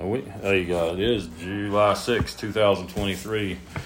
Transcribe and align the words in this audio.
We, 0.00 0.20
there 0.20 0.56
you 0.56 0.66
go. 0.66 0.92
It 0.94 1.00
is 1.00 1.26
July 1.40 1.94
sixth, 1.94 2.38
two 2.38 2.52
2023. 2.52 3.52
I 3.52 3.80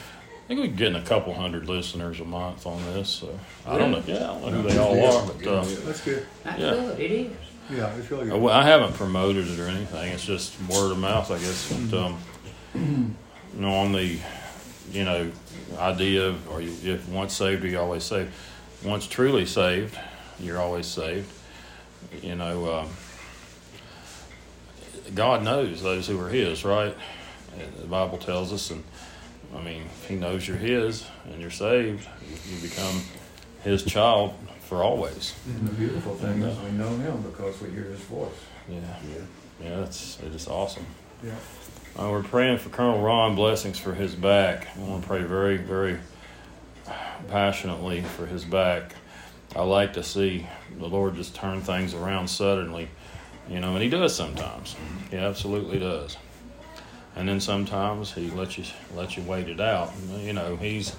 think 0.47 0.61
we're 0.61 0.67
getting 0.77 0.97
a 1.01 1.05
couple 1.05 1.33
hundred 1.33 1.69
listeners 1.69 2.21
a 2.21 2.25
month 2.25 2.67
on 2.67 2.83
this. 2.93 3.09
So 3.09 3.39
I 3.67 3.79
don't 3.79 3.91
know. 3.93 4.03
Yeah, 4.07 4.31
I 4.31 4.41
don't 4.41 4.53
know 4.53 4.63
who 4.63 4.69
they 4.69 4.79
all 4.79 5.07
are, 5.23 5.27
but 5.27 5.47
uh, 5.47 5.65
That's 5.65 6.01
good. 6.05 6.27
That's 6.45 6.59
Yeah. 6.61 6.71
good. 6.73 7.01
It 7.01 7.11
is. 7.13 7.33
Yeah, 7.71 7.95
it's 7.97 8.11
really 8.11 8.25
Uh, 8.31 8.35
good. 8.35 8.43
well, 8.43 8.55
I 8.55 8.65
haven't 8.65 8.93
promoted 8.95 9.49
it 9.49 9.59
or 9.59 9.69
anything. 9.69 10.13
It's 10.13 10.25
just 10.27 10.53
word 10.69 10.93
of 10.93 10.99
mouth, 10.99 11.31
I 11.31 11.39
guess. 11.39 11.73
But, 11.91 11.99
um, 11.99 12.19
you 12.75 13.61
know, 13.61 13.73
on 13.75 13.93
the, 13.93 14.19
you 14.93 15.05
know, 15.05 15.31
idea 15.79 16.27
of, 16.29 16.49
or 16.51 16.61
you, 16.61 16.73
if 16.93 17.09
once 17.09 17.33
saved, 17.35 17.65
are 17.65 17.69
you 17.69 17.79
always 17.81 18.05
saved. 18.05 18.31
Once 18.85 19.07
truly 19.07 19.47
saved, 19.47 19.97
you're 20.39 20.61
always 20.61 20.87
saved. 20.87 21.31
You 22.21 22.35
know, 22.35 22.81
um, 22.81 22.89
God 25.15 25.43
knows 25.43 25.83
those 25.83 26.07
who 26.07 26.21
are 26.21 26.29
His, 26.29 26.65
right? 26.65 26.95
And 27.59 27.75
the 27.77 27.87
Bible 27.87 28.19
tells 28.19 28.53
us, 28.53 28.71
and 28.71 28.83
I 29.55 29.61
mean, 29.63 29.85
He 30.09 30.17
knows 30.17 30.47
you're 30.47 30.57
His 30.57 31.07
and 31.25 31.41
you're 31.41 31.51
saved, 31.51 32.09
you, 32.29 32.55
you 32.55 32.63
become 32.63 33.03
His 33.63 33.85
child 33.85 34.35
for 34.73 34.83
always. 34.83 35.35
And 35.47 35.69
the 35.69 35.75
beautiful 35.75 36.15
thing 36.15 36.41
is 36.41 36.59
we 36.61 36.71
know 36.71 36.89
him 36.89 37.21
because 37.21 37.61
we 37.61 37.69
hear 37.71 37.85
his 37.85 38.01
voice. 38.01 38.31
Yeah, 38.67 38.79
yeah, 38.81 39.69
yeah. 39.69 39.83
it's 39.83 40.19
it 40.21 40.35
is 40.35 40.49
awesome. 40.49 40.87
Yeah. 41.23 41.35
Uh, 41.99 42.09
we're 42.09 42.23
praying 42.23 42.57
for 42.57 42.71
Colonel 42.71 43.03
Ron 43.03 43.35
blessings 43.35 43.79
for 43.79 43.93
his 43.93 44.15
back. 44.15 44.67
I 44.79 44.81
want 44.81 45.03
to 45.03 45.09
pray 45.09 45.25
very, 45.25 45.59
very 45.59 45.99
passionately 47.29 48.01
for 48.01 48.25
his 48.25 48.47
back. 48.47 48.95
I 49.55 49.61
like 49.61 49.93
to 49.93 50.03
see 50.03 50.47
the 50.79 50.87
Lord 50.87 51.17
just 51.17 51.35
turn 51.35 51.61
things 51.61 51.93
around 51.93 52.29
suddenly, 52.29 52.89
you 53.49 53.61
know, 53.61 53.75
and 53.75 53.83
He 53.83 53.89
does 53.89 54.15
sometimes. 54.15 54.77
He 55.11 55.17
absolutely 55.17 55.79
does. 55.79 56.17
And 57.17 57.29
then 57.29 57.41
sometimes 57.41 58.13
He 58.13 58.31
lets 58.31 58.59
you 58.59 58.65
let 58.95 59.17
you 59.17 59.23
wait 59.23 59.49
it 59.49 59.61
out. 59.61 59.93
You 60.19 60.33
know, 60.33 60.57
He's 60.57 60.97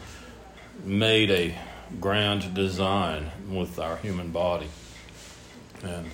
made 0.84 1.31
a 1.31 1.56
grand 2.00 2.53
design 2.53 3.31
with 3.50 3.80
our 3.80 3.98
human 3.98 4.31
body, 4.31 4.70
and 5.84 6.08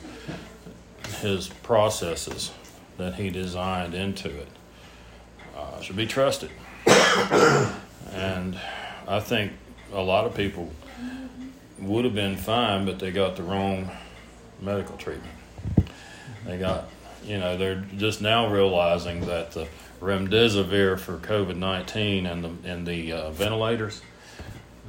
His 1.21 1.47
processes 1.47 2.51
that 2.97 3.15
He 3.15 3.29
designed 3.29 3.93
into 3.93 4.29
it 4.29 4.47
uh, 5.55 5.81
should 5.81 5.95
be 5.95 6.07
trusted. 6.07 6.51
and 8.11 8.57
I 9.07 9.19
think 9.19 9.53
a 9.93 10.01
lot 10.01 10.25
of 10.25 10.35
people 10.35 10.71
would 11.79 12.05
have 12.05 12.15
been 12.15 12.35
fine, 12.35 12.85
but 12.85 12.99
they 12.99 13.11
got 13.11 13.35
the 13.35 13.43
wrong 13.43 13.89
medical 14.61 14.97
treatment. 14.97 15.33
They 16.45 16.57
got, 16.57 16.89
you 17.25 17.37
know, 17.37 17.57
they're 17.57 17.83
just 17.97 18.21
now 18.21 18.51
realizing 18.51 19.25
that 19.27 19.51
the 19.51 19.67
remdesivir 20.01 20.97
for 20.99 21.17
COVID 21.17 21.57
nineteen 21.57 22.25
and 22.25 22.43
the 22.43 22.69
and 22.69 22.87
the 22.87 23.11
uh, 23.11 23.31
ventilators 23.31 24.01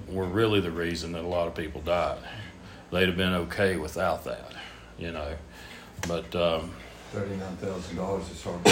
were 0.09 0.25
really 0.27 0.61
the 0.61 0.71
reason 0.71 1.13
that 1.13 1.23
a 1.23 1.29
lot 1.29 1.49
of 1.49 1.55
people 1.55 1.81
died. 1.81 2.19
They'd 2.91 3.09
have 3.09 3.17
been 3.17 3.35
okay 3.35 3.77
without 3.77 4.25
that, 4.25 4.53
you 4.99 5.13
know, 5.13 5.35
but. 6.07 6.35
Um, 6.35 6.73
Thirty-nine 7.13 7.57
thousand 7.57 7.97
dollars 7.97 8.31
is 8.31 8.41
hard 8.41 8.65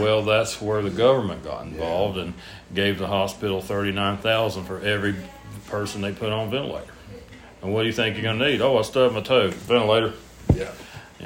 well, 0.00 0.22
that's 0.22 0.62
where 0.62 0.80
the 0.80 0.88
government 0.88 1.44
got 1.44 1.66
involved 1.66 2.16
and 2.16 2.32
gave 2.74 2.98
the 2.98 3.06
hospital 3.06 3.60
thirty 3.60 3.92
nine 3.92 4.16
thousand 4.16 4.64
for 4.64 4.80
every 4.80 5.14
person 5.66 6.00
they 6.00 6.12
put 6.12 6.32
on 6.32 6.50
ventilator. 6.50 6.90
And 7.60 7.74
what 7.74 7.82
do 7.82 7.88
you 7.88 7.92
think 7.92 8.16
you're 8.16 8.22
going 8.22 8.38
to 8.38 8.48
need? 8.48 8.62
Oh, 8.62 8.78
I 8.78 8.82
stubbed 8.82 9.14
my 9.14 9.20
toe. 9.20 9.50
Ventilator. 9.50 10.14
Yeah. 10.54 10.70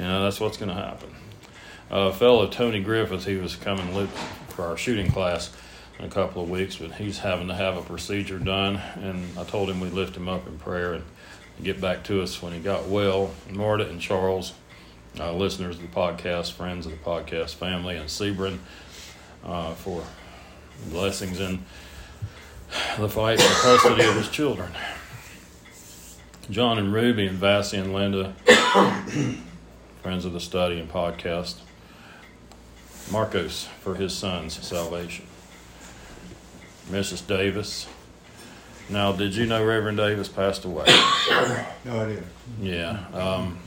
You 0.01 0.07
know, 0.07 0.23
that's 0.23 0.39
what's 0.39 0.57
going 0.57 0.69
to 0.69 0.81
happen. 0.81 1.13
A 1.91 2.11
fellow, 2.11 2.47
Tony 2.47 2.81
Griffith, 2.81 3.23
he 3.23 3.35
was 3.35 3.55
coming 3.55 4.07
for 4.47 4.65
our 4.65 4.75
shooting 4.75 5.11
class 5.11 5.51
in 5.99 6.05
a 6.05 6.09
couple 6.09 6.41
of 6.41 6.49
weeks, 6.49 6.77
but 6.77 6.93
he's 6.93 7.19
having 7.19 7.49
to 7.49 7.53
have 7.53 7.77
a 7.77 7.83
procedure 7.83 8.39
done. 8.39 8.77
And 8.95 9.37
I 9.37 9.43
told 9.43 9.69
him 9.69 9.79
we'd 9.79 9.93
lift 9.93 10.17
him 10.17 10.27
up 10.27 10.47
in 10.47 10.57
prayer 10.57 10.93
and 10.93 11.03
get 11.61 11.79
back 11.79 12.03
to 12.05 12.23
us 12.23 12.41
when 12.41 12.51
he 12.51 12.59
got 12.59 12.87
well. 12.87 13.29
Marta 13.51 13.87
and 13.87 14.01
Charles, 14.01 14.53
uh, 15.19 15.33
listeners 15.33 15.75
of 15.75 15.83
the 15.83 15.87
podcast, 15.89 16.53
friends 16.53 16.87
of 16.87 16.93
the 16.93 16.97
podcast 16.97 17.53
family, 17.53 17.95
and 17.95 18.09
Sebring 18.09 18.57
uh, 19.45 19.75
for 19.75 20.03
blessings 20.89 21.39
in 21.39 21.63
the 22.97 23.07
fight 23.07 23.39
for 23.39 23.61
custody 23.61 24.03
of 24.03 24.15
his 24.15 24.29
children. 24.29 24.71
John 26.49 26.79
and 26.79 26.91
Ruby 26.91 27.27
and 27.27 27.37
Vassie 27.37 27.77
and 27.77 27.93
Linda, 27.93 28.33
friends 30.01 30.25
of 30.25 30.33
the 30.33 30.39
study 30.39 30.79
and 30.79 30.91
podcast. 30.91 31.55
Marcos 33.11 33.65
for 33.81 33.95
his 33.95 34.13
son's 34.15 34.65
salvation. 34.65 35.25
Mrs. 36.89 37.25
Davis. 37.25 37.87
Now, 38.89 39.11
did 39.11 39.35
you 39.35 39.45
know 39.45 39.63
Reverend 39.63 39.97
Davis 39.97 40.27
passed 40.27 40.65
away? 40.65 40.85
No, 41.83 41.99
I 41.99 42.05
didn't. 42.05 42.27
Yeah, 42.61 42.99
um, 43.13 43.57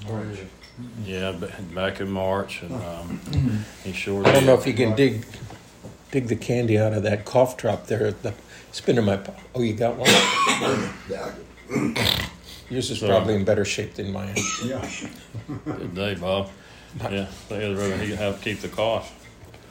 yeah, 1.04 1.32
back 1.74 2.00
in 2.00 2.08
March, 2.12 2.62
and 2.62 2.72
um, 2.72 3.64
he 3.84 3.90
sure. 3.92 4.20
I 4.20 4.30
don't 4.30 4.42
did. 4.42 4.46
know 4.46 4.54
if 4.54 4.66
you 4.68 4.72
can 4.74 4.94
dig 4.94 5.24
dig 6.12 6.28
the 6.28 6.36
candy 6.36 6.78
out 6.78 6.92
of 6.92 7.02
that 7.02 7.24
cough 7.24 7.56
drop 7.56 7.86
there. 7.88 8.12
The, 8.12 8.34
it's 8.68 8.80
been 8.80 8.98
in 8.98 9.04
my. 9.04 9.16
po- 9.16 9.34
Oh, 9.54 9.62
you 9.62 9.72
got 9.72 9.96
one. 9.96 10.08
Yours 12.74 12.90
is 12.90 12.98
So- 12.98 13.06
probably 13.06 13.36
in 13.36 13.44
better 13.44 13.64
shape 13.64 13.94
than 13.94 14.10
mine. 14.12 14.34
Yeah. 14.64 14.84
Good 15.64 15.94
day, 15.94 16.14
Bob. 16.16 16.50
Yeah, 17.00 17.26
they 17.48 17.68
had 17.68 17.76
rather 17.78 17.96
he 17.98 18.14
have 18.16 18.38
to 18.38 18.44
keep 18.44 18.60
the 18.60 18.68
cough. 18.68 19.12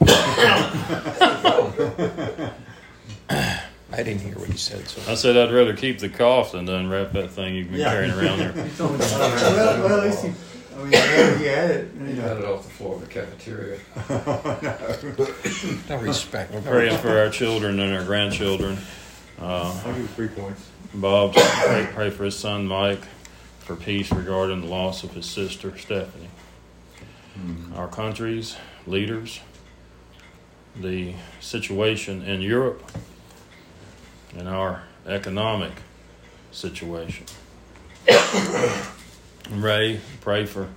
I 3.28 4.02
didn't 4.02 4.20
hear 4.20 4.34
what 4.38 4.48
you 4.48 4.56
said. 4.56 4.88
So 4.88 5.12
I 5.12 5.14
said 5.16 5.36
I'd 5.36 5.52
rather 5.54 5.74
keep 5.76 5.98
the 5.98 6.08
cough 6.08 6.52
than 6.52 6.64
to 6.66 6.76
unwrap 6.76 7.12
that 7.12 7.30
thing 7.30 7.54
you've 7.54 7.70
been 7.70 7.80
Yeah. 7.80 7.90
carrying 7.92 8.10
around 8.12 8.38
there. 8.38 8.52
well, 8.78 8.92
well, 8.98 10.00
at 10.00 10.04
least 10.04 10.24
he, 10.24 10.32
I 10.74 10.78
mean, 10.78 10.90
he 11.38 11.44
had 11.46 11.70
it. 11.70 11.90
He 12.06 12.10
You 12.14 12.22
got 12.22 12.36
it 12.38 12.44
off 12.44 12.64
the 12.64 12.70
floor 12.70 12.94
of 12.96 13.00
the 13.02 13.06
cafeteria. 13.06 13.78
no 15.90 15.96
respect. 15.98 16.52
We're 16.54 16.62
praying 16.62 16.98
for 16.98 17.18
our 17.18 17.28
children 17.30 17.80
and 17.80 17.94
our 17.94 18.04
grandchildren. 18.04 18.78
Uh, 19.40 19.80
I'll 19.84 19.92
give 19.92 19.98
you 20.02 20.06
three 20.08 20.28
points. 20.28 20.68
Bob, 20.94 21.34
pray, 21.34 21.88
pray 21.92 22.10
for 22.10 22.24
his 22.24 22.38
son 22.38 22.66
Mike 22.66 23.02
for 23.60 23.74
peace 23.74 24.12
regarding 24.12 24.60
the 24.60 24.66
loss 24.68 25.02
of 25.02 25.12
his 25.12 25.26
sister 25.26 25.76
Stephanie. 25.76 26.28
Hmm. 27.34 27.74
Our 27.74 27.88
country's 27.88 28.56
leaders, 28.86 29.40
the 30.76 31.14
situation 31.40 32.22
in 32.22 32.40
Europe, 32.42 32.82
and 34.36 34.48
our 34.48 34.84
economic 35.06 35.72
situation. 36.52 37.26
Ray, 39.50 40.00
pray 40.20 40.46
for 40.46 40.68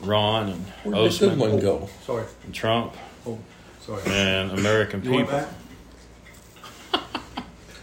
Ron 0.00 0.48
and 0.48 0.64
Where 0.84 1.02
did 1.08 1.12
the 1.12 1.18
good 1.28 1.38
one 1.38 1.48
Osman 1.50 1.60
go? 1.62 1.88
Sorry. 2.06 2.24
and 2.44 2.54
Trump 2.54 2.94
Oh, 3.26 3.38
sorry. 3.80 4.02
and 4.06 4.52
American 4.52 5.04
You 5.04 5.12
want 5.12 5.26
people. 5.28 5.46
that? 6.92 7.02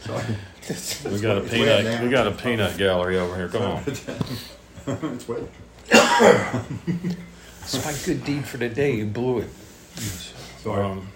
Sorry. 0.01 0.23
We 0.69 1.19
got 1.19 1.37
a 1.37 1.41
peanut. 1.41 2.03
We 2.03 2.09
got 2.09 2.27
a 2.27 2.31
peanut 2.31 2.77
gallery 2.77 3.17
over 3.17 3.35
here. 3.35 3.49
Come 3.49 3.61
on. 3.63 3.83
it's 3.87 5.27
wet. 5.27 5.43
It's 7.63 7.85
my 7.85 7.93
good 8.05 8.23
deed 8.23 8.45
for 8.45 8.57
the 8.57 8.69
day. 8.69 8.95
You 8.95 9.05
blew 9.05 9.39
it. 9.39 9.49
Sorry. 10.63 10.83
Um, 10.83 11.07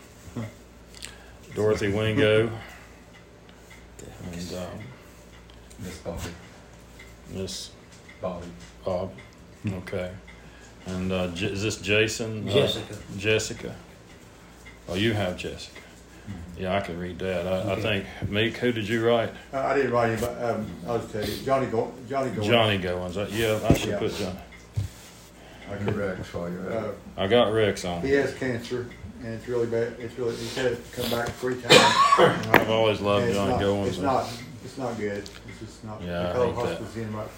Dorothy 1.54 1.92
Wingo 1.92 2.52
and 4.32 4.54
um, 4.54 4.68
Miss 5.82 5.98
Bobby. 6.00 6.30
Miss 7.32 7.72
Bobby. 8.22 8.48
Bob. 8.84 9.14
Okay. 9.68 10.12
And 10.86 11.12
uh, 11.12 11.28
J- 11.30 11.48
is 11.48 11.64
this 11.64 11.78
Jason? 11.78 12.48
Uh, 12.48 12.52
Jessica. 12.52 12.96
Jessica. 13.18 13.76
Oh, 14.90 14.96
you 14.96 15.14
have 15.14 15.38
Jessica. 15.38 15.82
Yeah, 16.58 16.76
I 16.76 16.80
can 16.80 16.98
read 16.98 17.20
that. 17.20 17.46
I, 17.48 17.74
I 17.74 17.76
think 17.82 18.06
Meek. 18.30 18.56
Who 18.58 18.72
did 18.72 18.88
you 18.88 19.06
write? 19.06 19.30
Uh, 19.54 19.60
I 19.60 19.76
didn't 19.76 19.92
write 19.92 20.12
it, 20.12 20.22
but 20.22 20.42
um, 20.42 20.66
I'll 20.88 21.00
just 21.00 21.12
tell 21.12 21.26
you. 21.26 21.44
Johnny 21.46 21.68
Go- 21.68 21.92
Johnny 22.08 22.32
Go- 22.32 22.42
Johnny 22.44 22.80
Goins. 22.80 23.18
Uh, 23.18 23.28
Yeah, 23.32 23.60
I 23.70 23.74
should 23.74 23.90
Yeah. 23.90 24.00
put 24.00 24.16
Johnny. 24.16 24.40
I 25.72 25.76
can 25.78 25.98
Rex 25.98 26.34
while 26.34 26.50
you're 26.50 26.72
Uh. 26.72 26.92
I 27.18 27.28
got 27.28 27.52
Rex 27.52 27.84
on. 27.86 28.02
he 28.04 28.12
has 28.12 28.34
cancer, 28.36 28.88
and 29.24 29.34
it's 29.34 29.48
really 29.48 29.66
bad. 29.68 29.96
It's 30.00 30.18
really 30.18 30.36
he's 30.36 30.56
had 30.56 30.68
it 30.68 30.80
come 30.94 31.10
back 31.10 31.28
three 31.30 31.56
times. 31.60 31.74
I've 32.54 32.70
always 32.70 33.02
loved 33.02 33.26
it's 33.28 33.36
Johnny 33.36 33.52
not, 33.52 33.62
Goins. 33.62 33.88
It's 33.88 33.98
not. 33.98 34.30
It's 34.64 34.78
not 34.78 34.98
good. 34.98 35.18
It's 35.18 35.60
just 35.60 35.84
not. 35.84 36.02
Yeah, 36.04 36.22
I 36.22 36.26
they 36.28 36.34
call 36.34 36.46
hate 36.46 36.56
that. 36.56 36.78
hospice 36.80 36.96
in 36.96 37.10
about 37.10 37.32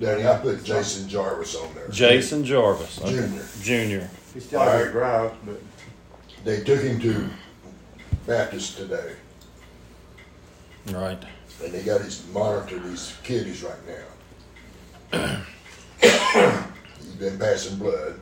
Danny, 0.00 0.26
I 0.26 0.38
put 0.38 0.64
Jason 0.64 1.08
Jarvis 1.08 1.54
on 1.56 1.74
there. 1.74 1.88
Jason 1.88 2.42
Jarvis. 2.44 3.00
Okay. 3.02 3.10
Junior. 3.12 3.42
Junior. 3.62 4.10
He's 4.34 4.44
still 4.46 4.62
able 4.62 4.84
to 4.86 4.90
drive, 4.92 5.32
but 5.44 5.60
They 6.42 6.60
took 6.64 6.80
him 6.80 6.98
to 7.00 7.28
Baptist 8.34 8.76
today, 8.76 9.14
Right. 10.92 11.18
and 11.64 11.72
they 11.72 11.82
got 11.82 12.00
his 12.00 12.24
monitored 12.32 12.84
these 12.84 13.12
kidneys 13.24 13.64
right 13.64 13.74
now. 15.12 15.42
He's 16.00 17.14
been 17.16 17.36
passing 17.40 17.76
blood. 17.78 18.20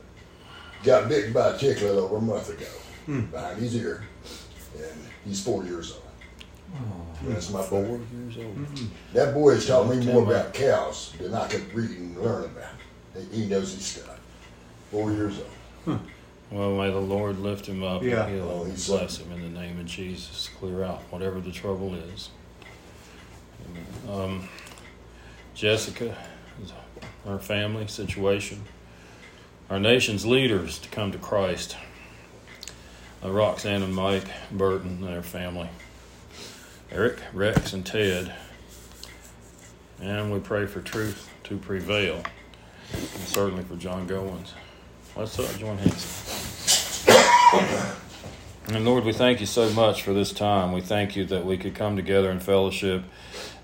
Got 0.83 1.09
bitten 1.09 1.31
by 1.31 1.49
a 1.49 1.53
ticklet 1.59 1.95
over 1.95 2.17
a 2.17 2.21
month 2.21 2.49
ago. 2.49 2.65
Hmm. 3.05 3.21
behind 3.25 3.59
his 3.59 3.75
ear, 3.75 4.03
and 4.75 4.99
he's 5.25 5.43
four 5.43 5.63
years 5.63 5.91
old. 5.91 6.01
Oh. 6.75 7.05
That's 7.27 7.51
my 7.51 7.61
Four 7.61 7.83
boy. 7.83 7.99
years 8.11 8.37
old. 8.37 8.55
Mm-hmm. 8.57 8.85
That 9.13 9.33
boy 9.35 9.53
has 9.53 9.67
taught 9.67 9.89
me 9.95 10.03
more 10.11 10.23
about 10.23 10.55
cows 10.55 11.13
than 11.19 11.35
I 11.35 11.47
could 11.47 11.71
read 11.71 11.91
and 11.91 12.17
learn 12.17 12.45
about. 12.45 12.73
He- 13.31 13.41
He 13.43 13.45
knows 13.47 13.73
his 13.75 13.85
stuff. 13.85 14.19
Four 14.89 15.11
years 15.11 15.39
old. 15.85 15.99
Well, 16.51 16.75
may 16.77 16.89
the 16.89 16.97
Lord 16.99 17.39
lift 17.39 17.67
him 17.67 17.83
up 17.83 18.01
Yeah. 18.01 18.25
and 18.25 18.35
heal 18.35 18.49
Oh, 18.51 18.63
him. 18.63 18.71
he's 18.71 18.87
Bless 18.87 19.17
him 19.19 19.31
in 19.31 19.41
the 19.53 19.59
name 19.59 19.79
of 19.79 19.85
Jesus. 19.85 20.49
Clear 20.59 20.83
out 20.83 21.01
whatever 21.11 21.39
the 21.39 21.51
trouble 21.51 21.93
is. 21.95 22.29
Um, 24.09 24.49
Jessica, 25.53 26.17
our 27.27 27.37
family 27.37 27.85
situation, 27.87 28.63
our 29.69 29.79
nation's 29.79 30.25
leaders 30.25 30.79
to 30.79 30.89
come 30.89 31.11
to 31.11 31.19
Christ. 31.19 31.75
Uh, 33.23 33.29
Roxanne 33.31 33.83
and 33.83 33.93
Mike 33.93 34.25
Burton 34.49 34.99
and 35.01 35.03
their 35.03 35.21
family. 35.21 35.69
Eric, 36.91 37.19
Rex, 37.33 37.73
and 37.73 37.85
Ted. 37.85 38.33
And 40.01 40.31
we 40.31 40.39
pray 40.39 40.65
for 40.65 40.81
truth 40.81 41.29
to 41.43 41.57
prevail. 41.57 42.23
And 42.93 43.01
certainly 43.27 43.63
for 43.63 43.75
John 43.75 44.07
Goins. 44.07 44.53
Let's 45.19 45.35
join 45.57 45.77
hands. 45.77 47.05
And 48.69 48.85
Lord, 48.85 49.03
we 49.03 49.11
thank 49.11 49.41
you 49.41 49.45
so 49.45 49.69
much 49.71 50.01
for 50.01 50.13
this 50.13 50.31
time. 50.31 50.71
We 50.71 50.79
thank 50.79 51.17
you 51.17 51.25
that 51.25 51.45
we 51.45 51.57
could 51.57 51.75
come 51.75 51.97
together 51.97 52.31
in 52.31 52.39
fellowship 52.39 53.03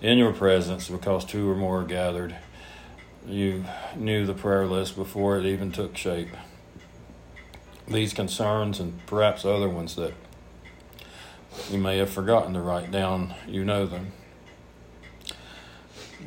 in 0.01 0.17
your 0.17 0.33
presence 0.33 0.89
because 0.89 1.23
two 1.23 1.49
or 1.49 1.55
more 1.55 1.79
are 1.79 1.85
gathered. 1.85 2.35
You 3.25 3.63
knew 3.95 4.25
the 4.25 4.33
prayer 4.33 4.65
list 4.65 4.97
before 4.97 5.37
it 5.37 5.45
even 5.45 5.71
took 5.71 5.95
shape. 5.95 6.27
These 7.87 8.13
concerns 8.13 8.81
and 8.81 9.05
perhaps 9.05 9.45
other 9.45 9.69
ones 9.69 9.95
that 9.95 10.11
you 11.71 11.77
may 11.77 11.99
have 11.99 12.09
forgotten 12.09 12.53
to 12.55 12.59
write 12.59 12.91
down, 12.91 13.33
you 13.47 13.63
know 13.63 13.85
them. 13.85 14.11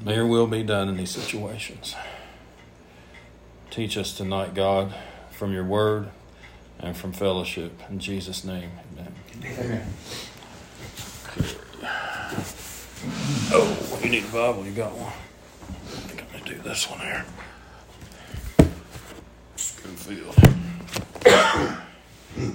May 0.02 0.14
your 0.14 0.26
will 0.26 0.46
be 0.46 0.62
done 0.62 0.88
in 0.88 0.96
these 0.96 1.10
situations. 1.10 1.94
Teach 3.70 3.98
us 3.98 4.16
tonight, 4.16 4.54
God, 4.54 4.94
from 5.38 5.52
your 5.52 5.62
word 5.62 6.08
and 6.80 6.96
from 6.96 7.12
fellowship. 7.12 7.80
In 7.88 8.00
Jesus' 8.00 8.42
name, 8.42 8.72
amen. 8.92 9.14
Amen. 9.56 9.86
Oh, 13.52 14.00
you 14.02 14.10
need 14.10 14.24
a 14.24 14.32
Bible? 14.32 14.66
You 14.66 14.72
got 14.72 14.90
one? 14.92 15.12
I 15.12 16.00
think 16.08 16.24
I'm 16.24 16.32
going 16.32 16.44
to 16.44 16.54
do 16.54 16.60
this 16.62 16.90
one 16.90 16.98
here. 16.98 17.24
Good 18.56 19.96
field. 19.96 20.34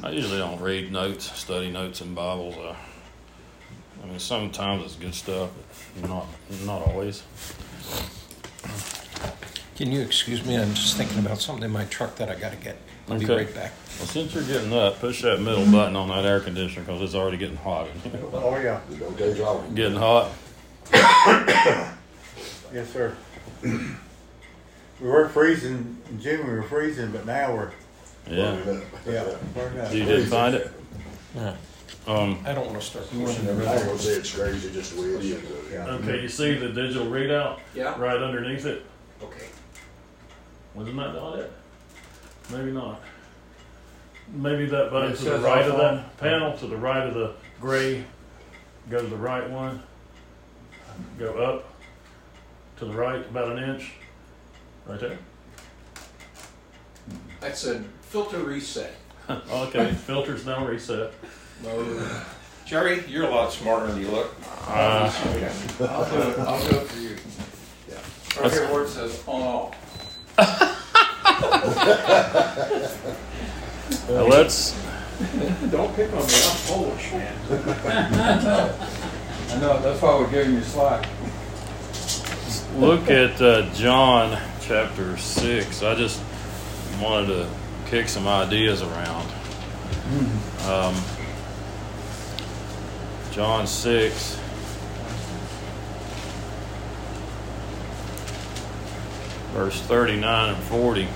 I 0.04 0.10
usually 0.10 0.40
don't 0.40 0.60
read 0.60 0.92
notes, 0.92 1.32
study 1.40 1.72
notes 1.72 2.02
in 2.02 2.14
Bibles. 2.14 2.58
Uh, 2.58 2.76
I 4.04 4.08
mean, 4.08 4.20
sometimes 4.20 4.84
it's 4.84 4.96
good 4.96 5.16
stuff, 5.16 5.52
but 6.02 6.10
not 6.10 6.28
not 6.66 6.82
always. 6.82 7.24
Can 9.76 9.92
you 9.92 10.02
excuse 10.02 10.46
me? 10.46 10.56
I'm 10.56 10.74
just 10.74 10.98
thinking 10.98 11.20
about 11.20 11.40
something 11.42 11.64
in 11.64 11.72
my 11.72 11.86
truck 11.86 12.16
that 12.18 12.30
I 12.30 12.36
got 12.36 12.52
to 12.52 12.58
get. 12.58 12.78
I'll 13.10 13.18
be 13.20 13.26
right 13.26 13.54
back. 13.54 13.72
Well, 14.00 14.08
since 14.08 14.34
you're 14.34 14.44
getting 14.44 14.72
up, 14.72 15.00
push 15.00 15.22
that 15.24 15.42
middle 15.42 15.66
button 15.72 15.96
on 15.96 16.08
that 16.10 16.26
air 16.26 16.40
conditioner 16.40 16.86
because 16.86 17.02
it's 17.02 17.16
already 17.16 17.38
getting 17.38 17.58
hot. 17.58 17.88
in 18.06 18.12
here. 18.12 18.22
Oh, 18.34 18.56
yeah. 18.60 18.80
Don't 19.00 19.76
getting 19.76 19.98
hot. 19.98 20.30
Yes, 22.74 22.90
sir. 22.92 23.16
We 23.64 23.80
were 25.10 25.28
freezing, 25.30 25.98
in 26.10 26.20
June 26.22 26.48
we 26.48 26.54
were 26.54 26.64
freezing, 26.64 27.12
but 27.12 27.26
now 27.26 27.54
we're, 27.54 27.72
Yeah. 28.30 28.80
yeah, 29.08 29.26
burned 29.54 29.80
up. 29.80 29.94
You 29.94 30.06
did 30.06 30.28
find 30.28 30.56
it. 30.56 30.72
Yeah. 31.36 31.56
Um, 32.08 32.40
I 32.46 32.54
don't 32.54 32.68
want 32.68 32.80
to 32.80 32.86
start 32.86 33.06
pushing 33.10 33.48
everything. 33.48 33.50
I 33.50 33.52
ain't 33.52 33.82
everything. 33.82 33.88
gonna 33.88 34.00
say 34.00 34.12
it's 34.14 34.36
crazy, 34.36 34.72
just 34.72 34.96
the 34.96 35.02
way 35.02 35.08
it 35.10 35.24
is. 35.24 35.72
Yeah. 35.72 35.86
okay, 35.88 36.22
you 36.22 36.28
see 36.30 36.54
the 36.56 36.70
digital 36.70 37.08
readout 37.08 37.60
Yeah. 37.74 37.98
right 38.00 38.22
underneath 38.22 38.66
it. 38.66 38.86
Okay. 39.22 39.46
Wasn't 40.76 40.96
that 40.98 41.14
not 41.14 41.40
it? 41.40 41.52
Maybe 42.52 42.72
not. 42.72 43.02
Maybe 44.32 44.66
that 44.68 44.92
button 44.92 45.12
It 45.12 45.18
to 45.18 45.24
the 45.24 45.30
says 45.32 45.42
right 45.42 45.66
of 45.68 45.74
off 45.74 45.80
that 45.80 46.18
panel, 46.18 46.58
to 46.58 46.68
the 46.68 46.78
right 46.78 47.08
of 47.08 47.14
the 47.14 47.34
gray, 47.60 48.04
go 48.90 49.02
to 49.02 49.08
the 49.08 49.18
right 49.18 49.50
one. 49.50 49.84
Go 51.18 51.34
up 51.44 51.74
to 52.78 52.86
the 52.86 52.94
right 52.94 53.26
about 53.30 53.58
an 53.58 53.70
inch. 53.70 53.94
Right 54.86 55.00
there. 55.00 55.18
That 57.42 57.58
said 57.58 57.86
filter 58.02 58.40
reset. 58.40 58.96
okay, 59.30 59.94
filters 59.94 60.46
now 60.46 60.66
reset. 60.66 61.12
Mode. 61.64 62.10
Jerry, 62.66 63.04
you're 63.08 63.26
a 63.26 63.30
lot 63.30 63.52
smarter 63.52 63.88
than 63.88 64.02
you 64.02 64.08
look. 64.08 64.34
Uh, 64.68 65.12
I'll 65.82 66.10
do 66.10 66.18
it. 66.18 66.40
I'll 66.40 66.70
do 66.70 66.78
it 66.78 66.88
for 66.88 67.00
you. 67.00 67.16
Yeah. 67.90 68.42
Right 68.42 68.52
here 68.52 68.72
where 68.72 68.84
it 68.84 68.90
says 68.90 69.22
on 69.28 69.42
off. 69.42 69.83
Now 70.38 70.46
let's 74.28 74.74
Don't 75.70 75.96
pick 75.96 76.12
on 76.14 76.26
me. 76.26 76.34
I'm 76.34 76.58
Polish, 76.66 77.12
man. 77.12 77.38
I 79.50 79.60
know, 79.60 79.80
that's 79.82 80.02
why 80.02 80.18
we're 80.20 80.32
giving 80.32 80.56
you 80.56 80.62
slack. 80.64 81.08
look 82.78 83.10
at 83.10 83.40
uh, 83.42 83.72
John 83.74 84.42
chapter 84.62 85.16
6. 85.18 85.84
I 85.84 85.96
just 85.96 86.20
wanted 87.00 87.28
to 87.28 87.50
kick 87.86 88.10
some 88.10 88.28
ideas 88.28 88.82
around. 88.82 89.32
Um, 90.66 90.96
John 93.32 93.68
6. 93.68 94.40
Verse 99.54 99.80
39 99.82 100.56
and 100.56 100.64
40. 100.64 101.08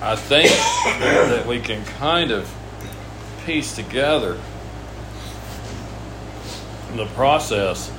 I 0.00 0.16
think 0.16 0.50
that 1.00 1.46
we 1.46 1.60
can 1.60 1.84
kind 1.84 2.30
of 2.30 2.52
piece 3.44 3.74
together 3.74 4.38
the 6.94 7.06
process 7.06 7.90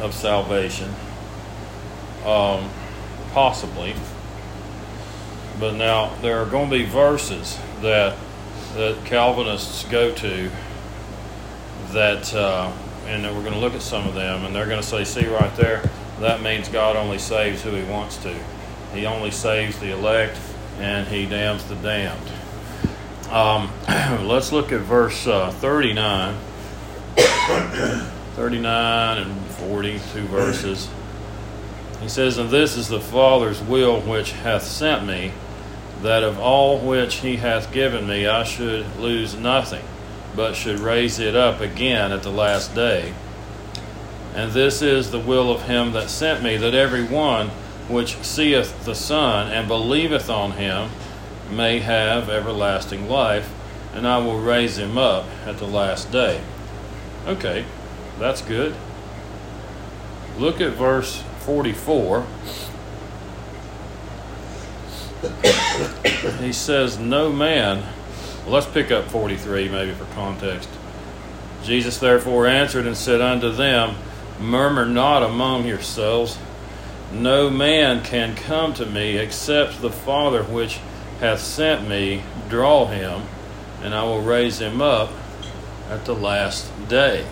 of 0.00 0.14
salvation 0.14 0.90
um, 2.24 2.68
possibly. 3.32 3.94
But 5.58 5.74
now 5.74 6.14
there 6.22 6.38
are 6.38 6.46
going 6.46 6.70
to 6.70 6.76
be 6.76 6.84
verses 6.84 7.58
that 7.80 8.16
that 8.74 9.04
Calvinists 9.04 9.84
go 9.84 10.14
to 10.14 10.50
that, 11.90 12.32
uh, 12.34 12.72
and 13.06 13.22
we're 13.24 13.42
going 13.42 13.52
to 13.52 13.58
look 13.58 13.74
at 13.74 13.82
some 13.82 14.08
of 14.08 14.14
them, 14.14 14.46
and 14.46 14.54
they're 14.54 14.66
going 14.66 14.80
to 14.80 14.86
say, 14.86 15.04
"See 15.04 15.26
right 15.26 15.54
there, 15.56 15.82
that 16.22 16.42
means 16.42 16.68
God 16.68 16.96
only 16.96 17.18
saves 17.18 17.62
who 17.62 17.72
He 17.72 17.84
wants 17.84 18.16
to. 18.18 18.34
He 18.94 19.06
only 19.06 19.30
saves 19.30 19.78
the 19.78 19.92
elect, 19.92 20.38
and 20.78 21.06
He 21.08 21.26
damns 21.26 21.64
the 21.64 21.76
damned." 21.76 22.30
Um, 23.30 23.70
let's 24.26 24.52
look 24.52 24.72
at 24.72 24.80
verse 24.80 25.26
uh, 25.26 25.50
thirty-nine. 25.50 26.36
39 28.34 29.18
and 29.18 29.46
42 29.46 30.22
verses. 30.22 30.88
He 32.00 32.08
says, 32.08 32.38
And 32.38 32.50
this 32.50 32.76
is 32.76 32.88
the 32.88 33.00
Father's 33.00 33.60
will 33.60 34.00
which 34.00 34.32
hath 34.32 34.62
sent 34.62 35.06
me, 35.06 35.32
that 36.02 36.22
of 36.22 36.38
all 36.38 36.78
which 36.78 37.16
he 37.16 37.36
hath 37.36 37.72
given 37.72 38.08
me 38.08 38.26
I 38.26 38.44
should 38.44 38.96
lose 38.96 39.36
nothing, 39.36 39.84
but 40.34 40.54
should 40.54 40.80
raise 40.80 41.18
it 41.18 41.36
up 41.36 41.60
again 41.60 42.10
at 42.10 42.22
the 42.22 42.30
last 42.30 42.74
day. 42.74 43.12
And 44.34 44.52
this 44.52 44.80
is 44.80 45.10
the 45.10 45.18
will 45.18 45.50
of 45.50 45.64
him 45.64 45.92
that 45.92 46.08
sent 46.08 46.42
me, 46.42 46.56
that 46.56 46.74
every 46.74 47.04
one 47.04 47.48
which 47.88 48.16
seeth 48.22 48.84
the 48.84 48.94
Son 48.94 49.50
and 49.52 49.68
believeth 49.68 50.30
on 50.30 50.52
him 50.52 50.90
may 51.50 51.80
have 51.80 52.30
everlasting 52.30 53.08
life, 53.08 53.52
and 53.94 54.06
I 54.06 54.18
will 54.18 54.40
raise 54.40 54.78
him 54.78 54.96
up 54.96 55.26
at 55.44 55.58
the 55.58 55.66
last 55.66 56.10
day. 56.10 56.40
Okay, 57.26 57.64
that's 58.18 58.40
good. 58.42 58.74
Look 60.38 60.60
at 60.60 60.72
verse 60.72 61.22
44. 61.40 62.26
he 66.40 66.52
says, 66.52 66.98
No 66.98 67.30
man. 67.30 67.82
Well, 68.44 68.54
let's 68.54 68.66
pick 68.66 68.90
up 68.90 69.08
43 69.08 69.68
maybe 69.68 69.92
for 69.92 70.06
context. 70.14 70.68
Jesus 71.62 71.98
therefore 71.98 72.46
answered 72.46 72.86
and 72.86 72.96
said 72.96 73.20
unto 73.20 73.50
them, 73.52 73.96
Murmur 74.42 74.84
not 74.84 75.22
among 75.22 75.66
yourselves. 75.66 76.38
No 77.12 77.48
man 77.50 78.02
can 78.02 78.34
come 78.34 78.74
to 78.74 78.86
me 78.86 79.16
except 79.16 79.80
the 79.80 79.90
Father 79.90 80.42
which 80.42 80.80
hath 81.20 81.40
sent 81.40 81.88
me 81.88 82.22
draw 82.48 82.86
him, 82.86 83.22
and 83.82 83.94
I 83.94 84.02
will 84.04 84.22
raise 84.22 84.60
him 84.60 84.82
up 84.82 85.10
at 85.88 86.04
the 86.04 86.14
last 86.14 86.70
day. 86.88 87.26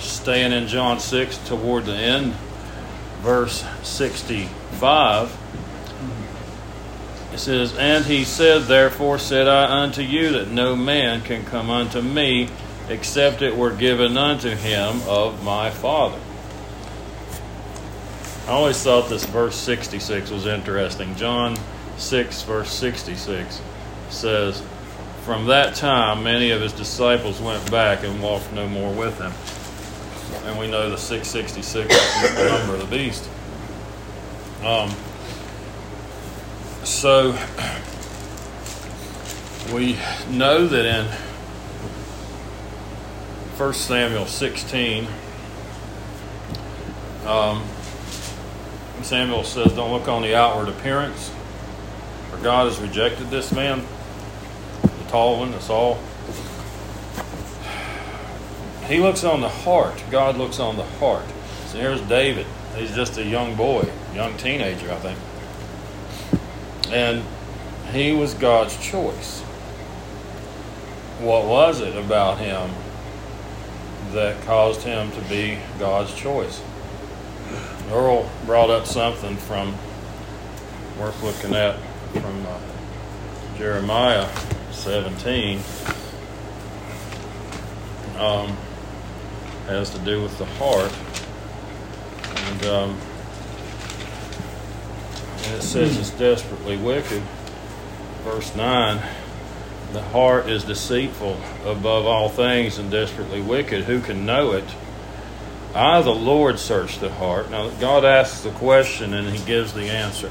Staying 0.00 0.52
in 0.52 0.66
John 0.66 0.98
6 0.98 1.38
toward 1.46 1.84
the 1.84 1.94
end, 1.94 2.34
verse 3.20 3.64
65. 3.82 5.38
It 7.32 7.38
says, 7.38 7.76
And 7.76 8.04
he 8.04 8.24
said, 8.24 8.62
Therefore 8.62 9.18
said 9.18 9.46
I 9.46 9.82
unto 9.82 10.02
you 10.02 10.32
that 10.32 10.48
no 10.48 10.74
man 10.74 11.22
can 11.22 11.44
come 11.44 11.70
unto 11.70 12.02
me 12.02 12.48
except 12.88 13.42
it 13.42 13.56
were 13.56 13.70
given 13.70 14.16
unto 14.16 14.50
him 14.50 15.00
of 15.06 15.42
my 15.44 15.70
Father. 15.70 16.18
I 18.46 18.50
always 18.50 18.82
thought 18.82 19.08
this 19.08 19.24
verse 19.24 19.54
66 19.54 20.30
was 20.30 20.46
interesting. 20.46 21.14
John 21.14 21.56
6, 21.96 22.42
verse 22.42 22.72
66 22.72 23.62
says, 24.08 24.60
From 25.24 25.46
that 25.46 25.76
time 25.76 26.24
many 26.24 26.50
of 26.50 26.60
his 26.60 26.72
disciples 26.72 27.40
went 27.40 27.70
back 27.70 28.02
and 28.02 28.20
walked 28.20 28.52
no 28.52 28.66
more 28.66 28.92
with 28.92 29.16
him. 29.18 29.32
And 30.44 30.58
we 30.58 30.68
know 30.68 30.90
the 30.90 30.98
666 30.98 31.94
is 31.94 32.34
the 32.34 32.48
number 32.48 32.74
of 32.74 32.80
the 32.80 32.96
beast. 32.96 33.30
Um, 34.64 34.90
so 36.84 37.30
we 39.72 39.96
know 40.30 40.66
that 40.66 40.84
in 40.84 41.06
1 43.56 43.74
Samuel 43.74 44.26
16, 44.26 45.06
um, 47.24 47.62
Samuel 49.04 49.44
says, 49.44 49.72
Don't 49.72 49.92
look 49.92 50.08
on 50.08 50.22
the 50.22 50.34
outward 50.34 50.68
appearance, 50.68 51.32
for 52.30 52.38
God 52.38 52.66
has 52.66 52.80
rejected 52.80 53.30
this 53.30 53.52
man, 53.52 53.84
the 54.82 55.10
tall 55.10 55.40
one, 55.40 55.52
the 55.52 55.60
Saul. 55.60 55.98
He 58.86 58.98
looks 58.98 59.24
on 59.24 59.40
the 59.40 59.48
heart. 59.48 60.02
God 60.10 60.36
looks 60.36 60.58
on 60.58 60.76
the 60.76 60.84
heart. 60.84 61.24
So 61.66 61.78
here's 61.78 62.00
David. 62.02 62.46
He's 62.76 62.94
just 62.94 63.16
a 63.18 63.24
young 63.24 63.54
boy, 63.54 63.90
young 64.14 64.36
teenager, 64.36 64.90
I 64.90 64.96
think. 64.96 65.18
And 66.92 67.24
he 67.92 68.12
was 68.12 68.34
God's 68.34 68.76
choice. 68.78 69.40
What 71.20 71.46
was 71.46 71.80
it 71.80 71.96
about 71.96 72.38
him 72.38 72.70
that 74.12 74.42
caused 74.44 74.82
him 74.82 75.10
to 75.12 75.20
be 75.22 75.58
God's 75.78 76.12
choice? 76.14 76.60
Earl 77.92 78.30
brought 78.46 78.70
up 78.70 78.86
something 78.86 79.36
from 79.36 79.76
worth 80.98 81.22
looking 81.22 81.54
at 81.54 81.78
from 82.12 82.46
uh, 82.46 82.58
Jeremiah 83.58 84.28
17. 84.70 85.60
Um, 88.18 88.56
has 89.66 89.90
to 89.90 89.98
do 90.00 90.22
with 90.22 90.36
the 90.38 90.44
heart. 90.44 90.92
And, 92.46 92.64
um, 92.64 93.00
and 95.44 95.56
it 95.56 95.62
says 95.62 95.96
it's 95.98 96.10
desperately 96.10 96.76
wicked. 96.76 97.22
Verse 98.24 98.54
9 98.54 99.00
The 99.92 100.02
heart 100.02 100.48
is 100.48 100.64
deceitful 100.64 101.38
above 101.64 102.06
all 102.06 102.28
things 102.28 102.78
and 102.78 102.90
desperately 102.90 103.40
wicked. 103.40 103.84
Who 103.84 104.00
can 104.00 104.24
know 104.24 104.52
it? 104.52 104.64
I, 105.74 106.02
the 106.02 106.14
Lord, 106.14 106.58
search 106.58 106.98
the 106.98 107.12
heart. 107.12 107.50
Now, 107.50 107.70
God 107.70 108.04
asks 108.04 108.42
the 108.42 108.50
question 108.50 109.14
and 109.14 109.28
He 109.28 109.44
gives 109.44 109.72
the 109.72 109.84
answer. 109.84 110.28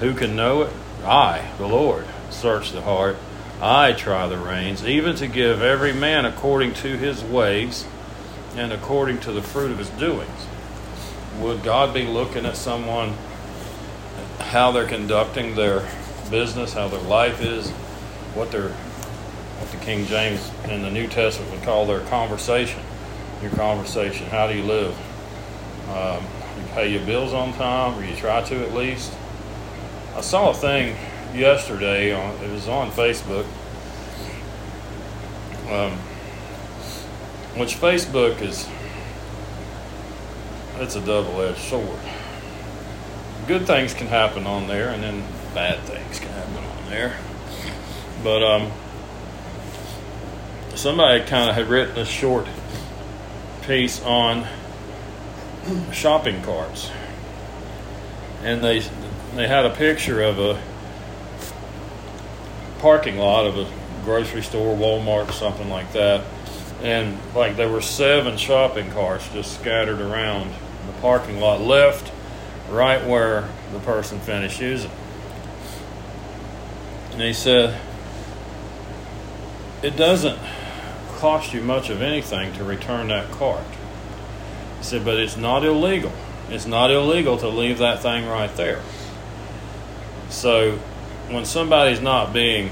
Who 0.00 0.14
can 0.14 0.36
know 0.36 0.62
it? 0.62 0.72
I, 1.04 1.50
the 1.58 1.66
Lord, 1.66 2.06
search 2.30 2.72
the 2.72 2.82
heart. 2.82 3.16
I 3.60 3.92
try 3.92 4.26
the 4.28 4.36
reins, 4.36 4.84
even 4.84 5.16
to 5.16 5.26
give 5.26 5.62
every 5.62 5.92
man 5.92 6.26
according 6.26 6.74
to 6.74 6.98
his 6.98 7.24
ways 7.24 7.86
and 8.54 8.72
according 8.72 9.20
to 9.20 9.32
the 9.32 9.40
fruit 9.40 9.70
of 9.70 9.78
his 9.78 9.88
doings. 9.90 10.46
Would 11.38 11.62
God 11.62 11.94
be 11.94 12.04
looking 12.04 12.44
at 12.44 12.56
someone, 12.56 13.14
how 14.38 14.72
they're 14.72 14.86
conducting 14.86 15.54
their 15.54 15.88
business, 16.30 16.74
how 16.74 16.88
their 16.88 17.00
life 17.00 17.40
is, 17.40 17.70
what 18.34 18.50
their 18.50 18.68
what 18.68 19.70
the 19.70 19.78
King 19.78 20.04
James 20.04 20.50
in 20.68 20.82
the 20.82 20.90
New 20.90 21.08
Testament 21.08 21.50
would 21.50 21.62
call 21.62 21.86
their 21.86 22.00
conversation? 22.00 22.82
Your 23.46 23.54
conversation. 23.54 24.26
How 24.26 24.48
do 24.48 24.56
you 24.56 24.64
live? 24.64 24.92
Um, 25.88 26.24
you 26.58 26.66
pay 26.74 26.88
your 26.92 27.06
bills 27.06 27.32
on 27.32 27.52
time, 27.52 27.96
or 27.96 28.04
you 28.04 28.16
try 28.16 28.42
to 28.42 28.66
at 28.66 28.74
least. 28.74 29.12
I 30.16 30.20
saw 30.20 30.50
a 30.50 30.54
thing 30.54 30.96
yesterday 31.32 32.12
on 32.12 32.42
it 32.42 32.50
was 32.50 32.66
on 32.66 32.90
Facebook. 32.90 33.46
Um, 35.70 35.92
which 37.56 37.76
Facebook 37.76 38.42
is 38.42 38.68
it's 40.78 40.96
a 40.96 41.00
double-edged 41.00 41.58
sword. 41.58 42.00
Good 43.46 43.64
things 43.68 43.94
can 43.94 44.08
happen 44.08 44.44
on 44.48 44.66
there, 44.66 44.88
and 44.88 45.04
then 45.04 45.22
bad 45.54 45.78
things 45.84 46.18
can 46.18 46.30
happen 46.30 46.64
on 46.64 46.90
there. 46.90 47.16
But 48.24 48.42
um, 48.42 48.72
somebody 50.74 51.24
kind 51.26 51.48
of 51.48 51.54
had 51.54 51.68
written 51.68 51.96
a 51.96 52.04
short 52.04 52.48
piece 53.66 54.02
on 54.02 54.46
shopping 55.92 56.42
carts, 56.42 56.90
and 58.42 58.62
they 58.62 58.80
they 59.34 59.48
had 59.48 59.66
a 59.66 59.70
picture 59.70 60.22
of 60.22 60.38
a 60.38 60.60
parking 62.78 63.18
lot 63.18 63.46
of 63.46 63.58
a 63.58 63.68
grocery 64.04 64.42
store, 64.42 64.76
Walmart, 64.76 65.32
something 65.32 65.68
like 65.68 65.92
that, 65.92 66.24
and 66.82 67.18
like 67.34 67.56
there 67.56 67.68
were 67.68 67.80
seven 67.82 68.36
shopping 68.36 68.90
carts 68.92 69.28
just 69.30 69.58
scattered 69.58 70.00
around 70.00 70.52
the 70.86 70.92
parking 71.00 71.40
lot, 71.40 71.60
left 71.60 72.12
right 72.70 73.04
where 73.06 73.48
the 73.72 73.80
person 73.80 74.20
finished 74.20 74.60
using. 74.60 74.90
And 77.12 77.22
he 77.22 77.32
said, 77.32 77.80
it 79.82 79.96
doesn't 79.96 80.38
cost 81.16 81.52
you 81.52 81.60
much 81.60 81.90
of 81.90 82.02
anything 82.02 82.52
to 82.54 82.64
return 82.64 83.08
that 83.08 83.30
cart. 83.30 83.64
He 84.78 84.84
said, 84.84 85.04
but 85.04 85.18
it's 85.18 85.36
not 85.36 85.64
illegal. 85.64 86.12
It's 86.48 86.66
not 86.66 86.90
illegal 86.90 87.36
to 87.38 87.48
leave 87.48 87.78
that 87.78 88.00
thing 88.00 88.26
right 88.26 88.54
there. 88.56 88.80
So 90.28 90.78
when 91.30 91.44
somebody's 91.44 92.00
not 92.00 92.32
being 92.32 92.70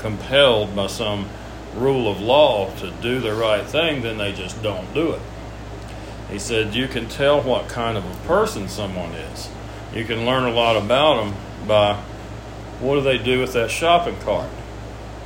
compelled 0.00 0.74
by 0.74 0.88
some 0.88 1.28
rule 1.74 2.10
of 2.10 2.20
law 2.20 2.74
to 2.76 2.90
do 3.02 3.20
the 3.20 3.34
right 3.34 3.64
thing, 3.64 4.02
then 4.02 4.18
they 4.18 4.32
just 4.32 4.62
don't 4.62 4.92
do 4.94 5.12
it. 5.12 5.22
He 6.30 6.38
said, 6.38 6.74
You 6.74 6.88
can 6.88 7.08
tell 7.08 7.40
what 7.40 7.68
kind 7.68 7.96
of 7.96 8.04
a 8.04 8.26
person 8.26 8.68
someone 8.68 9.12
is. 9.12 9.48
You 9.94 10.04
can 10.04 10.26
learn 10.26 10.44
a 10.44 10.50
lot 10.50 10.76
about 10.76 11.24
them 11.24 11.34
by 11.68 11.94
what 12.80 12.96
do 12.96 13.00
they 13.02 13.18
do 13.18 13.40
with 13.40 13.52
that 13.52 13.70
shopping 13.70 14.18
cart? 14.20 14.50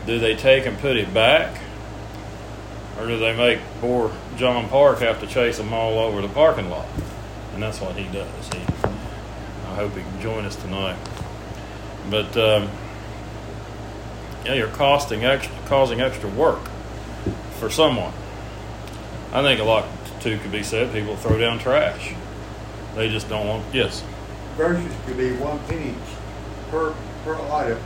Do 0.07 0.19
they 0.19 0.37
take 0.37 0.66
and 0.66 0.78
put 0.78 0.97
it 0.97 1.12
back? 1.12 1.61
Or 3.00 3.07
do 3.07 3.19
they 3.19 3.35
make 3.35 3.61
poor 3.80 4.12
John 4.37 4.69
Park 4.69 4.99
have 4.99 5.21
to 5.21 5.26
chase 5.26 5.57
them 5.57 5.73
all 5.73 5.99
over 5.99 6.21
the 6.21 6.28
parking 6.28 6.69
lot? 6.69 6.87
And 7.54 7.62
that's 7.62 7.80
what 7.80 7.97
he 7.97 8.04
does. 8.12 8.49
He, 8.49 8.59
I 8.59 9.75
hope 9.75 9.95
he 9.95 10.02
can 10.02 10.21
join 10.21 10.45
us 10.45 10.54
tonight. 10.54 10.99
But 12.11 12.37
um, 12.37 12.69
yeah, 14.45 14.52
you're 14.52 14.69
costing 14.69 15.25
extra, 15.25 15.54
causing 15.64 16.02
extra 16.02 16.28
work 16.28 16.61
for 17.59 17.71
someone. 17.71 18.12
I 19.33 19.40
think 19.40 19.61
a 19.61 19.64
lot 19.64 19.87
too 20.21 20.38
could 20.38 20.52
be 20.52 20.62
said. 20.62 20.92
People 20.92 21.16
throw 21.16 21.38
down 21.38 21.59
trash. 21.59 22.14
They 22.97 23.09
just 23.09 23.30
don't 23.30 23.47
want. 23.47 23.75
Yes. 23.75 24.04
Groceries 24.57 24.92
could 25.07 25.16
be 25.16 25.33
one 25.37 25.59
penny 25.61 25.95
per 26.71 26.95
per 27.25 27.35
item, 27.50 27.78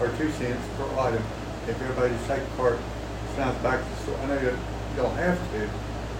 or 0.00 0.08
two 0.18 0.32
cents 0.32 0.66
per 0.76 0.98
item. 0.98 1.22
If 1.68 1.80
everybody 1.80 2.14
take 2.26 2.42
a 2.42 2.56
cart, 2.56 2.78
sends 3.38 3.58
back 3.62 3.80
to 3.80 4.10
the. 4.10 4.18
I 4.18 4.26
know 4.26 4.40
you 4.40 4.56
don't 4.96 5.14
have 5.16 5.38
to, 5.52 5.70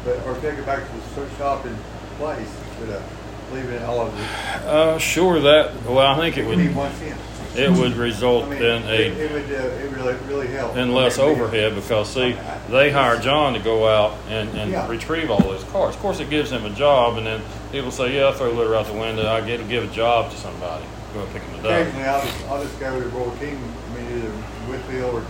but 0.05 0.25
or 0.27 0.35
take 0.41 0.59
it 0.59 0.67
back 0.67 0.87
to 0.87 0.93
the 0.95 1.03
store 1.13 1.27
shopping 1.37 1.77
place 2.17 2.49
instead 2.79 2.97
of 2.97 3.53
leaving 3.53 3.73
it 3.75 3.83
all 3.83 4.01
over. 4.01 4.17
the- 4.17 4.69
Uh, 4.71 4.99
sure. 4.99 5.41
That. 5.41 5.83
Well, 5.85 5.99
I 5.99 6.17
think 6.17 6.37
it 6.39 6.43
It 6.45 6.47
would 6.49 6.59
be 6.59 6.69
one 6.69 6.93
cent. 6.95 7.17
It 7.57 7.71
would 7.73 7.95
result 7.97 8.45
I 8.45 8.49
mean, 8.51 8.63
in 8.63 8.83
it, 8.85 8.91
a 8.91 9.25
it 9.25 9.33
would 9.33 9.51
uh, 9.51 9.65
it 9.85 9.91
really 9.97 10.15
really 10.29 10.47
help. 10.49 10.77
in 10.77 10.93
less 10.95 11.19
overhead 11.19 11.75
because 11.75 12.09
see, 12.09 12.37
they 12.71 12.91
hire 12.93 13.19
John 13.19 13.55
to 13.55 13.59
go 13.59 13.89
out 13.89 14.15
and, 14.29 14.49
and 14.51 14.71
Yeah. 14.71 14.87
retrieve 14.87 15.29
all 15.31 15.41
those 15.41 15.65
cars. 15.65 15.95
Of 15.97 16.01
course, 16.01 16.21
it 16.21 16.31
gives 16.31 16.53
him 16.53 16.65
a 16.67 16.71
job, 16.71 17.17
and 17.17 17.27
then 17.27 17.41
people 17.73 17.91
say, 17.91 18.15
"Yeah, 18.15 18.29
I 18.29 18.33
throw 18.33 18.51
litter 18.51 18.77
out 18.77 18.87
the 18.87 18.93
window. 18.93 19.27
I 19.29 19.41
get 19.41 19.57
to 19.57 19.65
give 19.65 19.83
a 19.83 19.93
job 19.93 20.31
to 20.31 20.37
somebody. 20.37 20.85
Go 21.15 21.21
and 21.23 21.33
pick 21.33 21.43
them 21.47 21.55
up." 21.59 21.65
Occasionally, 21.65 22.05
I'll 22.07 22.21
just, 22.23 22.49
I'll 22.49 22.63
just 22.63 22.79
go 22.79 23.01
to 23.01 23.09
Royal 23.09 23.31
King, 23.41 23.59
I 23.91 23.97
mean, 23.99 24.19
either 24.19 24.31
Whitfield 24.71 25.25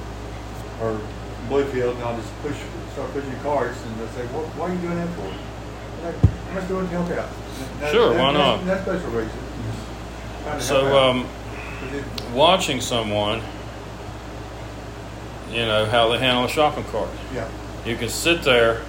or, 0.82 0.86
or 0.86 1.00
Bluefield, 1.48 1.94
and 1.94 2.04
I'll 2.04 2.16
just 2.16 2.32
push, 2.42 2.56
start 2.92 3.12
pushing 3.12 3.34
carts, 3.40 3.78
and 3.84 3.98
they'll 3.98 4.08
say, 4.08 4.26
what, 4.34 4.44
why 4.56 4.70
are 4.70 4.74
you 4.74 4.80
doing 4.80 4.96
that 4.96 5.08
for? 5.16 5.22
I'm 5.22 6.04
like, 6.04 6.14
I'm 6.50 6.54
just 6.56 6.68
doing 6.68 6.84
it 6.86 6.90
to 6.90 6.94
help 7.02 7.10
out. 7.18 7.28
That- 7.80 7.92
Sure, 7.92 8.12
that- 8.14 8.20
why 8.20 8.32
that's- 8.32 8.58
not? 8.60 8.66
That's 8.66 8.82
special 8.82 9.10
reason. 9.10 9.30
Trying 10.44 10.44
to 10.44 10.50
help 10.50 10.62
So, 10.62 10.98
um, 10.98 11.26
watching 12.34 12.80
someone, 12.80 13.40
you 15.50 15.64
know, 15.64 15.86
how 15.86 16.08
they 16.08 16.18
handle 16.18 16.44
a 16.44 16.48
shopping 16.48 16.84
cart. 16.84 17.08
Yeah, 17.34 17.48
You 17.86 17.96
can 17.96 18.08
sit 18.08 18.42
there, 18.42 18.82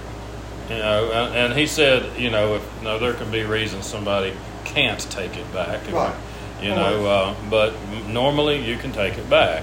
you 0.68 0.76
know, 0.76 1.10
and, 1.12 1.34
and 1.34 1.54
he 1.58 1.66
said, 1.66 2.18
you 2.18 2.30
know, 2.30 2.54
if 2.56 2.82
no, 2.82 2.98
there 2.98 3.14
can 3.14 3.30
be 3.30 3.42
reasons 3.44 3.86
somebody 3.86 4.34
can't 4.64 5.00
take 5.10 5.36
it 5.36 5.52
back. 5.52 5.80
Right. 5.90 6.14
You 6.62 6.70
know, 6.74 7.06
uh, 7.06 7.34
but 7.48 7.72
normally 8.08 8.62
you 8.62 8.76
can 8.76 8.92
take 8.92 9.16
it 9.16 9.28
back, 9.30 9.62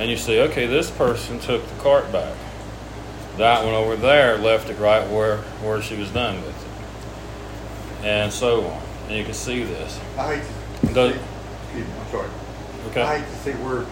and 0.00 0.10
you 0.10 0.16
see, 0.16 0.40
okay, 0.40 0.66
this 0.66 0.90
person 0.90 1.38
took 1.38 1.66
the 1.66 1.82
cart 1.82 2.10
back. 2.10 2.34
That 3.36 3.64
one 3.64 3.74
over 3.74 3.96
there 3.96 4.36
left 4.38 4.70
it 4.70 4.78
right 4.78 5.06
where 5.08 5.38
where 5.62 5.80
she 5.82 5.96
was 5.96 6.10
done 6.10 6.36
with 6.42 6.56
it, 8.00 8.04
and 8.06 8.32
so 8.32 8.64
on. 8.66 8.82
And 9.08 9.16
you 9.18 9.24
can 9.24 9.34
see 9.34 9.62
this. 9.62 10.00
I 10.18 10.36
hate 10.36 10.44
to, 10.88 10.94
Does- 10.94 11.16
excuse 11.64 11.86
me, 11.86 11.92
I'm 12.04 12.10
sorry. 12.10 12.28
Okay. 12.90 13.02
I 13.02 13.18
hate 13.18 13.28
to 13.30 13.36
see 13.40 13.52
where 13.62 13.84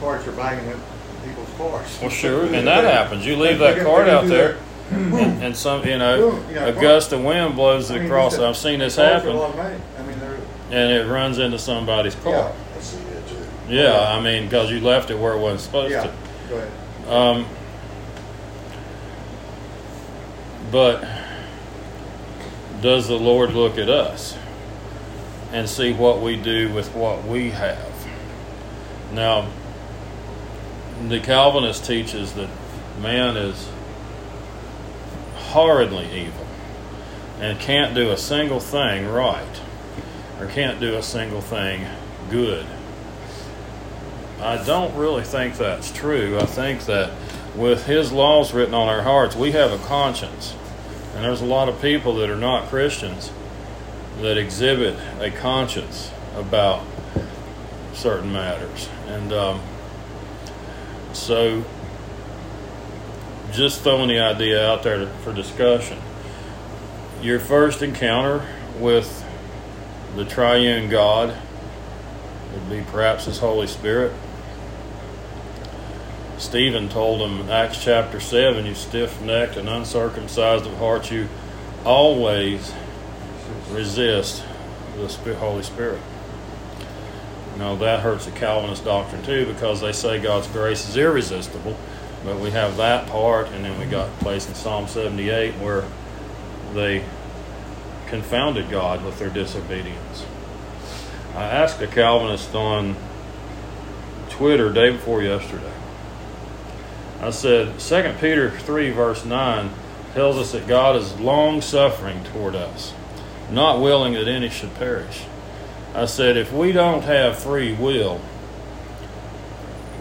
carts 0.00 0.26
are 0.26 0.32
banging 0.32 0.72
up 0.72 0.78
people's 1.24 1.48
cars. 1.56 1.98
Well, 2.00 2.10
sure, 2.10 2.44
and 2.54 2.66
that 2.66 2.84
happens. 2.84 3.26
You 3.26 3.36
leave 3.36 3.58
that 3.58 3.82
cart 3.84 4.08
out 4.08 4.26
there, 4.26 4.58
and, 4.90 5.42
and 5.42 5.56
some, 5.56 5.84
you 5.84 5.98
know, 5.98 6.42
a 6.56 6.72
gust 6.72 7.12
of 7.12 7.22
wind 7.24 7.56
blows 7.56 7.90
I 7.90 7.96
it 7.96 7.98
mean, 7.98 8.06
across. 8.06 8.38
I've 8.38 8.56
seen 8.56 8.78
this 8.80 8.96
happen. 8.96 9.30
I 9.36 9.76
mean, 10.06 10.18
and 10.70 10.92
it 10.92 11.08
runs 11.10 11.38
into 11.38 11.58
somebody's 11.58 12.14
car. 12.16 12.52
See 12.52 12.58
too. 12.58 12.67
Yeah, 13.68 13.98
I 13.98 14.20
mean, 14.20 14.44
because 14.44 14.70
you 14.70 14.80
left 14.80 15.10
it 15.10 15.18
where 15.18 15.34
it 15.34 15.40
wasn't 15.40 15.60
supposed 15.60 15.92
yeah, 15.92 16.02
to. 16.04 16.12
go 16.48 16.56
ahead. 16.56 16.72
Um, 17.08 17.46
but 20.70 21.06
does 22.80 23.08
the 23.08 23.18
Lord 23.18 23.52
look 23.52 23.78
at 23.78 23.88
us 23.88 24.36
and 25.52 25.68
see 25.68 25.92
what 25.92 26.20
we 26.20 26.36
do 26.36 26.72
with 26.72 26.94
what 26.94 27.24
we 27.24 27.50
have? 27.50 28.06
Now, 29.12 29.48
the 31.08 31.20
Calvinist 31.20 31.84
teaches 31.84 32.34
that 32.34 32.48
man 33.00 33.36
is 33.36 33.68
horridly 35.36 36.06
evil 36.12 36.46
and 37.40 37.58
can't 37.58 37.94
do 37.94 38.10
a 38.10 38.16
single 38.16 38.60
thing 38.60 39.06
right 39.06 39.60
or 40.40 40.46
can't 40.46 40.80
do 40.80 40.94
a 40.96 41.02
single 41.02 41.40
thing 41.40 41.86
good. 42.30 42.66
I 44.40 44.62
don't 44.64 44.94
really 44.94 45.24
think 45.24 45.56
that's 45.56 45.90
true. 45.90 46.38
I 46.38 46.46
think 46.46 46.84
that 46.86 47.10
with 47.56 47.86
His 47.86 48.12
laws 48.12 48.52
written 48.52 48.74
on 48.74 48.88
our 48.88 49.02
hearts, 49.02 49.34
we 49.34 49.52
have 49.52 49.72
a 49.72 49.84
conscience. 49.86 50.54
And 51.14 51.24
there's 51.24 51.40
a 51.40 51.46
lot 51.46 51.68
of 51.68 51.82
people 51.82 52.14
that 52.16 52.30
are 52.30 52.36
not 52.36 52.68
Christians 52.68 53.32
that 54.20 54.38
exhibit 54.38 54.96
a 55.20 55.30
conscience 55.30 56.12
about 56.36 56.84
certain 57.92 58.32
matters. 58.32 58.88
And 59.06 59.32
um, 59.32 59.60
so, 61.12 61.64
just 63.52 63.82
throwing 63.82 64.08
the 64.08 64.20
idea 64.20 64.64
out 64.64 64.84
there 64.84 65.08
for 65.24 65.32
discussion. 65.32 65.98
Your 67.20 67.40
first 67.40 67.82
encounter 67.82 68.46
with 68.78 69.24
the 70.14 70.24
triune 70.24 70.88
God 70.88 71.34
would 72.52 72.70
be 72.70 72.84
perhaps 72.88 73.24
His 73.24 73.38
Holy 73.38 73.66
Spirit. 73.66 74.12
Stephen 76.38 76.88
told 76.88 77.20
in 77.20 77.50
Acts 77.50 77.82
chapter 77.82 78.20
7, 78.20 78.64
you 78.64 78.74
stiff 78.74 79.20
necked 79.20 79.56
and 79.56 79.68
uncircumcised 79.68 80.66
of 80.66 80.76
heart, 80.78 81.10
you 81.10 81.28
always 81.84 82.72
resist 83.70 84.44
the 84.96 85.34
Holy 85.34 85.64
Spirit. 85.64 86.00
Now, 87.56 87.74
that 87.76 88.00
hurts 88.00 88.24
the 88.24 88.30
Calvinist 88.30 88.84
doctrine 88.84 89.24
too 89.24 89.46
because 89.46 89.80
they 89.80 89.90
say 89.90 90.20
God's 90.20 90.46
grace 90.46 90.88
is 90.88 90.96
irresistible, 90.96 91.76
but 92.24 92.38
we 92.38 92.50
have 92.50 92.76
that 92.76 93.08
part, 93.08 93.48
and 93.48 93.64
then 93.64 93.78
we 93.80 93.86
got 93.86 94.08
a 94.08 94.12
place 94.22 94.48
in 94.48 94.54
Psalm 94.54 94.86
78 94.86 95.54
where 95.54 95.84
they 96.72 97.04
confounded 98.06 98.70
God 98.70 99.04
with 99.04 99.18
their 99.18 99.30
disobedience. 99.30 100.24
I 101.34 101.42
asked 101.42 101.82
a 101.82 101.88
Calvinist 101.88 102.54
on 102.54 102.94
Twitter 104.30 104.72
day 104.72 104.90
before 104.90 105.20
yesterday. 105.20 105.72
I 107.20 107.30
said, 107.30 107.80
2 107.80 108.14
Peter 108.20 108.50
3, 108.50 108.90
verse 108.90 109.24
9 109.24 109.70
tells 110.14 110.36
us 110.36 110.52
that 110.52 110.66
God 110.66 110.96
is 110.96 111.18
long 111.18 111.60
suffering 111.60 112.22
toward 112.24 112.54
us, 112.54 112.94
not 113.50 113.80
willing 113.80 114.14
that 114.14 114.28
any 114.28 114.48
should 114.48 114.74
perish. 114.76 115.24
I 115.94 116.04
said, 116.06 116.36
if 116.36 116.52
we 116.52 116.72
don't 116.72 117.02
have 117.02 117.38
free 117.38 117.72
will, 117.72 118.18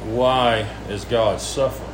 why 0.03 0.67
is 0.89 1.05
God 1.05 1.41
suffering? 1.41 1.87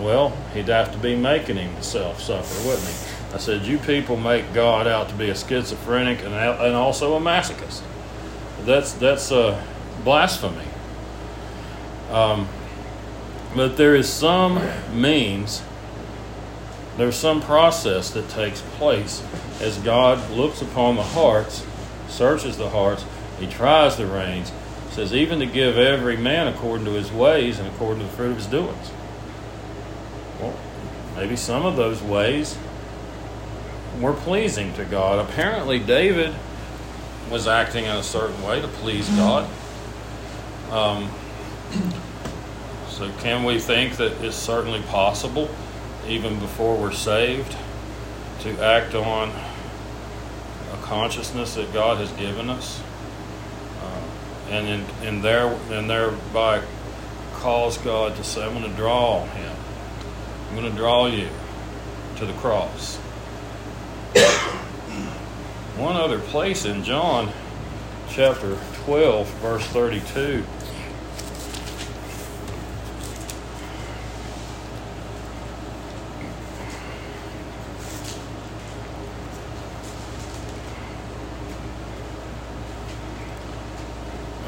Well, 0.00 0.36
he'd 0.54 0.68
have 0.68 0.92
to 0.92 0.98
be 0.98 1.16
making 1.16 1.56
himself 1.56 2.20
suffer, 2.20 2.68
wouldn't 2.68 2.86
he? 2.86 3.34
I 3.34 3.38
said, 3.38 3.62
you 3.62 3.78
people 3.78 4.16
make 4.16 4.52
God 4.52 4.86
out 4.86 5.08
to 5.08 5.14
be 5.14 5.30
a 5.30 5.34
schizophrenic 5.34 6.20
and, 6.20 6.34
and 6.34 6.74
also 6.74 7.16
a 7.16 7.20
masochist. 7.20 7.82
That's 8.64 8.92
that's 8.94 9.30
blasphemy. 10.04 10.64
Um, 12.10 12.48
but 13.56 13.78
there 13.78 13.96
is 13.96 14.06
some 14.06 14.60
means, 14.92 15.62
there's 16.98 17.16
some 17.16 17.40
process 17.40 18.10
that 18.10 18.28
takes 18.28 18.60
place 18.60 19.22
as 19.60 19.78
God 19.78 20.30
looks 20.30 20.60
upon 20.60 20.96
the 20.96 21.02
hearts, 21.02 21.64
searches 22.08 22.58
the 22.58 22.68
hearts, 22.68 23.06
He 23.40 23.46
tries 23.46 23.96
the 23.96 24.06
reins, 24.06 24.52
says 24.90 25.14
even 25.14 25.40
to 25.40 25.46
give 25.46 25.78
every 25.78 26.18
man 26.18 26.48
according 26.48 26.84
to 26.84 26.92
his 26.92 27.10
ways 27.10 27.58
and 27.58 27.66
according 27.68 28.00
to 28.00 28.04
the 28.06 28.12
fruit 28.12 28.30
of 28.30 28.36
his 28.36 28.46
doings. 28.46 28.90
Well, 30.40 30.58
maybe 31.16 31.36
some 31.36 31.64
of 31.64 31.76
those 31.76 32.02
ways 32.02 32.58
were 34.00 34.12
pleasing 34.12 34.74
to 34.74 34.84
God. 34.84 35.18
Apparently, 35.18 35.78
David 35.78 36.34
was 37.30 37.46
acting 37.46 37.84
in 37.84 37.96
a 37.96 38.02
certain 38.02 38.42
way 38.42 38.60
to 38.60 38.68
please 38.68 39.08
God. 39.10 39.48
Um, 40.70 41.10
so, 42.96 43.10
can 43.18 43.44
we 43.44 43.58
think 43.58 43.98
that 43.98 44.24
it's 44.24 44.36
certainly 44.36 44.80
possible, 44.80 45.50
even 46.08 46.38
before 46.38 46.78
we're 46.78 46.92
saved, 46.92 47.54
to 48.40 48.58
act 48.64 48.94
on 48.94 49.28
a 50.72 50.76
consciousness 50.80 51.56
that 51.56 51.74
God 51.74 51.98
has 51.98 52.10
given 52.12 52.48
us, 52.48 52.80
uh, 53.82 54.00
and 54.48 54.66
in, 54.66 54.86
and 55.06 55.22
there 55.22 55.48
and 55.70 55.90
thereby 55.90 56.62
cause 57.34 57.76
God 57.76 58.16
to 58.16 58.24
say, 58.24 58.42
"I'm 58.42 58.54
going 58.58 58.64
to 58.64 58.76
draw 58.78 59.26
him. 59.26 59.56
I'm 60.48 60.56
going 60.56 60.72
to 60.72 60.78
draw 60.78 61.04
you 61.04 61.28
to 62.16 62.24
the 62.24 62.32
cross." 62.32 62.96
One 65.76 65.96
other 65.96 66.18
place 66.18 66.64
in 66.64 66.82
John 66.82 67.30
chapter 68.08 68.56
12, 68.86 69.28
verse 69.42 69.66
32. 69.66 70.46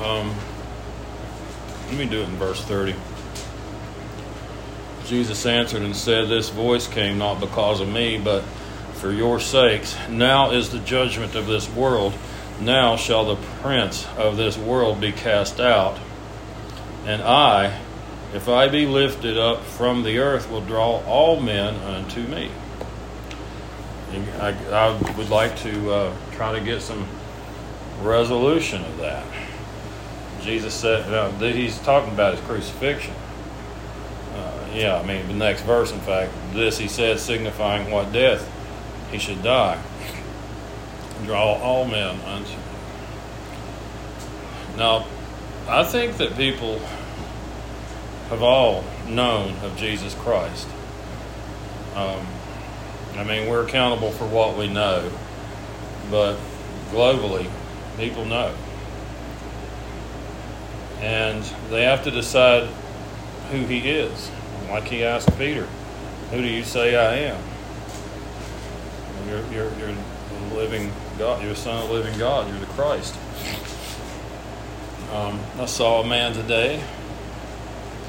Um, 0.09 0.35
let 1.89 1.99
me 1.99 2.07
do 2.07 2.23
it 2.23 2.31
in 2.31 2.37
verse 2.37 2.65
30. 2.65 2.95
Jesus 5.05 5.45
answered 5.45 5.83
and 5.83 5.95
said, 5.95 6.29
This 6.29 6.49
voice 6.49 6.87
came 6.87 7.19
not 7.19 7.41
because 7.41 7.83
of 7.83 7.91
me, 7.91 8.17
but 8.17 8.43
for 8.95 9.13
your 9.13 9.39
sakes. 9.39 9.95
Now 10.09 10.53
is 10.53 10.71
the 10.71 10.79
judgment 10.79 11.35
of 11.35 11.47
this 11.47 11.69
world. 11.69 12.15
Now 12.59 12.97
shall 12.97 13.27
the 13.27 13.37
prince 13.61 14.07
of 14.17 14.39
this 14.39 14.57
world 14.57 14.99
be 14.99 15.13
cast 15.13 15.61
out. 15.61 15.99
And 17.05 17.21
I, 17.21 17.79
if 18.33 18.49
I 18.49 18.69
be 18.69 18.87
lifted 18.87 19.37
up 19.37 19.63
from 19.63 20.05
the 20.05 20.21
earth, 20.21 20.51
will 20.51 20.63
draw 20.63 21.03
all 21.05 21.39
men 21.39 21.75
unto 21.83 22.23
me. 22.23 22.51
I, 24.41 24.55
I 24.73 25.13
would 25.19 25.29
like 25.29 25.55
to 25.59 25.91
uh, 25.91 26.17
try 26.33 26.59
to 26.59 26.65
get 26.65 26.81
some 26.81 27.07
resolution 28.03 28.83
of 28.83 28.97
that. 28.97 29.27
Jesus 30.49 30.73
said, 30.73 31.13
uh, 31.13 31.31
he's 31.41 31.79
talking 31.81 32.11
about 32.11 32.35
his 32.35 32.43
crucifixion. 32.47 33.13
Uh, 34.35 34.67
yeah, 34.73 34.99
I 34.99 35.05
mean, 35.05 35.29
the 35.29 35.35
next 35.35 35.61
verse, 35.61 35.93
in 35.93 36.01
fact, 36.01 36.33
this 36.55 36.79
he 36.79 36.89
said, 36.89 37.19
signifying 37.19 37.91
what 37.91 38.15
death 38.15 38.51
he 39.13 39.19
should 39.19 39.43
die. 39.43 39.79
Draw 41.27 41.59
all 41.59 41.85
men 41.85 42.19
unto 42.23 42.49
him. 42.49 42.63
Now, 44.79 45.07
I 45.69 45.85
think 45.85 46.17
that 46.17 46.35
people 46.35 46.79
have 48.31 48.43
all 48.43 48.85
known 49.07 49.55
of 49.57 49.77
Jesus 49.77 50.15
Christ. 50.15 50.67
Um, 51.95 52.27
I 53.17 53.25
mean, 53.25 53.51
we're 53.51 53.67
accountable 53.67 54.13
for 54.13 54.27
what 54.27 54.57
we 54.57 54.67
know, 54.67 55.13
but 56.11 56.39
globally, 56.91 57.51
people 57.99 58.25
know. 58.25 58.55
And 61.01 61.43
they 61.71 61.85
have 61.85 62.05
to 62.05 62.11
decide 62.11 62.69
who 63.51 63.65
he 63.65 63.89
is. 63.89 64.31
Like 64.69 64.85
he 64.85 65.05
asked 65.05 65.37
Peter, 65.39 65.67
Who 66.31 66.43
do 66.43 66.47
you 66.47 66.63
say 66.63 66.97
I 66.97 67.33
am? 67.33 67.43
You're, 69.29 69.45
you're, 69.53 69.79
you're 69.79 69.95
the 70.51 70.55
living 70.55 70.93
God. 71.19 71.43
You're 71.43 71.51
the 71.51 71.57
Son 71.57 71.83
of 71.83 71.89
the 71.89 71.95
living 71.95 72.19
God. 72.19 72.49
You're 72.49 72.59
the 72.61 72.67
Christ. 72.67 73.15
Um, 75.13 75.41
I 75.59 75.67
saw 75.67 76.03
a 76.03 76.07
man 76.07 76.33
today. 76.35 76.83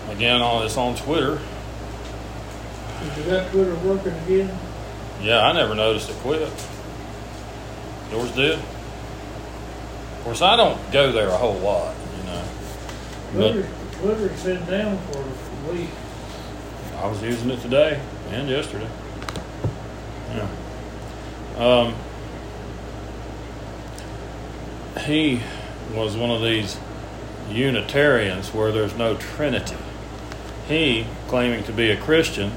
Again, 0.09 0.41
on 0.41 0.65
it's 0.65 0.75
on 0.77 0.95
Twitter. 0.95 1.39
Is 3.01 3.25
that 3.27 3.51
Twitter 3.51 3.75
working 3.75 4.13
again? 4.13 4.57
Yeah, 5.21 5.45
I 5.45 5.53
never 5.53 5.75
noticed 5.75 6.09
it 6.09 6.15
quit. 6.17 6.51
Yours 8.11 8.31
did. 8.31 8.59
Of 8.59 10.21
course, 10.23 10.41
I 10.41 10.55
don't 10.55 10.91
go 10.91 11.11
there 11.11 11.29
a 11.29 11.37
whole 11.37 11.59
lot. 11.59 11.95
But 13.33 13.65
Twitter's 13.93 14.43
been 14.43 14.65
down 14.65 14.97
for 14.97 15.19
a 15.19 15.73
week. 15.73 15.89
I 16.97 17.07
was 17.07 17.21
using 17.21 17.49
it 17.51 17.61
today 17.61 18.01
and 18.29 18.49
yesterday. 18.49 18.89
Yeah. 20.29 20.47
Um, 21.57 21.95
he 25.05 25.41
was 25.93 26.15
one 26.17 26.29
of 26.29 26.41
these 26.41 26.77
Unitarians 27.49 28.53
where 28.53 28.71
there's 28.71 28.95
no 28.95 29.15
Trinity. 29.15 29.77
He, 30.67 31.05
claiming 31.27 31.63
to 31.63 31.71
be 31.71 31.89
a 31.89 31.97
Christian, 31.97 32.51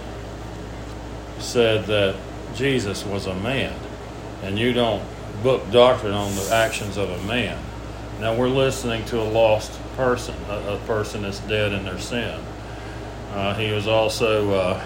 said 1.39 1.87
that 1.87 2.17
Jesus 2.55 3.05
was 3.05 3.27
a 3.27 3.35
man, 3.35 3.75
and 4.43 4.59
you 4.59 4.73
don't 4.73 5.03
book 5.43 5.71
doctrine 5.71 6.13
on 6.13 6.35
the 6.35 6.51
actions 6.53 6.97
of 6.97 7.11
a 7.11 7.23
man. 7.25 7.59
Now 8.23 8.37
we're 8.37 8.47
listening 8.47 9.05
to 9.07 9.21
a 9.21 9.27
lost 9.27 9.73
person, 9.97 10.37
a, 10.49 10.75
a 10.75 10.79
person 10.87 11.23
that's 11.23 11.41
dead 11.41 11.73
in 11.73 11.85
their 11.85 11.99
sin. 11.99 12.39
Uh, 13.33 13.55
he 13.55 13.73
was 13.73 13.89
also 13.89 14.53
uh, 14.53 14.85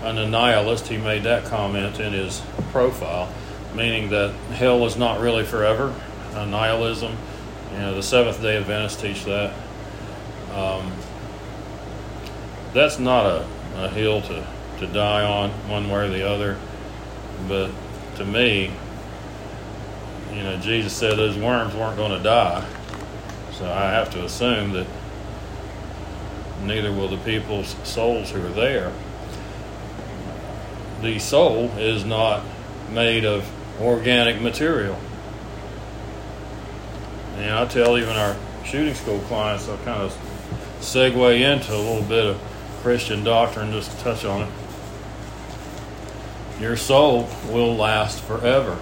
an 0.00 0.16
annihilist. 0.16 0.88
He 0.88 0.96
made 0.96 1.24
that 1.24 1.44
comment 1.44 2.00
in 2.00 2.14
his 2.14 2.40
profile, 2.72 3.30
meaning 3.74 4.08
that 4.08 4.32
hell 4.54 4.86
is 4.86 4.96
not 4.96 5.20
really 5.20 5.44
forever. 5.44 5.94
Annihilism, 6.32 7.14
you 7.72 7.78
know, 7.80 7.94
the 7.94 8.02
Seventh 8.02 8.40
Day 8.40 8.56
Adventists 8.56 9.02
teach 9.02 9.26
that. 9.26 9.52
Um, 10.54 10.90
that's 12.72 12.98
not 12.98 13.26
a, 13.26 13.46
a 13.76 13.88
hill 13.90 14.22
to, 14.22 14.46
to 14.78 14.86
die 14.86 15.22
on, 15.22 15.50
one 15.68 15.90
way 15.90 16.06
or 16.06 16.08
the 16.08 16.26
other. 16.26 16.58
But 17.46 17.72
to 18.16 18.24
me, 18.24 18.72
you 20.36 20.42
know, 20.42 20.56
Jesus 20.58 20.92
said 20.92 21.16
those 21.16 21.36
worms 21.36 21.74
weren't 21.74 21.96
going 21.96 22.12
to 22.12 22.22
die. 22.22 22.66
So 23.52 23.70
I 23.70 23.90
have 23.90 24.10
to 24.10 24.24
assume 24.24 24.72
that 24.72 24.86
neither 26.62 26.92
will 26.92 27.08
the 27.08 27.18
people's 27.18 27.76
souls 27.84 28.30
who 28.30 28.44
are 28.44 28.50
there. 28.50 28.92
The 31.02 31.18
soul 31.18 31.70
is 31.78 32.04
not 32.04 32.42
made 32.90 33.24
of 33.24 33.48
organic 33.80 34.40
material. 34.40 34.98
And 37.36 37.50
I 37.50 37.66
tell 37.66 37.98
even 37.98 38.16
our 38.16 38.36
shooting 38.64 38.94
school 38.94 39.20
clients, 39.20 39.68
I'll 39.68 39.76
kind 39.78 40.02
of 40.02 40.16
segue 40.80 41.40
into 41.40 41.74
a 41.74 41.76
little 41.76 42.02
bit 42.02 42.24
of 42.24 42.40
Christian 42.82 43.24
doctrine 43.24 43.72
just 43.72 43.90
to 43.96 44.04
touch 44.04 44.24
on 44.24 44.42
it. 44.42 44.48
Your 46.60 46.76
soul 46.76 47.28
will 47.48 47.74
last 47.74 48.20
forever. 48.20 48.78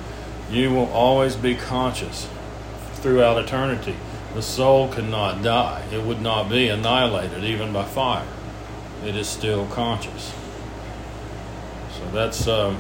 You 0.51 0.71
will 0.71 0.91
always 0.93 1.37
be 1.37 1.55
conscious 1.55 2.29
throughout 2.95 3.43
eternity. 3.43 3.97
The 4.35 4.43
soul 4.43 4.89
cannot 4.89 5.43
die. 5.43 5.85
It 5.93 6.03
would 6.03 6.23
not 6.23 6.49
be 6.49 6.69
annihilated 6.69 7.45
even 7.45 7.73
by 7.73 7.85
fire. 7.85 8.27
It 9.05 9.17
is 9.17 9.29
still 9.29 9.67
conscious. 9.67 10.33
So 11.97 12.11
that's 12.13 12.49
um, 12.49 12.79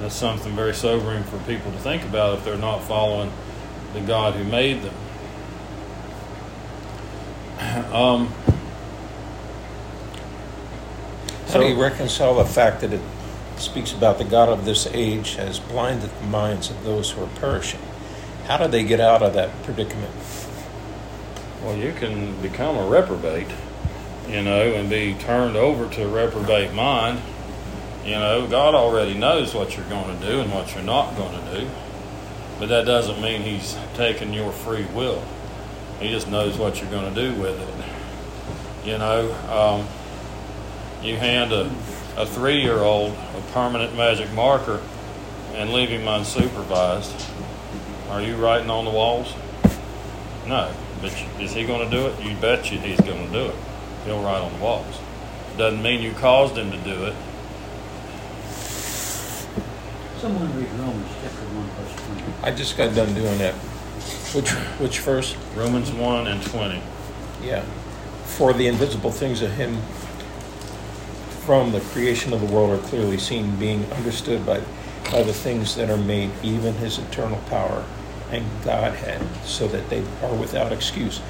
that's 0.00 0.14
something 0.14 0.54
very 0.54 0.74
sobering 0.74 1.24
for 1.24 1.38
people 1.38 1.72
to 1.72 1.78
think 1.78 2.04
about 2.04 2.38
if 2.38 2.44
they're 2.44 2.56
not 2.56 2.82
following 2.82 3.32
the 3.94 4.00
God 4.00 4.34
who 4.34 4.44
made 4.44 4.82
them. 4.82 4.94
Um, 7.92 8.32
How 11.48 11.60
do 11.60 11.68
you 11.68 11.80
reconcile 11.80 12.34
the 12.34 12.44
fact 12.44 12.82
that 12.82 12.92
it 12.92 13.00
speaks 13.58 13.92
about 13.92 14.18
the 14.18 14.24
God 14.24 14.48
of 14.48 14.64
this 14.64 14.86
age 14.88 15.34
has 15.36 15.58
blinded 15.58 16.10
the 16.20 16.26
minds 16.26 16.70
of 16.70 16.84
those 16.84 17.10
who 17.10 17.24
are 17.24 17.28
perishing? 17.36 17.80
How 18.46 18.58
do 18.58 18.68
they 18.68 18.84
get 18.84 19.00
out 19.00 19.22
of 19.22 19.34
that 19.34 19.50
predicament? 19.64 20.12
Well, 21.62 21.76
you 21.76 21.92
can 21.92 22.40
become 22.42 22.76
a 22.76 22.86
reprobate, 22.86 23.48
you 24.28 24.42
know, 24.42 24.72
and 24.72 24.88
be 24.88 25.14
turned 25.14 25.56
over 25.56 25.92
to 25.94 26.04
a 26.04 26.08
reprobate 26.08 26.72
mind. 26.72 27.20
You 28.04 28.12
know, 28.12 28.46
God 28.46 28.74
already 28.74 29.14
knows 29.14 29.52
what 29.52 29.76
you're 29.76 29.88
going 29.88 30.16
to 30.18 30.26
do 30.26 30.40
and 30.40 30.52
what 30.52 30.74
you're 30.74 30.84
not 30.84 31.16
going 31.16 31.32
to 31.32 31.60
do. 31.60 31.70
But 32.58 32.68
that 32.68 32.86
doesn't 32.86 33.20
mean 33.20 33.42
He's 33.42 33.76
taking 33.94 34.32
your 34.32 34.52
free 34.52 34.84
will. 34.94 35.24
He 36.00 36.10
just 36.10 36.28
knows 36.28 36.56
what 36.56 36.80
you're 36.80 36.90
going 36.90 37.12
to 37.12 37.20
do 37.20 37.34
with 37.40 37.60
it. 37.60 38.86
You 38.86 38.98
know, 38.98 39.32
um, 39.50 39.88
you 41.04 41.16
hand 41.16 41.52
a, 41.52 41.70
a 42.16 42.24
three 42.24 42.60
year 42.62 42.78
old 42.78 43.12
a 43.12 43.40
permanent 43.52 43.94
magic 43.94 44.32
marker 44.32 44.82
and 45.54 45.72
leave 45.72 45.90
him 45.90 46.02
unsupervised. 46.02 47.30
Are 48.10 48.22
you 48.22 48.36
writing 48.36 48.70
on 48.70 48.84
the 48.84 48.90
walls? 48.90 49.34
No. 50.46 50.72
But 51.00 51.12
is 51.40 51.52
he 51.52 51.66
going 51.66 51.88
to 51.88 51.94
do 51.94 52.06
it? 52.06 52.22
You 52.22 52.34
bet 52.36 52.72
you 52.72 52.78
he's 52.78 53.00
going 53.00 53.26
to 53.26 53.32
do 53.32 53.46
it. 53.46 53.54
He'll 54.04 54.22
write 54.22 54.40
on 54.40 54.52
the 54.54 54.64
walls. 54.64 54.98
Doesn't 55.58 55.82
mean 55.82 56.02
you 56.02 56.12
caused 56.12 56.56
him 56.56 56.70
to 56.70 56.78
do 56.78 57.06
it. 57.06 57.14
Someone 60.18 60.56
read 60.56 60.70
Romans 60.70 61.08
chapter 61.22 61.44
1, 61.44 61.66
verse 61.68 62.06
20. 62.06 62.22
I 62.42 62.54
just 62.54 62.76
got 62.76 62.94
done 62.94 63.12
doing 63.14 63.38
that. 63.38 63.54
Which, 64.34 64.50
which 64.80 65.00
verse? 65.00 65.36
Romans 65.54 65.90
1 65.92 66.26
and 66.26 66.42
20. 66.42 66.80
Yeah. 67.42 67.62
For 68.24 68.52
the 68.52 68.66
invisible 68.66 69.10
things 69.10 69.42
of 69.42 69.52
Him 69.52 69.78
from 71.46 71.70
the 71.70 71.80
creation 71.80 72.32
of 72.32 72.40
the 72.40 72.52
world 72.52 72.76
are 72.76 72.82
clearly 72.88 73.16
seen, 73.16 73.54
being 73.54 73.84
understood 73.92 74.44
by, 74.44 74.60
by 75.12 75.22
the 75.22 75.32
things 75.32 75.76
that 75.76 75.88
are 75.88 75.96
made, 75.96 76.28
even 76.42 76.74
His 76.74 76.98
eternal 76.98 77.38
power 77.48 77.84
and 78.32 78.44
Godhead, 78.64 79.24
so 79.44 79.68
that 79.68 79.88
they 79.88 80.04
are 80.24 80.34
without 80.34 80.72
excuse. 80.72 81.20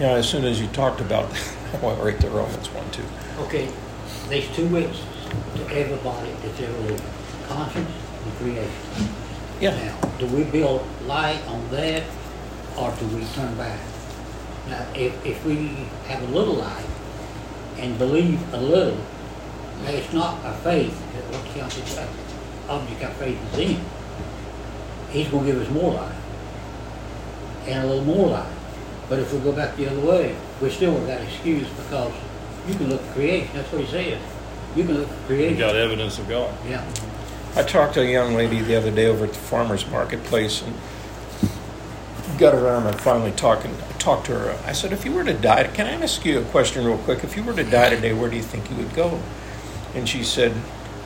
Now, 0.00 0.14
as 0.14 0.26
soon 0.26 0.46
as 0.46 0.62
you 0.62 0.66
talked 0.68 1.02
about 1.02 1.28
that, 1.30 1.56
I 1.74 1.86
went 1.86 2.02
right 2.02 2.18
to 2.20 2.30
Romans 2.30 2.70
1 2.70 2.90
2. 2.90 3.02
Okay, 3.40 3.70
there's 4.30 4.48
two 4.56 4.66
ways 4.68 4.98
to 5.56 5.62
everybody 5.68 6.30
that's 6.42 6.58
ever 6.58 6.78
lived 6.78 7.04
conscience 7.46 7.90
and 8.24 8.34
creation. 8.36 8.72
Yeah. 9.60 9.76
Now, 9.76 10.08
do 10.18 10.26
we 10.28 10.44
build 10.44 10.86
light 11.04 11.46
on 11.48 11.68
that 11.72 12.02
or 12.78 12.94
do 12.98 13.06
we 13.08 13.24
turn 13.26 13.54
back? 13.58 13.78
Now, 14.70 14.86
if, 14.94 15.26
if 15.26 15.44
we 15.44 15.66
have 16.08 16.22
a 16.22 16.26
little 16.32 16.54
light 16.54 16.86
and 17.76 17.98
believe 17.98 18.54
a 18.54 18.60
little, 18.60 18.98
now 19.82 19.90
it's 19.90 20.12
not 20.12 20.44
our 20.44 20.54
faith 20.58 20.98
that 21.12 21.24
what 21.32 21.54
counts 21.54 21.76
is 21.76 21.98
our 21.98 22.08
object 22.68 23.02
our 23.04 23.10
faith 23.12 23.38
is 23.52 23.58
in. 23.58 23.84
He's 25.10 25.28
going 25.28 25.46
to 25.46 25.52
give 25.52 25.62
us 25.62 25.70
more 25.70 25.94
life, 25.94 26.16
and 27.66 27.84
a 27.84 27.86
little 27.86 28.04
more 28.04 28.28
life. 28.28 28.52
But 29.08 29.20
if 29.20 29.32
we 29.32 29.38
go 29.40 29.52
back 29.52 29.76
the 29.76 29.88
other 29.88 30.00
way, 30.00 30.34
we 30.60 30.70
still 30.70 30.94
without 30.94 31.20
excuse 31.20 31.68
because 31.68 32.12
you 32.66 32.74
can 32.74 32.88
look 32.88 33.02
at 33.02 33.14
creation. 33.14 33.48
That's 33.54 33.70
what 33.72 33.82
he 33.82 33.86
says. 33.86 34.20
You 34.74 34.84
can 34.84 34.98
look 34.98 35.08
at 35.08 35.26
creation. 35.26 35.54
You 35.54 35.60
got 35.60 35.76
evidence 35.76 36.18
of 36.18 36.28
God. 36.28 36.52
Yeah. 36.68 36.84
I 37.54 37.62
talked 37.62 37.94
to 37.94 38.02
a 38.02 38.04
young 38.04 38.34
lady 38.34 38.60
the 38.60 38.76
other 38.76 38.90
day 38.90 39.06
over 39.06 39.24
at 39.24 39.32
the 39.32 39.38
farmer's 39.38 39.88
marketplace 39.88 40.62
and 40.62 40.74
got 42.38 42.52
her 42.52 42.66
arm 42.68 42.86
and 42.86 43.00
finally 43.00 43.32
talking 43.32 43.74
talked 43.98 44.26
to 44.26 44.38
her. 44.38 44.58
I 44.64 44.72
said, 44.72 44.92
if 44.92 45.04
you 45.04 45.12
were 45.12 45.24
to 45.24 45.32
die, 45.32 45.64
can 45.68 45.86
I 45.86 45.92
ask 46.00 46.24
you 46.24 46.38
a 46.38 46.44
question 46.44 46.84
real 46.84 46.98
quick? 46.98 47.24
If 47.24 47.36
you 47.36 47.42
were 47.42 47.54
to 47.54 47.64
die 47.64 47.90
today, 47.90 48.12
where 48.12 48.30
do 48.30 48.36
you 48.36 48.42
think 48.42 48.70
you 48.70 48.76
would 48.76 48.94
go? 48.94 49.20
And 49.96 50.08
she 50.08 50.22
said, 50.22 50.54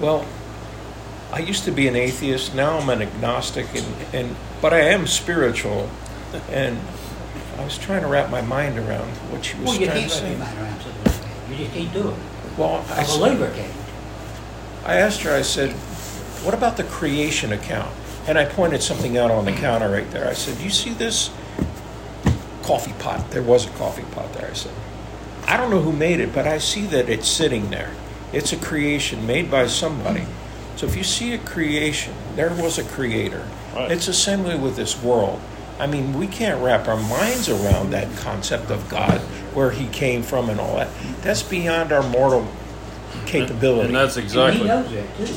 well, 0.01 0.27
I 1.33 1.39
used 1.39 1.65
to 1.65 1.71
be 1.71 1.87
an 1.89 1.97
atheist. 1.97 2.55
Now 2.55 2.79
I'm 2.79 2.89
an 2.91 3.01
agnostic, 3.03 3.67
and, 3.75 3.87
and 4.13 4.37
but 4.61 4.75
I 4.75 4.81
am 4.81 5.07
spiritual. 5.07 5.89
And 6.51 6.79
I 7.59 7.65
was 7.65 7.79
trying 7.79 8.03
to 8.03 8.09
wrap 8.09 8.31
my 8.31 8.41
mind 8.43 8.79
around 8.79 9.09
what 9.31 9.45
she 9.45 9.57
was 9.59 9.67
Well, 9.67 9.81
you 9.81 9.87
trying 9.87 10.09
to 10.09 10.09
can't 10.09 10.13
wrap 10.13 10.21
say. 10.21 10.31
your 10.31 10.39
mind 10.39 10.59
around 10.59 10.81
something. 10.83 11.51
You 11.51 11.57
just 11.65 11.73
can't 11.73 11.93
do 11.93 12.09
it. 12.11 12.15
Well, 12.59 12.85
I 12.91 13.03
A 13.03 13.05
said- 13.05 13.19
believer 13.19 13.53
can't. 13.55 13.73
I 14.85 14.97
asked 14.97 15.21
her, 15.23 15.33
I 15.33 15.43
said, 15.43 15.71
what 16.45 16.55
about 16.55 16.77
the 16.77 16.85
creation 16.85 17.53
account? 17.53 17.93
And 18.27 18.39
I 18.39 18.45
pointed 18.45 18.83
something 18.83 19.17
out 19.19 19.31
on 19.31 19.45
the 19.45 19.53
counter 19.53 19.89
right 19.91 20.11
there. 20.11 20.27
I 20.29 20.33
said, 20.33 20.59
you 20.63 20.71
see 20.71 20.91
this 20.91 21.31
coffee 22.63 22.95
pot? 22.99 23.31
There 23.31 23.43
was 23.43 23.67
a 23.67 23.71
coffee 23.71 24.05
pot 24.13 24.33
there. 24.35 24.51
I 24.51 24.55
said, 24.55 24.73
I 25.47 25.57
don't 25.57 25.71
know 25.71 25.81
who 25.81 25.93
made 25.93 26.21
it, 26.21 26.33
but 26.35 26.47
I 26.47 26.59
see 26.59 26.87
that 26.87 27.09
it's 27.09 27.29
sitting 27.29 27.71
there. 27.71 27.91
It's 28.33 28.53
a 28.53 28.57
creation 28.57 29.27
made 29.27 29.51
by 29.51 29.67
somebody. 29.67 30.27
So 30.77 30.87
if 30.87 30.97
you 30.97 31.05
see 31.05 31.35
a 31.35 31.39
creation, 31.39 32.15
there 32.37 32.51
was 32.51 32.79
a 32.79 32.85
creator. 32.85 33.47
Right. 33.75 33.91
It's 33.91 34.09
assembly 34.09 34.57
with 34.59 34.77
this 34.77 35.01
world. 35.03 35.41
I 35.79 35.87
mean, 35.87 36.19
we 36.19 36.27
can't 36.27 36.63
wrap 36.63 36.89
our 36.89 36.97
minds 36.97 37.49
around 37.49 37.91
that 37.91 38.15
concept 38.19 38.71
of 38.71 38.89
God, 38.89 39.21
where 39.55 39.71
He 39.71 39.87
came 39.89 40.23
from, 40.23 40.51
and 40.51 40.61
all 40.61 40.77
that. 40.77 40.89
That's 41.23 41.43
beyond 41.43 41.91
our 41.93 42.07
mortal 42.09 42.47
capability. 43.27 43.87
And 43.87 43.97
that's 43.97 44.17
And 44.17 44.25
he 44.25 44.29
exactly 44.29 44.69
knows 44.69 44.91
that 44.91 45.17
too. 45.17 45.35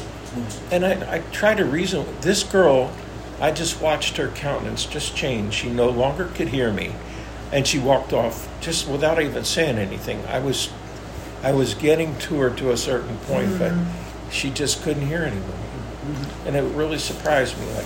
And 0.72 0.86
I, 0.86 1.16
I 1.16 1.20
try 1.32 1.54
to 1.56 1.64
reason. 1.64 2.06
This 2.22 2.44
girl, 2.44 2.92
I 3.40 3.52
just 3.52 3.82
watched 3.82 4.18
her 4.18 4.30
countenance 4.30 4.86
just 4.86 5.16
change. 5.16 5.54
She 5.54 5.70
no 5.70 5.90
longer 5.90 6.26
could 6.26 6.50
hear 6.50 6.74
me, 6.74 6.94
and 7.52 7.66
she 7.66 7.80
walked 7.80 8.14
off 8.14 8.50
just 8.62 8.88
without 8.88 9.22
even 9.22 9.46
saying 9.46 9.78
anything. 9.78 10.26
I 10.26 10.40
was, 10.40 10.70
I 11.44 11.52
was 11.52 11.74
getting 11.74 12.18
to 12.20 12.40
her 12.40 12.50
to 12.52 12.72
a 12.72 12.78
certain 12.78 13.18
point, 13.18 13.60
but 13.60 13.74
mm-hmm. 13.74 14.30
she 14.30 14.50
just 14.50 14.82
couldn't 14.82 15.06
hear 15.06 15.24
anymore, 15.24 15.50
mm-hmm. 15.50 16.48
and 16.48 16.56
it 16.56 16.62
really 16.74 16.98
surprised 16.98 17.60
me. 17.60 17.66
Like, 17.74 17.86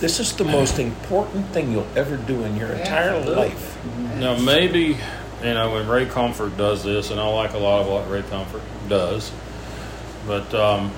this 0.00 0.20
is 0.20 0.36
the 0.36 0.44
most 0.44 0.78
important 0.90 1.46
thing 1.46 1.72
you'll 1.72 1.86
ever 1.96 2.18
do 2.18 2.44
in 2.44 2.56
your 2.56 2.68
entire 2.68 3.10
Absolutely. 3.10 3.48
life. 3.48 3.78
Mm-hmm. 3.78 4.20
Now 4.20 4.38
maybe 4.38 4.98
you 5.42 5.54
know 5.54 5.72
when 5.72 5.88
Ray 5.88 6.04
Comfort 6.04 6.58
does 6.58 6.84
this, 6.84 7.10
and 7.10 7.18
I 7.18 7.26
like 7.26 7.54
a 7.54 7.58
lot 7.58 7.80
of 7.80 7.88
what 7.88 8.10
Ray 8.10 8.22
Comfort 8.22 8.62
does, 8.86 9.32
but 10.26 10.52
um, 10.54 10.92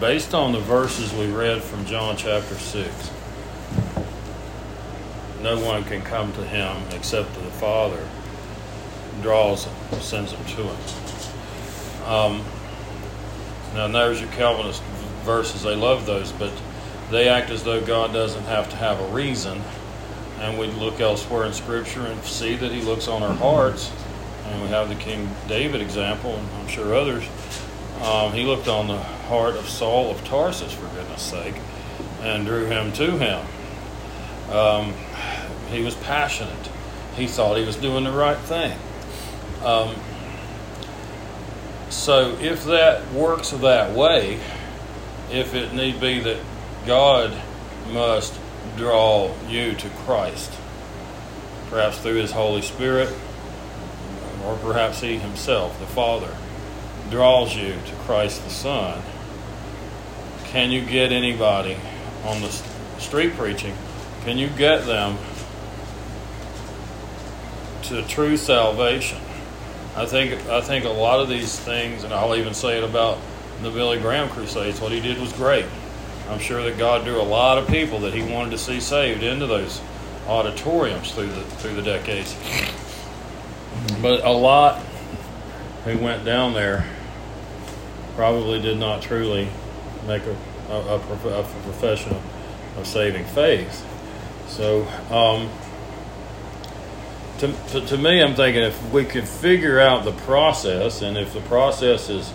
based 0.00 0.34
on 0.34 0.50
the 0.50 0.60
verses 0.60 1.12
we 1.14 1.30
read 1.30 1.62
from 1.62 1.86
John 1.86 2.16
chapter 2.16 2.56
six, 2.56 3.12
no 5.40 5.64
one 5.64 5.84
can 5.84 6.02
come 6.02 6.32
to 6.32 6.44
him 6.44 6.76
except 6.90 7.32
to 7.34 7.40
the 7.40 7.50
Father 7.52 8.04
draws 9.22 9.64
him, 9.64 10.00
sends 10.00 10.32
them 10.32 10.44
to 10.44 10.62
him. 10.62 12.08
Um, 12.08 12.44
now 13.74 13.88
there's 13.88 14.20
your 14.20 14.30
Calvinist 14.30 14.82
verses; 15.24 15.62
they 15.62 15.76
love 15.76 16.06
those, 16.06 16.32
but 16.32 16.52
they 17.10 17.28
act 17.28 17.50
as 17.50 17.64
though 17.64 17.84
God 17.84 18.12
doesn't 18.12 18.44
have 18.44 18.68
to 18.70 18.76
have 18.76 19.00
a 19.00 19.06
reason 19.14 19.62
and 20.40 20.58
we 20.58 20.66
look 20.66 21.00
elsewhere 21.00 21.46
in 21.46 21.52
Scripture 21.52 22.06
and 22.06 22.22
see 22.24 22.56
that 22.56 22.70
He 22.70 22.82
looks 22.82 23.08
on 23.08 23.22
our 23.22 23.34
hearts. 23.34 23.90
And 24.44 24.62
we 24.62 24.68
have 24.68 24.88
the 24.88 24.94
King 24.94 25.28
David 25.48 25.80
example, 25.80 26.34
and 26.34 26.48
I'm 26.56 26.68
sure 26.68 26.94
others. 26.94 27.24
Um, 28.02 28.32
he 28.32 28.44
looked 28.44 28.68
on 28.68 28.86
the 28.86 28.98
heart 28.98 29.56
of 29.56 29.68
Saul 29.68 30.10
of 30.10 30.22
Tarsus, 30.24 30.72
for 30.72 30.86
goodness 30.94 31.22
sake, 31.22 31.56
and 32.20 32.46
drew 32.46 32.66
him 32.66 32.92
to 32.92 33.12
him. 33.18 33.44
Um, 34.54 34.94
he 35.70 35.82
was 35.82 35.94
passionate. 35.96 36.70
He 37.16 37.26
thought 37.26 37.56
he 37.56 37.64
was 37.64 37.76
doing 37.76 38.04
the 38.04 38.12
right 38.12 38.38
thing. 38.38 38.78
Um, 39.64 39.94
so, 41.88 42.36
if 42.40 42.64
that 42.64 43.10
works 43.12 43.50
that 43.50 43.94
way, 43.94 44.40
if 45.30 45.54
it 45.54 45.72
need 45.72 46.00
be 46.00 46.20
that 46.20 46.38
God 46.86 47.36
must 47.92 48.38
draw 48.76 49.34
you 49.48 49.74
to 49.74 49.88
Christ, 49.88 50.52
perhaps 51.68 51.98
through 51.98 52.16
His 52.16 52.32
Holy 52.32 52.62
Spirit, 52.62 53.12
or 54.44 54.56
perhaps 54.56 55.00
He 55.00 55.18
Himself, 55.18 55.78
the 55.80 55.86
Father, 55.86 56.36
draws 57.10 57.56
you 57.56 57.72
to 57.72 57.94
Christ 58.00 58.44
the 58.44 58.50
Son. 58.50 59.00
Can 60.44 60.70
you 60.70 60.84
get 60.84 61.12
anybody 61.12 61.76
on 62.24 62.40
the 62.40 62.50
street 62.98 63.34
preaching? 63.34 63.76
Can 64.24 64.38
you 64.38 64.48
get 64.48 64.86
them 64.86 65.18
to 67.84 68.02
true 68.02 68.36
salvation? 68.36 69.18
I 69.96 70.06
think 70.06 70.46
I 70.48 70.60
think 70.60 70.84
a 70.84 70.90
lot 70.90 71.20
of 71.20 71.28
these 71.28 71.58
things, 71.58 72.04
and 72.04 72.12
I'll 72.12 72.36
even 72.36 72.54
say 72.54 72.78
it 72.78 72.84
about 72.84 73.18
the 73.62 73.70
Billy 73.70 73.98
Graham 73.98 74.28
crusades. 74.28 74.80
What 74.80 74.92
he 74.92 75.00
did 75.00 75.18
was 75.18 75.32
great. 75.32 75.66
I'm 76.28 76.40
sure 76.40 76.62
that 76.62 76.76
God 76.76 77.04
drew 77.04 77.20
a 77.20 77.22
lot 77.22 77.56
of 77.58 77.68
people 77.68 78.00
that 78.00 78.12
He 78.12 78.22
wanted 78.22 78.50
to 78.50 78.58
see 78.58 78.80
saved 78.80 79.22
into 79.22 79.46
those 79.46 79.80
auditoriums 80.26 81.12
through 81.12 81.28
the 81.28 81.42
through 81.42 81.74
the 81.74 81.82
decades. 81.82 82.36
But 84.02 84.24
a 84.24 84.32
lot 84.32 84.82
who 85.84 85.98
went 85.98 86.24
down 86.24 86.52
there 86.52 86.84
probably 88.16 88.60
did 88.60 88.78
not 88.78 89.02
truly 89.02 89.48
make 90.06 90.22
a, 90.22 90.36
a, 90.70 90.74
a, 90.74 91.40
a 91.40 91.42
profession 91.62 92.16
of, 92.76 92.86
saving 92.86 93.24
faith. 93.24 93.86
So, 94.48 94.82
um, 95.10 95.48
to, 97.38 97.52
to, 97.70 97.80
to 97.86 97.98
me, 97.98 98.22
I'm 98.22 98.34
thinking 98.34 98.62
if 98.62 98.92
we 98.92 99.04
could 99.04 99.28
figure 99.28 99.80
out 99.80 100.04
the 100.04 100.12
process, 100.12 101.02
and 101.02 101.16
if 101.16 101.32
the 101.32 101.40
process 101.42 102.08
is 102.08 102.32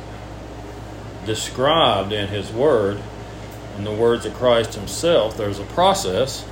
described 1.26 2.12
in 2.12 2.28
His 2.28 2.52
Word, 2.52 3.02
in 3.78 3.84
the 3.84 3.92
words 3.92 4.26
of 4.26 4.34
Christ 4.34 4.76
Himself, 4.76 5.38
there's 5.38 5.60
a 5.60 5.66
process. 5.66 6.46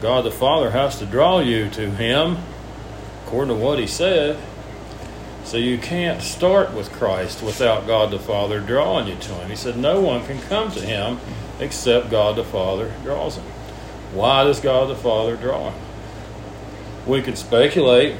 God 0.00 0.24
the 0.24 0.30
Father 0.30 0.70
has 0.70 0.98
to 0.98 1.06
draw 1.06 1.40
you 1.40 1.68
to 1.70 1.90
Him 1.90 2.38
according 3.24 3.56
to 3.56 3.62
what 3.62 3.78
He 3.78 3.86
said. 3.86 4.38
So 5.44 5.56
you 5.56 5.76
can't 5.76 6.22
start 6.22 6.72
with 6.72 6.92
Christ 6.92 7.42
without 7.42 7.86
God 7.86 8.10
the 8.10 8.18
Father 8.18 8.60
drawing 8.60 9.08
you 9.08 9.16
to 9.16 9.34
Him. 9.34 9.50
He 9.50 9.56
said, 9.56 9.76
No 9.76 10.00
one 10.00 10.24
can 10.24 10.40
come 10.42 10.70
to 10.72 10.80
Him 10.80 11.18
except 11.62 12.10
God 12.10 12.36
the 12.36 12.44
Father 12.44 12.92
draws 13.02 13.36
him. 13.36 13.44
Why 14.12 14.44
does 14.44 14.60
God 14.60 14.88
the 14.88 14.96
Father 14.96 15.36
draw 15.36 15.70
him? 15.70 15.80
We 17.06 17.20
could 17.20 17.36
speculate, 17.36 18.16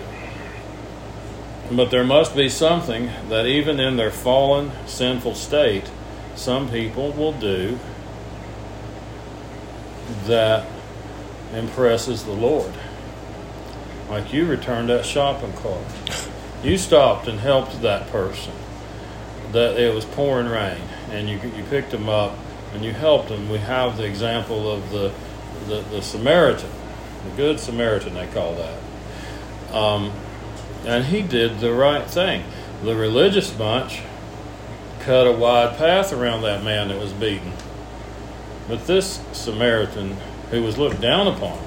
but 1.71 1.91
there 1.91 2.05
must 2.05 2.35
be 2.35 2.49
something 2.49 3.11
that 3.29 3.47
even 3.47 3.79
in 3.79 3.97
their 3.97 4.11
fallen, 4.11 4.73
sinful 4.87 5.37
state, 5.37 5.91
some 6.35 6.69
people 6.69 7.13
will 7.13 7.33
do 7.33 7.79
that 10.25 10.67
impresses 11.55 12.25
the 12.25 12.33
Lord. 12.33 12.73
Like 14.09 14.33
you 14.33 14.47
returned 14.47 14.89
that 14.89 15.07
shopping 15.07 15.53
cart. 15.55 15.87
You 16.63 16.77
stopped 16.77 17.29
and 17.29 17.41
helped 17.41 17.81
that 17.83 18.09
person. 18.11 18.53
That 19.53 19.79
it 19.79 19.95
was 19.95 20.05
pouring 20.05 20.49
rain, 20.49 20.83
and 21.11 21.29
you 21.29 21.39
you 21.57 21.63
picked 21.65 21.91
them 21.91 22.09
up 22.09 22.37
and 22.73 22.85
you 22.85 22.93
helped 22.93 23.29
them. 23.29 23.49
We 23.49 23.59
have 23.59 23.97
the 23.97 24.05
example 24.05 24.71
of 24.71 24.91
the 24.91 25.13
the, 25.69 25.83
the 25.91 26.03
Samaritan, 26.03 26.71
the 27.25 27.37
Good 27.37 27.61
Samaritan, 27.61 28.15
they 28.15 28.27
call 28.27 28.55
that. 28.55 29.75
Um, 29.75 30.13
and 30.85 31.05
he 31.05 31.23
did 31.23 31.61
the 31.61 31.73
right 31.73 32.09
thing. 32.09 32.45
The 32.83 32.97
religious 32.97 33.51
bunch 33.51 34.03
cut 35.01 35.27
a 35.27 35.33
wide 35.33 35.77
path 35.77 36.13
around 36.13 36.43
that 36.43 36.63
man 36.63 36.89
that 36.89 36.99
was 36.99 37.13
beaten. 37.13 37.53
But 38.69 38.87
this 38.87 39.21
Samaritan, 39.33 40.17
who 40.51 40.63
was 40.63 40.79
looked 40.79 41.01
down 41.01 41.27
upon, 41.27 41.59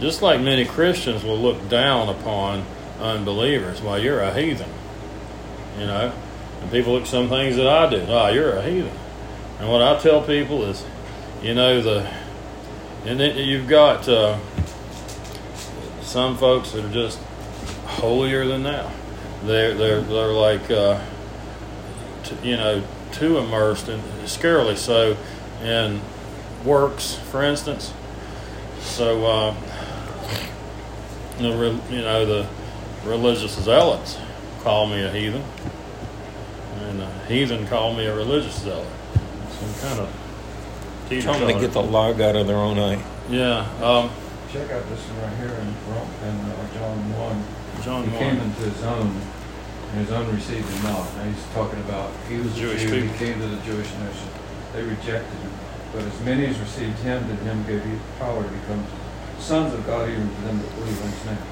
just 0.00 0.22
like 0.22 0.40
many 0.40 0.64
Christians 0.64 1.22
will 1.22 1.38
look 1.38 1.68
down 1.68 2.08
upon 2.08 2.64
unbelievers, 3.00 3.80
well, 3.80 3.98
you're 3.98 4.20
a 4.20 4.34
heathen. 4.34 4.70
You 5.78 5.86
know? 5.86 6.12
And 6.60 6.70
people 6.70 6.92
look 6.92 7.02
at 7.02 7.08
some 7.08 7.28
things 7.28 7.56
that 7.56 7.66
I 7.66 7.88
do. 7.90 8.04
Oh, 8.08 8.28
you're 8.28 8.56
a 8.56 8.62
heathen. 8.62 8.92
And 9.58 9.70
what 9.70 9.82
I 9.82 9.98
tell 9.98 10.22
people 10.22 10.64
is, 10.64 10.84
you 11.42 11.54
know, 11.54 11.80
the 11.80 12.08
and 13.04 13.18
then 13.18 13.36
you've 13.36 13.66
got 13.66 14.08
uh, 14.08 14.38
some 16.12 16.36
folks 16.36 16.72
that 16.72 16.84
are 16.84 16.92
just 16.92 17.18
holier 17.86 18.46
than 18.46 18.62
thou. 18.62 18.92
They're 19.44 19.74
they're 19.74 20.02
they're 20.02 20.32
like 20.32 20.70
uh, 20.70 21.00
t- 22.22 22.50
you 22.50 22.56
know 22.56 22.82
too 23.12 23.38
immersed 23.38 23.88
and 23.88 24.02
scarily 24.24 24.76
so 24.76 25.16
in 25.62 26.00
works, 26.64 27.14
for 27.14 27.42
instance. 27.42 27.94
So 28.80 29.24
uh, 29.24 29.54
the 31.38 31.56
re- 31.56 31.80
you 31.96 32.02
know 32.02 32.26
the 32.26 32.46
religious 33.04 33.58
zealots 33.58 34.18
call 34.62 34.86
me 34.86 35.02
a 35.02 35.10
heathen, 35.10 35.42
and 36.82 37.00
a 37.00 37.24
heathen 37.26 37.66
call 37.66 37.94
me 37.94 38.04
a 38.04 38.14
religious 38.14 38.60
zealot. 38.62 38.86
Some 39.48 39.88
kind 39.88 40.00
of 40.00 41.08
them 41.08 41.48
to 41.54 41.60
get 41.60 41.72
the 41.72 41.82
log 41.82 42.20
out 42.20 42.36
of 42.36 42.46
their 42.46 42.56
own 42.56 42.78
eye. 42.78 43.02
yeah. 43.30 43.66
Um, 43.82 44.10
Check 44.52 44.68
out 44.68 44.84
this 44.92 45.00
one 45.08 45.24
right 45.24 45.36
here 45.40 45.56
in, 45.64 45.64
in 45.64 46.36
uh, 46.44 46.74
John 46.76 47.00
1. 47.08 47.80
John 47.80 48.04
He 48.04 48.18
came 48.20 48.36
into 48.36 48.68
his 48.68 48.84
own, 48.84 49.08
and 49.08 49.96
his 50.04 50.12
own 50.12 50.28
received 50.28 50.68
him 50.68 50.92
not. 50.92 51.08
Now 51.16 51.24
he's 51.24 51.40
talking 51.56 51.80
about, 51.88 52.12
he 52.28 52.36
was 52.36 52.52
a 52.52 52.60
Jewish 52.60 52.82
Jew, 52.84 53.00
he 53.00 53.16
came 53.16 53.40
to 53.40 53.48
the 53.48 53.56
Jewish 53.64 53.88
nation. 53.96 54.28
They 54.76 54.84
rejected 54.84 55.40
him. 55.40 55.56
But 55.96 56.04
as 56.04 56.20
many 56.20 56.44
as 56.44 56.60
received 56.60 56.98
him, 57.00 57.24
to 57.28 57.34
him 57.48 57.64
gave 57.64 57.80
he 57.80 57.96
power 58.18 58.44
to 58.44 58.52
become 58.60 58.84
sons 59.38 59.72
of 59.72 59.86
God, 59.86 60.10
even 60.10 60.28
to 60.28 60.40
them 60.44 60.60
that 60.60 60.68
believe 60.76 61.00
on 61.00 61.08
his 61.08 61.24
name. 61.32 61.46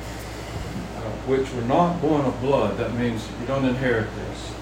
Uh, 1.00 1.08
which 1.24 1.48
were 1.56 1.64
not 1.72 2.02
born 2.04 2.20
of 2.28 2.38
blood, 2.42 2.76
that 2.76 2.92
means 3.00 3.24
you 3.40 3.46
don't 3.46 3.64
inherit 3.64 4.12
this. 4.28 4.52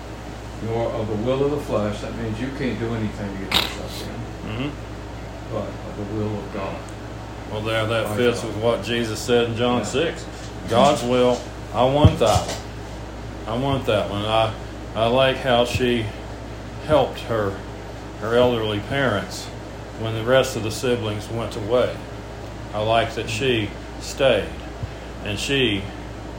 Nor 0.62 0.94
of 0.94 1.08
the 1.10 1.18
will 1.26 1.42
of 1.42 1.50
the 1.50 1.60
flesh, 1.66 2.02
that 2.02 2.14
means 2.14 2.38
you 2.38 2.54
can't 2.54 2.78
do 2.78 2.94
anything 2.94 3.34
to 3.34 3.44
get 3.50 3.50
yourself 3.50 4.06
in, 4.06 4.14
hmm 4.46 4.70
but 5.50 5.64
of 5.64 5.96
the 5.96 6.14
will 6.14 6.38
of 6.38 6.52
God. 6.52 6.76
Well, 7.50 7.62
there, 7.62 7.86
that 7.86 8.16
fits 8.16 8.42
with 8.42 8.56
what 8.58 8.84
Jesus 8.84 9.18
said 9.18 9.48
in 9.50 9.56
John 9.56 9.78
Yeah. 9.78 9.84
6. 9.84 10.26
God's 10.68 11.02
will, 11.02 11.40
I 11.72 11.84
want 11.84 12.18
that 12.18 12.46
one. 12.46 13.58
I 13.58 13.62
want 13.62 13.86
that 13.86 14.10
one. 14.10 14.24
I, 14.24 14.52
I 14.94 15.06
like 15.06 15.36
how 15.38 15.64
she 15.64 16.04
helped 16.86 17.20
her, 17.20 17.56
her 18.20 18.34
elderly 18.36 18.80
parents 18.80 19.46
when 20.00 20.14
the 20.14 20.24
rest 20.24 20.56
of 20.56 20.62
the 20.62 20.70
siblings 20.70 21.28
went 21.28 21.56
away. 21.56 21.96
I 22.74 22.82
like 22.82 23.14
that 23.14 23.30
she 23.30 23.70
stayed. 24.00 24.48
And 25.24 25.38
she 25.38 25.82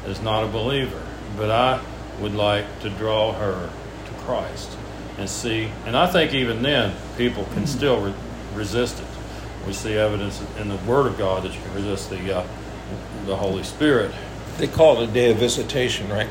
is 0.05 0.21
not 0.21 0.43
a 0.43 0.47
believer. 0.47 1.01
But 1.35 1.49
I 1.49 1.81
would 2.21 2.35
like 2.35 2.65
to 2.81 2.89
draw 2.91 3.33
her 3.33 3.69
to 4.05 4.11
Christ. 4.25 4.77
and 5.17 5.29
see. 5.29 5.69
And 5.85 5.97
I 5.97 6.07
think 6.07 6.33
even 6.33 6.61
then, 6.61 6.93
people 7.17 7.45
can 7.53 7.65
still 7.67 7.99
re- 7.99 8.13
resist 8.53 8.99
it. 8.99 9.05
We 9.67 9.73
see 9.73 9.95
evidence 9.95 10.41
in 10.59 10.69
the 10.69 10.77
Word 10.77 11.07
of 11.07 11.17
God 11.17 11.43
that 11.43 11.53
you 11.53 11.61
can 11.61 11.75
resist 11.75 12.09
the 12.09 12.37
uh, 12.37 12.47
the 13.25 13.35
Holy 13.35 13.63
Spirit. 13.63 14.11
They 14.57 14.67
call 14.67 15.01
it 15.01 15.09
a 15.09 15.11
day 15.11 15.31
of 15.31 15.37
visitation, 15.37 16.09
right? 16.09 16.27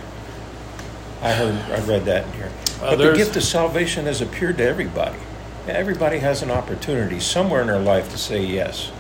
I 1.23 1.33
heard, 1.33 1.55
I 1.73 1.85
read 1.87 2.05
that 2.05 2.27
in 2.27 2.33
here. 2.35 2.51
Uh, 2.81 2.91
but 2.91 2.97
the 2.97 3.13
gift 3.17 3.37
of 3.37 3.43
salvation 3.43 4.07
has 4.07 4.21
appeared 4.21 4.59
to 4.59 4.65
everybody. 4.65 5.19
Everybody 5.67 6.19
has 6.19 6.43
an 6.43 6.51
opportunity 6.51 7.21
somewhere 7.21 7.61
in 7.61 7.67
their 7.67 7.81
life 7.81 8.11
to 8.11 8.19
say 8.19 8.45
yes. 8.45 8.93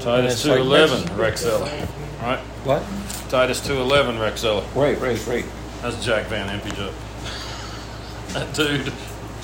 Titus 0.00 0.34
it's 0.34 0.42
two 0.42 0.50
like- 0.50 0.60
eleven, 0.60 1.02
Rexella. 1.16 1.88
Right? 2.22 2.38
What? 2.64 2.82
Titus 3.28 3.60
two 3.64 3.80
eleven, 3.80 4.16
Rexella. 4.16 4.62
Right, 4.74 4.98
right, 5.00 5.24
right. 5.26 5.44
That's 5.82 6.04
Jack 6.04 6.26
Van 6.26 6.48
Impe 6.48 6.74
Joe. 6.74 6.92
That 8.32 8.54
dude. 8.54 8.84
Did 8.84 8.92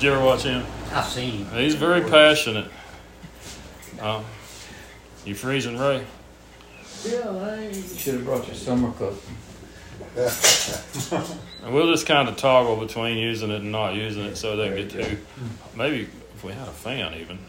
you 0.03 0.13
ever 0.13 0.23
watch 0.23 0.43
him? 0.43 0.65
I've 0.91 1.05
seen 1.05 1.45
him. 1.45 1.57
He's 1.57 1.75
very 1.75 2.01
passionate. 2.01 2.67
Um, 4.01 4.25
you 5.25 5.35
freezing, 5.35 5.77
Ray? 5.77 6.05
Yeah, 7.05 7.29
I. 7.29 7.67
You 7.67 7.73
should 7.73 8.15
have 8.15 8.25
brought 8.25 8.45
your 8.47 8.55
summer 8.55 8.91
coat. 8.91 9.21
And 11.63 11.73
we'll 11.73 11.89
just 11.89 12.05
kind 12.05 12.27
of 12.27 12.35
toggle 12.35 12.75
between 12.75 13.17
using 13.17 13.49
it 13.49 13.61
and 13.61 13.71
not 13.71 13.95
using 13.95 14.23
it, 14.25 14.35
so 14.35 14.57
they 14.57 14.69
doesn't 14.69 14.89
get 14.89 15.09
too. 15.09 15.17
Maybe 15.77 16.09
if 16.35 16.43
we 16.43 16.51
had 16.51 16.67
a 16.67 16.71
fan, 16.71 17.13
even. 17.13 17.39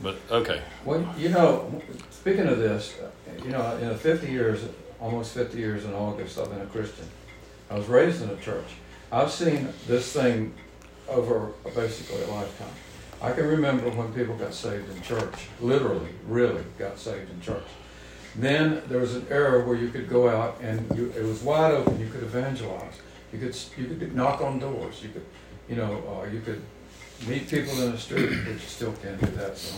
But 0.00 0.16
okay. 0.30 0.62
Well, 0.86 1.06
you 1.18 1.28
know, 1.28 1.82
speaking 2.10 2.46
of 2.46 2.58
this, 2.58 2.96
you 3.44 3.50
know, 3.50 3.76
in 3.76 3.88
the 3.88 3.94
50 3.94 4.30
years, 4.30 4.64
almost 4.98 5.34
50 5.34 5.58
years 5.58 5.84
in 5.84 5.92
August, 5.92 6.38
I've 6.38 6.48
been 6.48 6.62
a 6.62 6.66
Christian. 6.66 7.04
I 7.70 7.74
was 7.76 7.88
raised 7.88 8.22
in 8.22 8.30
a 8.30 8.36
church. 8.36 8.64
I've 9.12 9.30
seen 9.30 9.68
this 9.86 10.10
thing 10.12 10.54
over 11.06 11.52
basically 11.74 12.22
a 12.22 12.26
lifetime. 12.28 12.68
I 13.22 13.32
can 13.32 13.46
remember 13.46 13.90
when 13.90 14.12
people 14.14 14.34
got 14.36 14.54
saved 14.54 14.90
in 14.90 15.02
church, 15.02 15.48
literally, 15.60 16.08
really 16.26 16.64
got 16.78 16.98
saved 16.98 17.30
in 17.30 17.40
church. 17.40 17.66
Then 18.36 18.82
there 18.88 19.00
was 19.00 19.14
an 19.14 19.26
era 19.28 19.66
where 19.66 19.76
you 19.76 19.88
could 19.88 20.08
go 20.08 20.28
out 20.28 20.58
and 20.62 20.86
you, 20.96 21.12
it 21.16 21.24
was 21.24 21.42
wide 21.42 21.72
open. 21.72 22.00
You 22.00 22.08
could 22.08 22.22
evangelize. 22.22 22.94
You 23.32 23.38
could 23.38 23.56
you 23.76 23.96
could 23.96 24.14
knock 24.14 24.40
on 24.40 24.58
doors. 24.58 25.02
You 25.02 25.10
could, 25.10 25.26
you 25.68 25.76
know, 25.76 26.02
uh, 26.08 26.30
you 26.30 26.40
could 26.40 26.62
meet 27.28 27.48
people 27.48 27.78
in 27.82 27.92
the 27.92 27.98
street, 27.98 28.30
which 28.30 28.46
you 28.46 28.58
still 28.58 28.92
can't 29.02 29.20
do 29.20 29.26
that. 29.32 29.58
So, 29.58 29.76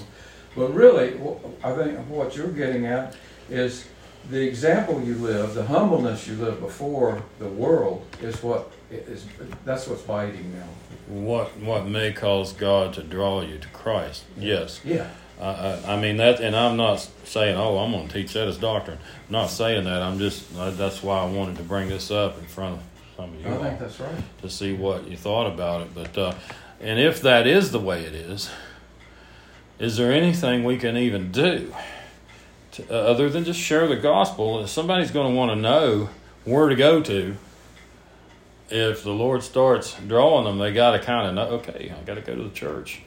but 0.54 0.72
really, 0.72 1.18
I 1.64 1.72
think 1.72 1.98
what 2.08 2.36
you're 2.36 2.48
getting 2.48 2.86
at 2.86 3.16
is 3.50 3.86
the 4.30 4.40
example 4.40 5.02
you 5.02 5.14
live, 5.14 5.54
the 5.54 5.64
humbleness 5.64 6.28
you 6.28 6.36
live 6.36 6.60
before 6.60 7.22
the 7.38 7.48
world 7.48 8.06
is 8.20 8.42
what 8.42 8.70
is 8.92 9.26
that's 9.64 9.86
what's 9.86 10.02
biting 10.02 10.54
now. 10.54 10.66
What 11.08 11.56
what 11.58 11.86
may 11.86 12.12
cause 12.12 12.52
God 12.52 12.94
to 12.94 13.02
draw 13.02 13.42
you 13.42 13.58
to 13.58 13.68
Christ? 13.68 14.24
Yes. 14.36 14.80
Yeah. 14.84 15.08
I, 15.40 15.44
I, 15.44 15.94
I 15.94 16.00
mean 16.00 16.18
that, 16.18 16.40
and 16.40 16.54
I'm 16.54 16.76
not 16.76 17.08
saying, 17.24 17.56
oh, 17.56 17.78
I'm 17.78 17.90
going 17.90 18.06
to 18.06 18.12
teach 18.12 18.32
that 18.34 18.46
as 18.46 18.58
doctrine. 18.58 18.98
I'm 19.26 19.32
not 19.32 19.50
saying 19.50 19.84
that. 19.84 20.00
I'm 20.02 20.18
just 20.18 20.54
uh, 20.56 20.70
that's 20.70 21.02
why 21.02 21.18
I 21.18 21.26
wanted 21.26 21.56
to 21.56 21.64
bring 21.64 21.88
this 21.88 22.10
up 22.10 22.38
in 22.38 22.44
front 22.44 22.76
of 22.76 22.82
some 23.16 23.34
of 23.34 23.40
you 23.40 23.46
I 23.48 23.56
all 23.56 23.62
think 23.62 23.78
that's 23.78 23.98
right. 24.00 24.40
to 24.42 24.48
see 24.48 24.72
what 24.72 25.08
you 25.08 25.16
thought 25.16 25.46
about 25.46 25.82
it. 25.82 25.94
But 25.94 26.18
uh, 26.18 26.34
and 26.80 26.98
if 26.98 27.20
that 27.22 27.46
is 27.46 27.72
the 27.72 27.80
way 27.80 28.04
it 28.04 28.14
is, 28.14 28.50
is 29.78 29.96
there 29.96 30.12
anything 30.12 30.64
we 30.64 30.78
can 30.78 30.96
even 30.96 31.32
do 31.32 31.74
to, 32.72 32.88
uh, 32.90 33.10
other 33.10 33.28
than 33.28 33.44
just 33.44 33.60
share 33.60 33.86
the 33.88 33.96
gospel? 33.96 34.62
If 34.62 34.70
somebody's 34.70 35.10
going 35.10 35.32
to 35.32 35.36
want 35.36 35.50
to 35.50 35.56
know 35.56 36.10
where 36.44 36.68
to 36.68 36.76
go 36.76 37.02
to, 37.02 37.36
if 38.72 39.04
the 39.04 39.12
Lord 39.12 39.42
starts 39.42 39.94
drawing 40.08 40.44
them, 40.46 40.58
they 40.58 40.72
got 40.72 40.92
to 40.92 40.98
kind 40.98 41.28
of 41.28 41.34
know. 41.34 41.56
Okay, 41.58 41.92
I 41.96 42.02
got 42.04 42.14
to 42.14 42.22
go 42.22 42.34
to 42.34 42.42
the 42.42 42.50
church. 42.54 43.02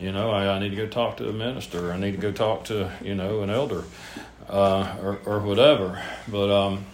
You 0.00 0.12
know, 0.12 0.30
I, 0.30 0.56
I 0.56 0.58
need 0.58 0.70
to 0.70 0.76
go 0.76 0.86
talk 0.86 1.16
to 1.18 1.28
a 1.28 1.32
minister. 1.32 1.92
I 1.92 1.98
need 1.98 2.12
to 2.12 2.18
go 2.18 2.32
talk 2.32 2.64
to 2.66 2.90
you 3.02 3.14
know 3.14 3.42
an 3.42 3.50
elder, 3.50 3.84
uh, 4.48 4.96
or 5.02 5.18
or 5.24 5.38
whatever. 5.40 6.02
But 6.28 6.50
um, 6.50 6.86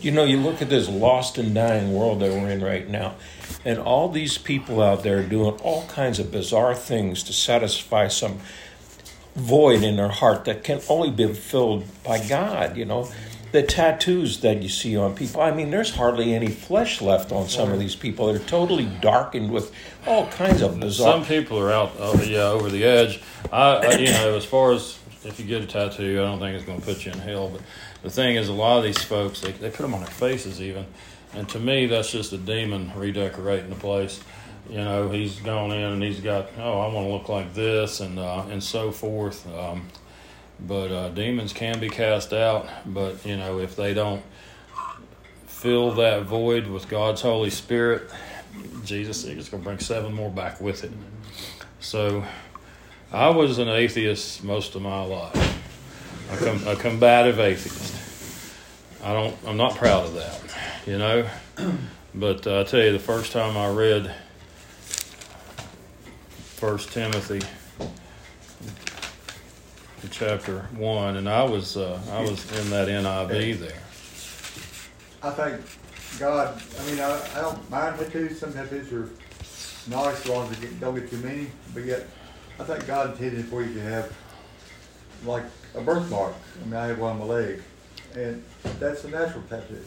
You 0.00 0.10
know, 0.10 0.24
you 0.24 0.36
look 0.38 0.60
at 0.60 0.68
this 0.68 0.88
lost 0.88 1.38
and 1.38 1.54
dying 1.54 1.94
world 1.94 2.20
that 2.20 2.30
we're 2.32 2.50
in 2.50 2.60
right 2.62 2.88
now, 2.88 3.14
and 3.64 3.78
all 3.78 4.08
these 4.08 4.36
people 4.36 4.82
out 4.82 5.02
there 5.04 5.22
doing 5.22 5.54
all 5.62 5.86
kinds 5.86 6.18
of 6.18 6.32
bizarre 6.32 6.74
things 6.74 7.22
to 7.24 7.32
satisfy 7.32 8.08
some 8.08 8.40
void 9.36 9.82
in 9.82 9.96
their 9.96 10.08
heart 10.08 10.44
that 10.44 10.64
can 10.64 10.80
only 10.88 11.10
be 11.10 11.32
filled 11.32 11.84
by 12.02 12.18
God, 12.26 12.76
you 12.76 12.84
know. 12.84 13.08
The 13.52 13.62
tattoos 13.62 14.40
that 14.40 14.62
you 14.62 14.68
see 14.70 14.96
on 14.96 15.14
people, 15.14 15.42
I 15.42 15.50
mean, 15.50 15.70
there's 15.70 15.94
hardly 15.94 16.34
any 16.34 16.48
flesh 16.48 17.02
left 17.02 17.32
on 17.32 17.50
some 17.50 17.70
of 17.70 17.78
these 17.78 17.94
people. 17.94 18.32
They're 18.32 18.38
totally 18.38 18.86
darkened 19.02 19.50
with 19.50 19.72
all 20.06 20.26
kinds 20.28 20.62
of 20.62 20.80
bizarre. 20.80 21.18
Some 21.18 21.26
people 21.26 21.58
are 21.58 21.70
out, 21.70 21.92
uh, 22.00 22.18
yeah, 22.24 22.48
over 22.48 22.70
the 22.70 22.82
edge. 22.84 23.20
I, 23.52 23.74
I, 23.74 23.92
you 23.98 24.10
know, 24.10 24.34
as 24.36 24.46
far 24.46 24.72
as 24.72 24.98
if 25.24 25.38
you 25.38 25.44
get 25.44 25.62
a 25.62 25.66
tattoo, 25.66 26.18
I 26.20 26.24
don't 26.24 26.38
think 26.38 26.56
it's 26.56 26.64
going 26.64 26.80
to 26.80 26.86
put 26.86 27.04
you 27.04 27.12
in 27.12 27.18
hell. 27.18 27.50
But 27.50 27.60
the 28.02 28.08
thing 28.08 28.36
is, 28.36 28.48
a 28.48 28.54
lot 28.54 28.78
of 28.78 28.84
these 28.84 29.02
folks, 29.02 29.42
they, 29.42 29.52
they 29.52 29.68
put 29.68 29.82
them 29.82 29.92
on 29.92 30.00
their 30.00 30.08
faces 30.08 30.62
even, 30.62 30.86
and 31.34 31.46
to 31.50 31.58
me, 31.58 31.86
that's 31.86 32.10
just 32.10 32.32
a 32.32 32.38
demon 32.38 32.90
redecorating 32.96 33.68
the 33.68 33.76
place. 33.76 34.20
You 34.70 34.78
know, 34.78 35.10
he's 35.10 35.40
gone 35.40 35.72
in 35.72 35.92
and 35.92 36.02
he's 36.02 36.20
got, 36.20 36.48
oh, 36.56 36.80
I 36.80 36.92
want 36.92 37.06
to 37.06 37.12
look 37.12 37.28
like 37.28 37.52
this, 37.52 38.00
and 38.00 38.18
uh, 38.18 38.46
and 38.48 38.62
so 38.62 38.90
forth. 38.92 39.46
Um, 39.54 39.88
but 40.66 40.90
uh, 40.90 41.08
demons 41.10 41.52
can 41.52 41.80
be 41.80 41.88
cast 41.88 42.32
out. 42.32 42.68
But 42.86 43.24
you 43.24 43.36
know, 43.36 43.58
if 43.58 43.76
they 43.76 43.94
don't 43.94 44.22
fill 45.46 45.92
that 45.94 46.24
void 46.24 46.66
with 46.66 46.88
God's 46.88 47.20
Holy 47.20 47.50
Spirit, 47.50 48.10
Jesus 48.84 49.24
is 49.24 49.48
going 49.48 49.62
to 49.62 49.68
bring 49.68 49.78
seven 49.78 50.14
more 50.14 50.30
back 50.30 50.60
with 50.60 50.84
it. 50.84 50.92
So, 51.80 52.24
I 53.12 53.30
was 53.30 53.58
an 53.58 53.68
atheist 53.68 54.42
most 54.44 54.74
of 54.74 54.82
my 54.82 55.04
life. 55.04 55.58
A, 56.30 56.36
com- 56.36 56.66
a 56.66 56.76
combative 56.76 57.38
atheist. 57.38 57.94
I 59.04 59.12
don't. 59.12 59.36
I'm 59.46 59.56
not 59.56 59.76
proud 59.76 60.06
of 60.06 60.14
that, 60.14 60.40
you 60.86 60.98
know. 60.98 61.28
But 62.14 62.46
uh, 62.46 62.60
I 62.60 62.64
tell 62.64 62.80
you, 62.80 62.92
the 62.92 62.98
first 62.98 63.32
time 63.32 63.56
I 63.56 63.68
read 63.68 64.14
First 66.56 66.92
Timothy, 66.92 67.40
chapter 70.08 70.60
one, 70.76 71.16
and 71.16 71.28
I 71.28 71.44
was 71.44 71.76
uh, 71.76 72.00
I 72.10 72.20
was 72.20 72.50
in 72.60 72.70
that 72.70 72.88
NIV 72.88 73.58
there. 73.58 73.82
I 75.22 75.30
think 75.30 75.60
God, 76.18 76.60
I 76.78 76.90
mean, 76.90 77.00
I, 77.00 77.20
I 77.36 77.40
don't 77.40 77.70
mind 77.70 77.98
tattoos. 77.98 78.38
Some 78.38 78.52
tattoos 78.52 78.92
are 78.92 79.08
nice 79.88 80.20
as 80.20 80.28
long 80.28 80.50
as 80.50 80.58
they 80.58 80.66
get, 80.66 80.80
don't 80.80 80.94
get 80.94 81.08
too 81.10 81.18
many. 81.18 81.48
But 81.74 81.84
yet, 81.84 82.06
I 82.58 82.64
think 82.64 82.86
God 82.86 83.12
intended 83.12 83.46
for 83.46 83.62
you 83.62 83.74
to 83.74 83.80
have 83.80 84.12
like 85.24 85.44
a 85.74 85.80
birthmark. 85.80 86.34
I 86.60 86.64
mean, 86.64 86.74
I 86.74 86.86
have 86.86 86.98
one 86.98 87.12
on 87.12 87.18
my 87.18 87.24
leg, 87.24 87.62
and 88.14 88.42
that's 88.78 89.04
a 89.04 89.10
natural 89.10 89.42
tattoo. 89.48 89.84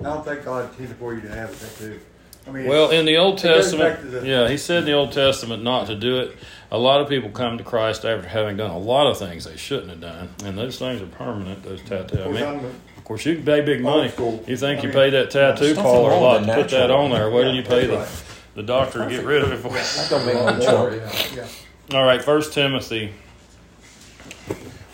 I 0.00 0.04
don't 0.04 0.24
think 0.24 0.44
God 0.44 0.70
intended 0.70 0.96
for 0.96 1.14
you 1.14 1.20
to 1.22 1.28
have 1.28 1.50
a 1.50 1.56
tattoo. 1.56 2.00
I 2.48 2.50
mean, 2.52 2.66
Well, 2.66 2.90
in 2.90 3.04
the 3.04 3.16
Old 3.18 3.38
It 3.38 3.42
goes 3.42 3.74
back 3.74 3.96
Testament, 3.96 4.10
the- 4.22 4.26
yeah, 4.26 4.48
he 4.48 4.56
said 4.56 4.78
in 4.80 4.84
the 4.86 4.92
Old 4.94 5.12
Testament 5.12 5.62
not 5.62 5.86
to 5.88 5.94
do 5.94 6.18
it. 6.20 6.36
A 6.70 6.78
lot 6.78 7.00
of 7.00 7.08
people 7.08 7.30
come 7.30 7.58
to 7.58 7.64
Christ 7.64 8.04
after 8.04 8.28
having 8.28 8.56
done 8.56 8.70
a 8.70 8.78
lot 8.78 9.06
of 9.06 9.18
things 9.18 9.44
they 9.44 9.56
shouldn't 9.56 9.88
have 9.90 10.00
done, 10.00 10.28
and 10.44 10.56
those 10.58 10.78
things 10.78 11.00
are 11.00 11.06
permanent. 11.06 11.62
Those 11.62 11.80
tattoos. 11.82 12.18
I 12.18 12.20
of 12.20 12.24
course, 12.24 12.40
mean, 12.62 12.64
of 12.96 13.04
course, 13.04 13.26
you 13.26 13.34
can 13.36 13.44
pay 13.44 13.60
big 13.62 13.80
money. 13.82 14.10
School. 14.10 14.44
You 14.46 14.56
think 14.56 14.80
I 14.80 14.82
you 14.82 14.88
mean, 14.88 14.96
paid 14.96 15.10
that 15.10 15.30
tattoo 15.30 15.68
nothing 15.68 15.82
parlor 15.82 16.10
a 16.10 16.16
lot 16.18 16.44
to 16.44 16.54
put 16.54 16.68
that 16.70 16.90
on 16.90 17.10
there? 17.10 17.30
What 17.30 17.40
Yeah, 17.46 17.52
did 17.52 17.56
you 17.56 17.62
pay 17.62 17.86
the, 17.86 17.96
that's 17.96 18.24
the 18.54 18.62
doctor 18.62 19.04
to 19.04 19.10
get 19.10 19.24
rid 19.24 19.42
of 19.42 19.52
it 19.52 19.56
for? 19.58 19.68
That 19.70 20.06
don't 20.10 20.26
make 20.26 20.34
Well, 20.34 20.58
no 20.58 20.78
more, 20.78 20.94
yeah. 20.94 21.46
yeah. 21.90 21.96
All 21.98 22.04
right, 22.04 22.22
First 22.22 22.52
Timothy 22.52 23.12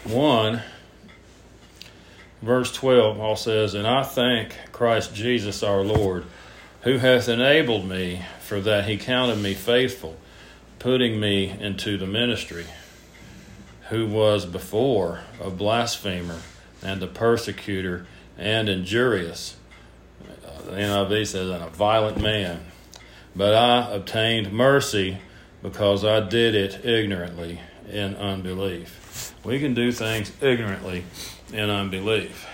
one, 0.04 0.62
verse 2.42 2.70
twelve, 2.72 3.16
Paul 3.16 3.36
says, 3.36 3.74
"And 3.74 3.86
I 3.86 4.02
thank 4.04 4.54
Christ 4.72 5.14
Jesus 5.14 5.62
our 5.62 5.82
Lord, 5.82 6.24
who 6.84 6.98
hath 6.98 7.28
enabled 7.28 7.88
me, 7.88 8.22
for 8.40 8.60
that 8.60 8.84
He 8.84 8.96
counted 8.96 9.36
me 9.36 9.54
faithful, 9.54 10.16
putting 10.78 11.18
me 11.18 11.50
into 11.60 11.96
the 11.96 12.06
ministry, 12.06 12.66
who 13.88 14.06
was 14.06 14.46
before 14.46 15.20
a 15.42 15.50
blasphemer 15.50 16.40
and 16.82 17.02
a 17.02 17.06
persecutor 17.06 18.06
and 18.38 18.68
injurious." 18.68 19.56
The 20.66 20.78
NIV 20.78 21.26
says, 21.26 21.50
"and 21.50 21.62
a 21.62 21.68
violent 21.68 22.20
man." 22.20 22.60
But 23.34 23.54
I 23.54 23.90
obtained 23.92 24.52
mercy 24.52 25.18
because 25.62 26.04
I 26.04 26.20
did 26.20 26.54
it 26.54 26.84
ignorantly 26.84 27.60
in 27.90 28.14
unbelief. 28.16 29.32
We 29.42 29.58
can 29.58 29.74
do 29.74 29.90
things 29.90 30.32
ignorantly 30.40 31.04
in 31.52 31.70
unbelief. 31.70 32.46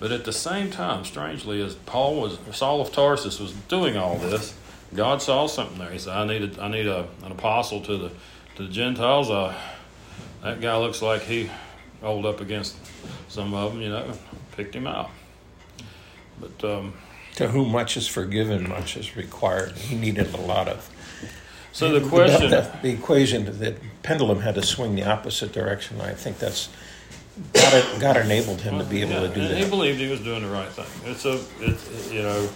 But 0.00 0.12
at 0.12 0.24
the 0.24 0.32
same 0.32 0.70
time, 0.70 1.04
strangely, 1.04 1.62
as 1.62 1.74
Paul 1.74 2.22
was 2.22 2.38
Saul 2.52 2.80
of 2.80 2.90
Tarsus 2.90 3.38
was 3.38 3.52
doing 3.68 3.98
all 3.98 4.16
this, 4.16 4.54
God 4.94 5.20
saw 5.20 5.46
something 5.46 5.78
there. 5.78 5.90
He 5.90 5.98
said, 5.98 6.16
"I 6.16 6.26
need 6.26 6.58
a, 6.58 6.62
I 6.62 6.68
need 6.68 6.86
a, 6.86 7.06
an 7.22 7.32
apostle 7.32 7.82
to 7.82 7.96
the 7.98 8.10
to 8.56 8.62
the 8.62 8.72
Gentiles. 8.72 9.30
Uh, 9.30 9.54
that 10.42 10.60
guy 10.62 10.76
looks 10.78 11.02
like 11.02 11.20
he 11.22 11.50
rolled 12.00 12.24
up 12.24 12.40
against 12.40 12.76
some 13.28 13.52
of 13.52 13.72
them, 13.72 13.82
you 13.82 13.90
know, 13.90 14.10
picked 14.52 14.74
him 14.74 14.86
out." 14.86 15.10
But 16.40 16.64
um, 16.64 16.94
To 17.36 17.48
whom 17.48 17.70
much 17.70 17.98
is 17.98 18.08
forgiven, 18.08 18.70
much 18.70 18.96
is 18.96 19.16
required. 19.16 19.72
He 19.72 19.96
needed 19.96 20.32
a 20.32 20.40
lot 20.40 20.66
of 20.66 20.88
So 21.72 21.98
the 21.98 22.08
question, 22.08 22.50
the, 22.50 22.72
the 22.82 22.90
equation, 22.90 23.44
the 23.44 23.76
pendulum 24.02 24.40
had 24.40 24.54
to 24.54 24.62
swing 24.62 24.94
the 24.94 25.04
opposite 25.04 25.52
direction. 25.52 26.00
I 26.00 26.14
think 26.14 26.38
that's 26.38 26.70
God, 27.52 28.00
God 28.00 28.16
enabled 28.18 28.60
him 28.60 28.78
to 28.78 28.84
be 28.84 29.02
able 29.02 29.12
Yeah, 29.12 29.20
to 29.28 29.34
do 29.34 29.40
and 29.40 29.58
he 29.58 29.68
believed 29.68 29.98
he 30.00 30.08
was 30.08 30.20
doing 30.20 30.42
the 30.42 30.48
right 30.48 30.68
thing. 30.68 31.10
It's 31.10 31.24
a, 31.24 31.40
it, 31.60 32.12
you 32.12 32.22
know, 32.22 32.48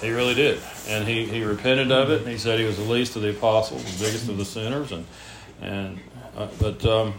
he 0.00 0.10
really 0.10 0.34
did, 0.34 0.60
and 0.88 1.06
he, 1.06 1.26
he 1.26 1.44
repented 1.44 1.92
of 1.92 2.10
it. 2.10 2.22
And 2.22 2.30
he 2.30 2.38
said 2.38 2.58
he 2.58 2.64
was 2.64 2.76
the 2.76 2.84
least 2.84 3.16
of 3.16 3.22
the 3.22 3.30
apostles, 3.30 3.84
the 3.84 4.04
biggest 4.04 4.28
of 4.28 4.36
the 4.38 4.44
sinners, 4.44 4.92
and 4.92 5.06
and 5.60 6.00
uh, 6.36 6.48
but 6.58 6.84
um, 6.86 7.14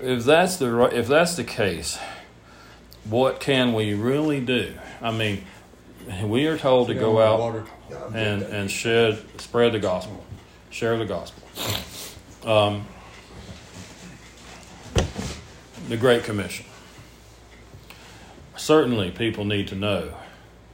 if 0.00 0.24
that's 0.24 0.56
the 0.56 0.70
ri- 0.70 0.92
if 0.96 1.08
that's 1.08 1.34
the 1.36 1.44
case, 1.44 1.98
what 3.04 3.40
can 3.40 3.72
we 3.72 3.94
really 3.94 4.40
do? 4.40 4.74
I 5.00 5.10
mean, 5.10 5.44
we 6.24 6.46
are 6.46 6.56
told 6.56 6.88
to 6.88 6.94
go 6.94 7.20
out 7.20 7.66
and 8.14 8.42
and 8.42 8.70
shed 8.70 9.18
spread 9.40 9.72
the 9.72 9.80
gospel, 9.80 10.24
share 10.70 10.96
the 10.98 11.04
gospel. 11.06 11.42
Um, 12.48 12.86
the 15.88 15.96
Great 15.96 16.24
Commission. 16.24 16.66
Certainly, 18.56 19.12
people 19.12 19.44
need 19.44 19.68
to 19.68 19.74
know 19.74 20.14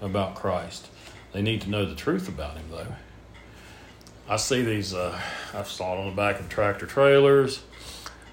about 0.00 0.34
Christ. 0.34 0.88
They 1.32 1.42
need 1.42 1.60
to 1.62 1.70
know 1.70 1.84
the 1.84 1.94
truth 1.94 2.28
about 2.28 2.56
Him, 2.56 2.64
though. 2.70 2.94
I 4.28 4.36
see 4.36 4.62
these. 4.62 4.92
Uh, 4.92 5.18
I've 5.54 5.68
saw 5.68 5.94
it 5.94 6.00
on 6.00 6.06
the 6.06 6.16
back 6.16 6.38
of 6.38 6.48
tractor 6.48 6.86
trailers. 6.86 7.62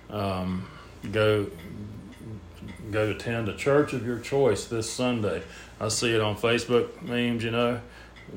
Um, 0.10 0.68
go 1.12 1.48
go 2.92 3.12
attend 3.12 3.50
a 3.50 3.56
church 3.56 3.94
of 3.94 4.06
your 4.06 4.20
choice 4.20 4.66
this 4.66 4.92
Sunday. 4.92 5.42
I 5.80 5.88
see 5.88 6.14
it 6.14 6.22
on 6.22 6.36
Facebook 6.36 7.02
memes. 7.02 7.44
You 7.44 7.52
know, 7.52 7.82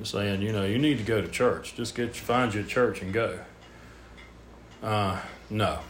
saying 0.04 0.42
you 0.42 0.52
know 0.52 0.64
you 0.64 0.78
need 0.78 0.98
to 0.98 1.04
go 1.04 1.20
to 1.20 1.28
church. 1.28 1.74
Just 1.74 1.94
get 1.94 2.14
find 2.14 2.54
you 2.54 2.60
a 2.60 2.64
church 2.64 3.02
and 3.02 3.12
go. 3.12 3.40
Uh, 4.82 5.20
no. 5.50 5.80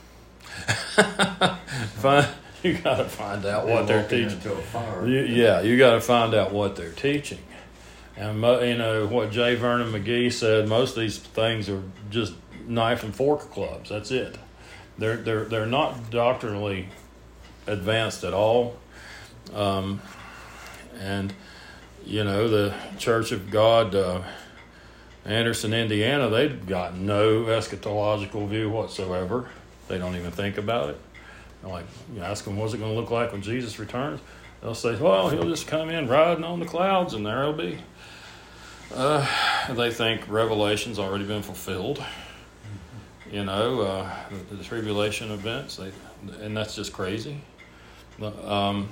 find, 1.96 2.28
you 2.62 2.78
got 2.78 2.96
to 2.98 3.04
find 3.04 3.44
out 3.46 3.66
what 3.66 3.86
they're 3.86 4.08
teaching. 4.08 4.32
Into 4.32 4.52
a 4.52 4.62
fire. 4.62 5.06
You, 5.06 5.20
yeah, 5.20 5.60
you 5.60 5.78
got 5.78 5.94
to 5.94 6.00
find 6.00 6.34
out 6.34 6.52
what 6.52 6.76
they're 6.76 6.92
teaching. 6.92 7.38
And 8.16 8.40
mo- 8.40 8.60
you 8.60 8.76
know 8.76 9.06
what 9.06 9.30
J. 9.30 9.54
Vernon 9.54 9.92
McGee 9.92 10.32
said. 10.32 10.68
Most 10.68 10.96
of 10.96 11.02
these 11.02 11.18
things 11.18 11.68
are 11.68 11.82
just 12.10 12.34
knife 12.66 13.04
and 13.04 13.14
fork 13.14 13.50
clubs. 13.50 13.90
That's 13.90 14.10
it. 14.10 14.36
They're 14.98 15.16
they're 15.16 15.44
they're 15.44 15.66
not 15.66 16.10
doctrinally 16.10 16.88
advanced 17.66 18.24
at 18.24 18.34
all. 18.34 18.76
Um, 19.54 20.02
and 20.98 21.32
you 22.04 22.24
know 22.24 22.48
the 22.48 22.74
Church 22.98 23.30
of 23.30 23.50
God, 23.50 23.94
uh, 23.94 24.22
Anderson, 25.24 25.72
Indiana, 25.72 26.28
they've 26.28 26.66
got 26.66 26.96
no 26.96 27.44
eschatological 27.44 28.48
view 28.48 28.68
whatsoever. 28.68 29.48
They 29.88 29.98
don't 29.98 30.16
even 30.16 30.30
think 30.30 30.58
about 30.58 30.90
it. 30.90 31.00
I'm 31.64 31.70
Like 31.70 31.86
you 32.14 32.22
ask 32.22 32.44
them, 32.44 32.56
what's 32.56 32.74
it 32.74 32.78
going 32.78 32.94
to 32.94 33.00
look 33.00 33.10
like 33.10 33.32
when 33.32 33.42
Jesus 33.42 33.78
returns? 33.78 34.20
They'll 34.60 34.74
say, 34.74 34.96
well, 34.96 35.28
he'll 35.28 35.48
just 35.48 35.66
come 35.66 35.88
in 35.88 36.08
riding 36.08 36.44
on 36.44 36.58
the 36.58 36.66
clouds, 36.66 37.14
and 37.14 37.24
there 37.24 37.42
he'll 37.42 37.52
be. 37.52 37.78
Uh, 38.94 39.26
they 39.70 39.90
think 39.90 40.28
Revelation's 40.28 40.98
already 40.98 41.24
been 41.24 41.42
fulfilled. 41.42 42.02
You 43.30 43.44
know, 43.44 43.82
uh, 43.82 44.16
the, 44.48 44.56
the 44.56 44.64
tribulation 44.64 45.30
events, 45.30 45.76
they, 45.76 45.92
and 46.40 46.56
that's 46.56 46.74
just 46.74 46.92
crazy. 46.92 47.40
Um, 48.20 48.88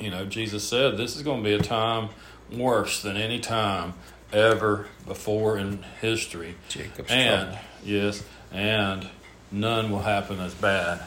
you 0.00 0.10
know, 0.10 0.24
Jesus 0.24 0.66
said 0.66 0.96
this 0.96 1.14
is 1.14 1.22
going 1.22 1.42
to 1.42 1.48
be 1.48 1.54
a 1.54 1.62
time 1.62 2.08
worse 2.50 3.02
than 3.02 3.16
any 3.16 3.40
time 3.40 3.94
ever 4.32 4.86
before 5.06 5.58
in 5.58 5.82
history. 6.00 6.56
Jacob's 6.68 7.10
and 7.10 7.50
trouble. 7.50 7.58
yes, 7.84 8.24
and 8.50 9.08
none 9.50 9.90
will 9.90 10.00
happen 10.00 10.40
as 10.40 10.54
bad 10.54 11.02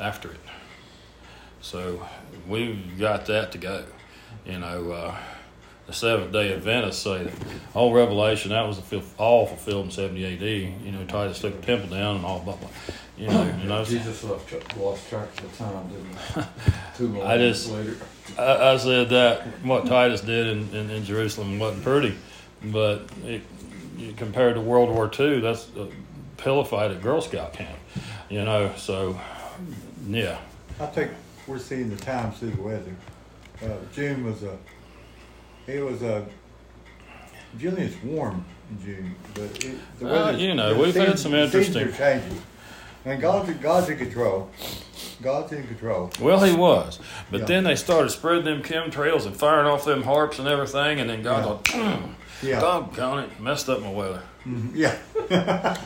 after 0.00 0.30
it. 0.30 0.40
So 1.60 2.06
we've 2.48 2.98
got 2.98 3.26
that 3.26 3.52
to 3.52 3.58
go. 3.58 3.84
You 4.44 4.58
know, 4.60 4.92
uh, 4.92 5.16
the 5.86 5.92
Seventh 5.92 6.32
Day 6.32 6.52
Adventists 6.52 7.02
say 7.02 7.24
that 7.24 7.32
all 7.74 7.92
Revelation 7.92 8.50
that 8.50 8.66
was 8.66 8.80
all 9.18 9.46
fulfilled 9.46 9.86
in 9.86 9.90
seventy 9.90 10.24
A.D. 10.24 10.74
You 10.84 10.92
know, 10.92 11.04
Titus 11.06 11.40
took 11.40 11.60
the 11.60 11.66
temple 11.66 11.90
down 11.90 12.16
and 12.16 12.24
all 12.24 12.40
blah 12.40 12.56
blah. 12.56 12.68
You 13.16 13.28
know, 13.28 13.56
you 13.62 13.68
know. 13.68 13.84
Jesus 13.86 14.22
lost, 14.24 14.46
tra- 14.48 14.60
lost 14.78 15.08
track 15.08 15.28
of 15.42 15.50
the 15.50 15.64
time, 15.64 15.88
didn't 15.88 16.16
he? 16.16 16.42
Two 16.96 17.22
I 17.22 17.38
just- 17.38 17.70
later. 17.70 17.96
I, 18.38 18.72
I 18.72 18.76
said 18.76 19.08
that 19.10 19.46
what 19.64 19.86
Titus 19.86 20.20
did 20.20 20.48
in, 20.48 20.68
in, 20.74 20.90
in 20.90 21.04
Jerusalem 21.04 21.58
wasn't 21.58 21.84
pretty, 21.84 22.14
but 22.64 23.08
it, 23.24 23.40
compared 24.16 24.56
to 24.56 24.60
World 24.60 24.90
War 24.90 25.10
II, 25.18 25.40
that's 25.40 25.68
fight 26.38 26.90
at 26.90 27.02
Girl 27.02 27.20
Scout 27.20 27.52
camp. 27.52 27.78
You 28.28 28.44
know, 28.44 28.72
so 28.76 29.18
yeah, 30.08 30.38
I 30.80 30.86
think 30.86 31.10
we're 31.46 31.58
seeing 31.58 31.90
the 31.90 31.96
times 31.96 32.38
through 32.38 32.50
the 32.50 32.62
weather. 32.62 32.94
Uh, 33.62 33.68
June 33.94 34.24
was 34.24 34.42
a, 34.42 34.58
it 35.66 35.82
was 35.82 36.02
a, 36.02 36.26
generally 37.58 37.86
it's 37.86 38.02
warm 38.02 38.44
in 38.70 38.84
June, 38.84 39.14
but 39.34 39.64
it, 39.64 39.76
the 39.98 40.04
weather. 40.06 40.38
you 40.38 40.54
know, 40.54 40.78
we've 40.78 40.94
had 40.94 41.18
some 41.18 41.34
interesting- 41.34 41.92
changing. 41.92 42.42
And 43.04 43.20
God's, 43.20 43.52
God's 43.58 43.88
in 43.88 43.98
control. 43.98 44.50
God's 45.22 45.52
in 45.52 45.64
control. 45.68 46.10
well 46.20 46.42
he 46.42 46.52
was, 46.52 46.98
but 47.30 47.40
Yeah. 47.42 47.46
then 47.46 47.64
they 47.64 47.76
started 47.76 48.10
spreading 48.10 48.44
them 48.44 48.62
chemtrails 48.62 49.26
and 49.26 49.36
firing 49.36 49.66
off 49.68 49.84
them 49.84 50.02
HAARPs 50.02 50.40
and 50.40 50.48
everything, 50.48 50.98
and 50.98 51.08
then 51.08 51.22
God 51.22 51.64
Yeah. 51.70 51.96
thought, 51.96 52.02
Yeah. 52.42 52.60
doggone 52.60 53.24
it, 53.24 53.40
messed 53.40 53.68
up 53.68 53.80
my 53.80 53.90
weather. 53.90 54.22
Mhm, 54.46 54.70
Yeah. 54.74 54.94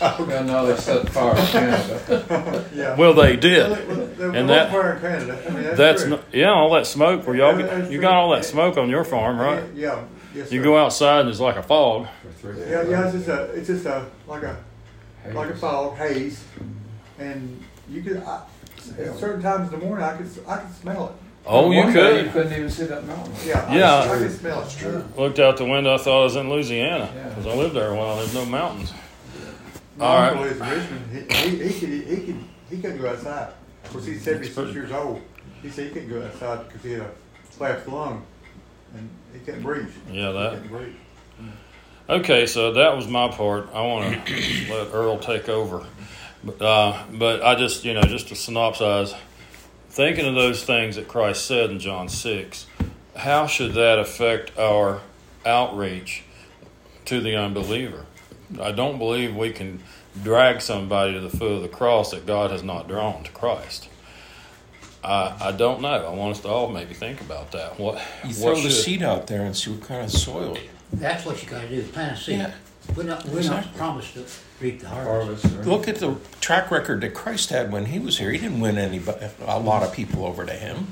Yeah, 0.00 0.42
now 0.42 0.64
they 0.66 0.76
set 0.76 1.08
fire 1.10 1.36
in 1.38 1.46
Canada. 1.46 2.64
yeah. 2.74 2.94
Well, 2.96 3.14
they 3.14 3.36
did. 3.36 3.70
Well, 3.70 3.96
well, 3.96 4.34
And 4.34 4.48
was 4.48 4.56
that- 4.56 4.70
fire 4.70 4.92
in 4.94 5.00
Canada. 5.00 5.42
I 5.46 5.50
mean, 5.50 5.62
that's, 5.62 5.76
That's 5.78 6.02
true. 6.02 6.10
not, 6.10 6.24
yeah, 6.32 6.50
all 6.52 6.70
that 6.74 6.86
smoke 6.86 7.26
where 7.26 7.36
y'all 7.36 7.58
Yeah, 7.58 7.80
get, 7.80 7.90
you 7.90 8.00
got 8.00 8.14
all 8.14 8.30
that 8.30 8.44
smoke 8.44 8.76
on 8.76 8.90
your 8.90 9.04
farm, 9.04 9.38
right? 9.38 9.62
Yeah. 9.74 10.02
Yes, 10.34 10.52
You 10.52 10.60
sir. 10.60 10.64
go 10.64 10.76
outside 10.76 11.20
and 11.20 11.30
it's 11.30 11.40
like 11.40 11.56
a 11.56 11.62
fog. 11.62 12.06
for 12.42 12.52
three 12.52 12.60
Yeah, 12.70 12.82
yeah. 12.82 13.04
It's 13.04 13.12
just 13.14 13.28
a, 13.28 13.42
it's 13.52 13.66
just 13.68 13.86
a 13.86 14.04
like 14.26 14.42
a 14.42 14.56
like 15.32 15.48
a 15.50 15.56
fog 15.56 15.96
haze, 15.96 16.44
and 17.18 17.64
you 17.88 18.02
could 18.02 18.18
I, 18.18 18.42
at 18.98 19.16
certain 19.18 19.40
times 19.42 19.72
in 19.72 19.80
the 19.80 19.84
morning 19.86 20.04
I 20.04 20.16
could 20.16 20.28
I 20.46 20.58
could 20.58 20.74
smell 20.76 21.06
it. 21.06 21.12
Oh, 21.46 21.70
you 21.70 21.78
One 21.78 21.92
day 21.92 22.18
You 22.18 22.22
could. 22.24 22.32
couldn't 22.32 22.52
even 22.54 22.70
see 22.70 22.84
that 22.86 23.06
mountain. 23.06 23.32
Yeah, 23.44 23.72
Yeah. 23.72 23.94
I, 24.10 24.14
I 24.14 24.18
could 24.18 24.32
smell 24.32 24.62
it. 24.62 24.70
true. 24.70 25.04
Looked 25.16 25.38
out 25.38 25.56
the 25.56 25.64
window. 25.64 25.94
I 25.94 25.98
thought 25.98 26.20
I 26.20 26.24
was 26.24 26.36
in 26.36 26.50
Louisiana 26.50 27.10
Yeah. 27.14 27.28
because 27.28 27.46
I 27.46 27.54
lived 27.54 27.74
there 27.74 27.90
a 27.90 27.94
while. 27.96 28.16
There's 28.16 28.34
no 28.34 28.44
mountains. 28.44 28.92
My 29.96 30.06
All 30.06 30.16
right. 30.18 30.28
uncle 30.30 30.44
lives 30.44 30.60
in 30.60 30.68
Richmond. 30.68 31.32
He, 31.32 31.48
he, 31.56 31.68
he 31.68 31.80
could 31.80 31.88
he 32.08 32.16
could 32.26 32.36
he 32.70 32.76
couldn't 32.82 33.00
go 33.00 33.08
outside. 33.10 33.52
Of 33.84 33.90
course, 33.92 34.04
he's 34.06 34.22
seventy 34.22 34.44
six 34.46 34.54
pretty- 34.56 34.72
years 34.72 34.92
old. 34.92 35.22
He 35.62 35.70
said 35.70 35.86
he 35.86 35.92
couldn't 35.92 36.08
go 36.10 36.22
outside 36.22 36.66
because 36.68 36.82
he 36.82 36.92
had 36.92 37.02
a 37.02 37.10
collapsed 37.56 37.88
lung, 37.88 38.26
and 38.94 39.08
he 39.32 39.38
couldn't 39.38 39.62
breathe. 39.62 39.88
Yeah, 40.10 40.26
He 40.26 40.32
that. 40.38 40.50
couldn't 40.54 40.68
breathe. 40.68 40.94
Okay, 42.08 42.46
so 42.46 42.72
that 42.74 42.94
was 42.96 43.08
my 43.08 43.28
part. 43.28 43.68
I 43.74 43.80
want 43.82 44.26
to 44.26 44.32
let 44.70 44.92
Earl 44.94 45.18
take 45.18 45.48
over, 45.48 45.84
but, 46.44 46.62
uh, 46.62 47.02
but 47.14 47.42
I 47.42 47.54
just 47.56 47.84
you 47.84 47.94
know 47.94 48.02
just 48.02 48.28
to 48.28 48.34
synopsize, 48.34 49.16
thinking 49.96 50.26
of 50.26 50.34
those 50.34 50.62
things 50.62 50.96
that 50.96 51.08
Christ 51.08 51.46
said 51.46 51.70
in 51.70 51.78
John 51.78 52.10
six, 52.10 52.66
how 53.16 53.46
should 53.46 53.72
that 53.72 53.98
affect 53.98 54.56
our 54.58 55.00
outreach 55.46 56.22
to 57.06 57.18
the 57.22 57.34
unbeliever? 57.34 58.04
I 58.60 58.72
don't 58.72 58.98
believe 58.98 59.34
we 59.34 59.52
can 59.52 59.82
drag 60.22 60.60
somebody 60.60 61.14
to 61.14 61.20
the 61.20 61.30
foot 61.30 61.52
of 61.52 61.62
the 61.62 61.68
cross 61.68 62.10
that 62.10 62.26
God 62.26 62.50
has 62.50 62.62
not 62.62 62.88
drawn 62.88 63.24
to 63.24 63.30
Christ. 63.32 63.88
I, 65.02 65.34
I 65.40 65.52
don't 65.52 65.80
know. 65.80 65.88
I 65.88 66.10
want 66.10 66.32
us 66.32 66.42
to 66.42 66.48
all 66.48 66.68
maybe 66.68 66.92
think 66.92 67.22
about 67.22 67.52
that. 67.52 67.80
What 67.80 67.94
You 68.22 68.34
what 68.44 68.58
throw 68.58 68.60
the 68.60 68.70
seed 68.70 69.02
out 69.02 69.26
there 69.26 69.46
and 69.46 69.56
see 69.56 69.70
what 69.70 69.88
kind 69.88 70.04
of 70.04 70.10
soil. 70.10 70.58
That's 70.92 71.24
what 71.24 71.42
you 71.42 71.48
gotta 71.48 71.68
do, 71.68 71.82
plant 71.84 72.18
a 72.18 72.20
seed. 72.20 72.38
Yeah. 72.40 72.52
We're 72.94 73.02
not, 73.02 73.26
we're 73.26 73.42
not 73.42 73.74
promised 73.76 74.14
to 74.14 74.24
reap 74.60 74.80
the 74.80 74.88
harvest. 74.88 75.44
Harvest. 75.44 75.68
Look 75.68 75.88
at 75.88 75.96
the 75.96 76.16
track 76.40 76.70
record 76.70 77.00
that 77.02 77.14
Christ 77.14 77.50
had 77.50 77.72
when 77.72 77.86
he 77.86 77.98
was 77.98 78.18
here. 78.18 78.30
He 78.30 78.38
didn't 78.38 78.60
win 78.60 78.78
anybody, 78.78 79.26
a 79.44 79.58
lot 79.58 79.82
of 79.82 79.92
people 79.92 80.24
over 80.24 80.46
to 80.46 80.52
him. 80.52 80.86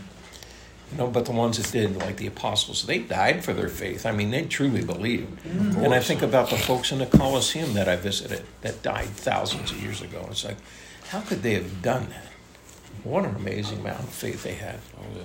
You 0.93 0.99
know, 0.99 1.07
but 1.09 1.25
the 1.25 1.33
ones 1.33 1.57
that 1.57 1.73
did, 1.73 1.97
like 1.97 2.19
the 2.19 2.27
apostles, 2.27 2.85
they 2.87 2.99
died 2.99 3.45
for 3.45 3.53
their 3.53 3.69
faith. 3.69 4.07
I 4.07 4.13
mean, 4.13 4.31
they 4.31 4.45
truly 4.45 4.85
believed. 4.85 5.43
Mm-hmm. 5.43 5.85
And 5.85 5.95
I 5.95 6.01
think 6.01 6.23
about 6.23 6.51
the 6.51 6.57
folks 6.57 6.93
in 6.93 6.99
the 6.99 7.07
Colosseum 7.07 7.73
that 7.75 7.89
I 7.89 7.97
visited 7.97 8.45
that 8.61 8.83
died 8.83 9.09
thousands 9.09 9.73
of 9.73 9.83
years 9.83 10.03
ago. 10.03 10.27
It's 10.31 10.45
like, 10.45 10.59
how 11.09 11.21
could 11.21 11.43
they 11.43 11.55
have 11.55 11.83
done 11.83 12.11
that? 12.11 12.27
What 13.03 13.25
an 13.25 13.35
amazing 13.35 13.81
amount 13.81 14.01
of 14.01 14.11
faith 14.11 14.43
they 14.43 14.55
had. 14.55 14.79
Oh, 14.97 15.03
yeah. 15.17 15.23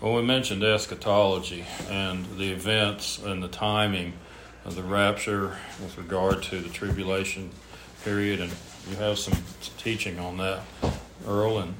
Well, 0.00 0.14
we 0.14 0.22
mentioned 0.22 0.62
eschatology 0.62 1.64
and 1.88 2.26
the 2.36 2.52
events 2.52 3.18
and 3.18 3.42
the 3.42 3.48
timing 3.48 4.12
of 4.66 4.74
the 4.74 4.82
rapture 4.82 5.56
with 5.80 5.96
regard 5.96 6.42
to 6.42 6.58
the 6.58 6.68
tribulation 6.68 7.50
period, 8.04 8.40
and 8.40 8.52
you 8.90 8.96
have 8.96 9.16
some 9.16 9.34
teaching 9.78 10.18
on 10.18 10.36
that, 10.38 10.60
Earl, 11.26 11.60
and 11.60 11.74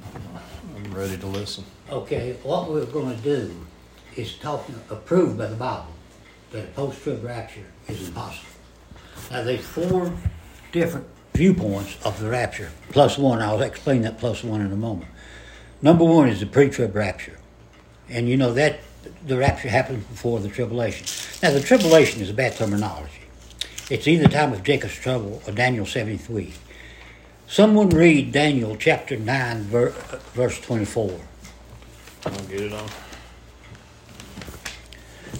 I'm 0.75 0.93
ready 0.93 1.17
to 1.17 1.27
listen. 1.27 1.65
Okay, 1.91 2.37
what 2.43 2.71
we're 2.71 2.85
gonna 2.85 3.17
do 3.17 3.53
is 4.15 4.35
talk, 4.35 4.67
approved 4.89 5.37
by 5.37 5.47
the 5.47 5.55
Bible, 5.55 5.93
that 6.51 6.63
a 6.63 6.67
post-trib 6.67 7.23
rapture 7.23 7.65
is 7.89 8.07
impossible. 8.07 8.49
Now, 9.31 9.43
there's 9.43 9.65
four 9.65 10.13
different 10.71 11.07
viewpoints 11.33 11.97
of 12.05 12.19
the 12.21 12.29
rapture. 12.29 12.71
Plus 12.89 13.17
one, 13.17 13.41
I'll 13.41 13.61
explain 13.61 14.03
that 14.03 14.17
plus 14.17 14.43
one 14.43 14.61
in 14.61 14.71
a 14.71 14.77
moment. 14.77 15.11
Number 15.81 16.05
one 16.05 16.29
is 16.29 16.39
the 16.39 16.45
pre-trib 16.45 16.95
rapture. 16.95 17.37
And 18.09 18.29
you 18.29 18.37
know 18.37 18.53
that 18.53 18.79
the 19.25 19.37
rapture 19.37 19.69
happens 19.69 20.03
before 20.05 20.39
the 20.39 20.49
tribulation. 20.49 21.05
Now, 21.41 21.51
the 21.51 21.61
tribulation 21.61 22.21
is 22.21 22.29
a 22.29 22.33
bad 22.33 22.55
terminology. 22.55 23.11
It's 23.89 24.07
either 24.07 24.27
time 24.27 24.53
of 24.53 24.63
Jacob's 24.63 24.95
trouble 24.95 25.41
or 25.47 25.53
Daniel's 25.53 25.93
70th 25.93 26.29
week. 26.29 26.53
Someone 27.47 27.89
read 27.89 28.31
Daniel 28.33 28.75
chapter 28.75 29.15
9, 29.15 29.63
ver- 29.63 29.89
verse 30.33 30.59
24. 30.59 31.19
I'll 32.25 32.31
get 32.45 32.61
it 32.61 32.73
on. 32.73 32.89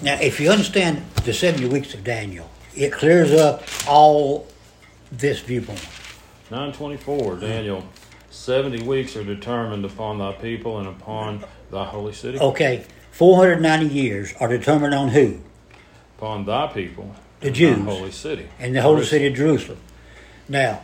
Now, 0.00 0.18
if 0.20 0.40
you 0.40 0.50
understand 0.50 1.04
the 1.24 1.34
70 1.34 1.66
weeks 1.68 1.92
of 1.92 2.04
Daniel, 2.04 2.48
it 2.74 2.92
clears 2.92 3.32
up 3.32 3.64
all 3.86 4.46
this 5.10 5.40
viewpoint. 5.40 5.86
924, 6.50 7.36
Daniel. 7.36 7.84
70 8.30 8.84
weeks 8.84 9.16
are 9.16 9.24
determined 9.24 9.84
upon 9.84 10.18
thy 10.18 10.32
people 10.32 10.78
and 10.78 10.88
upon 10.88 11.44
thy 11.70 11.84
holy 11.84 12.12
city. 12.12 12.38
Okay, 12.38 12.84
490 13.18 13.92
years 13.92 14.32
are 14.38 14.46
determined 14.46 14.94
on 14.94 15.08
who? 15.08 15.40
Upon 16.16 16.44
thy 16.44 16.68
people. 16.68 17.16
The 17.40 17.48
and 17.48 17.56
Jews. 17.56 17.84
Holy 17.84 18.12
city. 18.12 18.46
And 18.60 18.76
the 18.76 18.80
holy 18.80 19.04
city 19.04 19.26
of 19.26 19.34
Jerusalem. 19.34 19.80
Now, 20.48 20.82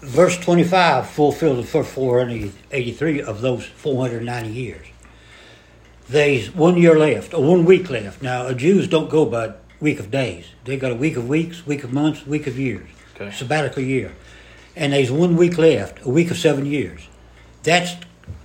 verse 0.00 0.38
25 0.38 1.06
fulfills 1.06 1.58
the 1.58 1.70
first 1.70 1.90
483 1.90 3.20
of 3.20 3.42
those 3.42 3.66
490 3.66 4.48
years. 4.48 4.86
There's 6.08 6.50
one 6.54 6.78
year 6.78 6.98
left, 6.98 7.34
or 7.34 7.44
one 7.44 7.66
week 7.66 7.90
left. 7.90 8.22
Now, 8.22 8.50
Jews 8.52 8.88
don't 8.88 9.10
go 9.10 9.26
by 9.26 9.52
week 9.78 10.00
of 10.00 10.10
days. 10.10 10.46
They 10.64 10.78
got 10.78 10.92
a 10.92 10.96
week 10.96 11.18
of 11.18 11.28
weeks, 11.28 11.66
week 11.66 11.84
of 11.84 11.92
months, 11.92 12.26
week 12.26 12.46
of 12.46 12.58
years. 12.58 12.88
Okay. 13.14 13.30
Sabbatical 13.30 13.82
year. 13.82 14.14
And 14.74 14.94
there's 14.94 15.10
one 15.10 15.36
week 15.36 15.58
left, 15.58 16.06
a 16.06 16.08
week 16.08 16.30
of 16.30 16.38
seven 16.38 16.64
years. 16.64 17.06
That's 17.64 17.96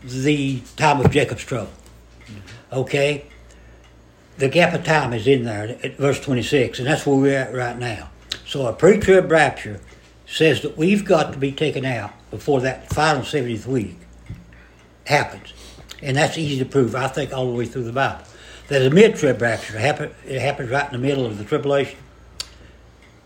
the 0.03 0.59
time 0.75 0.99
of 0.99 1.11
Jacob's 1.11 1.45
trouble. 1.45 1.71
Okay? 2.71 3.25
The 4.37 4.49
gap 4.49 4.73
of 4.73 4.83
time 4.83 5.13
is 5.13 5.27
in 5.27 5.43
there 5.43 5.77
at 5.83 5.97
verse 5.97 6.19
26, 6.19 6.79
and 6.79 6.87
that's 6.87 7.05
where 7.05 7.15
we're 7.15 7.37
at 7.37 7.53
right 7.53 7.77
now. 7.77 8.09
So 8.45 8.65
a 8.65 8.73
pre 8.73 8.97
trib 8.97 9.29
rapture 9.29 9.79
says 10.25 10.61
that 10.61 10.77
we've 10.77 11.05
got 11.05 11.33
to 11.33 11.37
be 11.37 11.51
taken 11.51 11.85
out 11.85 12.11
before 12.31 12.61
that 12.61 12.89
final 12.89 13.21
70th 13.21 13.65
week 13.65 13.97
happens. 15.05 15.53
And 16.01 16.17
that's 16.17 16.37
easy 16.37 16.57
to 16.59 16.65
prove, 16.65 16.95
I 16.95 17.07
think, 17.07 17.33
all 17.33 17.51
the 17.51 17.57
way 17.57 17.65
through 17.65 17.83
the 17.83 17.91
Bible. 17.91 18.23
There's 18.67 18.87
a 18.87 18.89
mid 18.89 19.15
trib 19.15 19.41
rapture, 19.41 19.75
it 19.75 19.81
happen- 19.81 20.11
it 20.25 20.39
happens 20.39 20.69
right 20.69 20.85
in 20.85 20.93
the 20.93 21.07
middle 21.07 21.25
of 21.25 21.37
the 21.37 21.43
tribulation. 21.43 21.99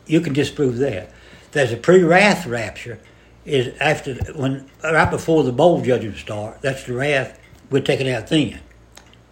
You 0.08 0.22
can 0.22 0.34
disprove 0.34 0.78
that. 0.78 1.12
There's 1.52 1.72
a 1.72 1.78
pre 1.78 2.04
wrath 2.04 2.46
rapture, 2.48 3.00
is 3.46 3.74
after 3.80 4.16
when 4.34 4.66
right 4.84 5.10
before 5.10 5.44
the 5.44 5.52
bowl 5.52 5.82
judgment 5.82 6.18
start. 6.18 6.62
That's 6.62 6.84
the 6.84 6.94
wrath. 6.94 7.40
We're 7.70 7.82
taken 7.82 8.08
out 8.08 8.28
then, 8.28 8.60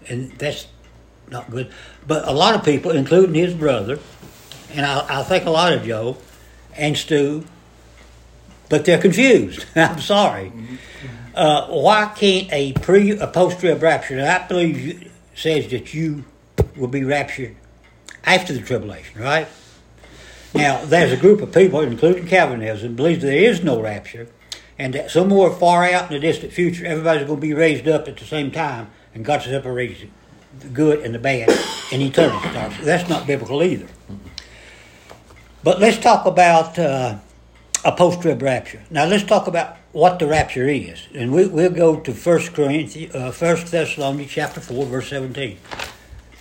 and 0.10 0.32
that's 0.34 0.68
not 1.30 1.50
good. 1.50 1.72
But 2.08 2.28
a 2.28 2.32
lot 2.32 2.56
of 2.56 2.64
people, 2.64 2.92
including 2.92 3.36
his 3.36 3.54
brother, 3.54 4.00
and 4.72 4.86
I, 4.86 5.20
I 5.20 5.24
think 5.24 5.46
a 5.46 5.50
lot 5.50 5.74
of 5.74 5.84
Joe 5.84 6.18
and 6.76 6.98
Stu, 6.98 7.46
but 8.70 8.86
they're 8.86 9.02
confused. 9.02 9.66
I'm 9.76 10.00
sorry. 10.00 10.52
Uh, 11.36 11.68
why 11.68 12.12
can't 12.16 12.52
a 12.52 12.74
pre 12.74 13.12
a 13.12 13.28
post 13.28 13.60
trib 13.60 13.82
rapture? 13.82 14.18
And 14.18 14.28
I 14.28 14.48
believe 14.48 14.80
you, 14.80 15.10
says 15.36 15.70
that 15.72 15.94
you 15.94 16.26
will 16.76 16.88
be 16.88 17.04
raptured 17.04 17.56
after 18.24 18.54
the 18.54 18.62
tribulation, 18.62 19.22
right? 19.22 19.48
Now, 20.54 20.86
there's 20.86 21.12
a 21.12 21.18
group 21.18 21.42
of 21.42 21.52
people, 21.52 21.82
including 21.82 22.28
Calvinism, 22.28 22.96
believes 22.96 23.24
there 23.24 23.36
is 23.36 23.64
no 23.64 23.82
rapture, 23.82 24.28
and 24.78 24.94
that 24.94 25.10
somewhere 25.10 25.50
far 25.50 25.86
out 25.86 26.12
in 26.12 26.14
the 26.14 26.20
distant 26.20 26.54
future, 26.54 26.86
everybody's 26.86 27.26
going 27.26 27.40
to 27.40 27.42
be 27.42 27.54
raised 27.54 27.88
up 27.88 28.08
at 28.08 28.18
the 28.18 28.26
same 28.26 28.52
time, 28.52 28.92
and 29.14 29.26
God 29.26 29.42
separates 29.42 30.02
the 30.60 30.68
good 30.68 31.00
and 31.06 31.14
the 31.16 31.20
bad, 31.20 31.50
and 31.92 32.02
eternity. 32.02 32.50
That's 32.84 33.10
not 33.10 33.26
biblical 33.26 33.64
either. 33.64 33.88
But 35.64 35.80
let's 35.80 35.98
talk 35.98 36.26
about 36.26 36.78
uh, 36.78 37.18
a 37.84 37.92
post-trib 37.92 38.42
rapture. 38.42 38.84
Now, 38.90 39.06
let's 39.06 39.24
talk 39.24 39.48
about 39.48 39.78
what 39.94 40.20
the 40.20 40.28
rapture 40.28 40.68
is, 40.68 41.08
and 41.14 41.32
we, 41.32 41.48
we'll 41.48 41.72
go 41.72 42.00
to 42.00 42.14
First 42.14 42.54
Corinthians, 42.54 43.16
uh, 43.16 43.32
First 43.32 43.72
Thessalonians 43.72 44.32
chapter 44.32 44.60
four, 44.60 44.86
verse 44.86 45.08
seventeen. 45.10 45.58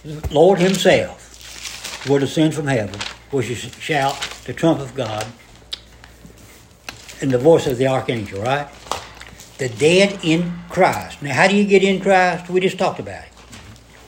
The 0.04 0.34
Lord 0.34 0.58
Himself 0.58 2.08
will 2.08 2.18
descend 2.18 2.54
from 2.54 2.66
heaven, 2.66 2.98
which 3.30 3.50
is 3.50 3.60
shout 3.78 4.20
the 4.44 4.52
trump 4.52 4.80
of 4.80 4.94
God, 4.94 5.26
and 7.20 7.30
the 7.30 7.38
voice 7.38 7.66
of 7.66 7.78
the 7.78 7.86
archangel. 7.86 8.42
Right? 8.42 8.68
The 9.58 9.68
dead 9.68 10.18
in 10.24 10.52
Christ. 10.68 11.22
Now, 11.22 11.34
how 11.34 11.48
do 11.48 11.56
you 11.56 11.64
get 11.64 11.82
in 11.82 12.00
Christ? 12.00 12.48
We 12.48 12.60
just 12.60 12.78
talked 12.78 12.98
about 12.98 13.24
it. 13.24 13.30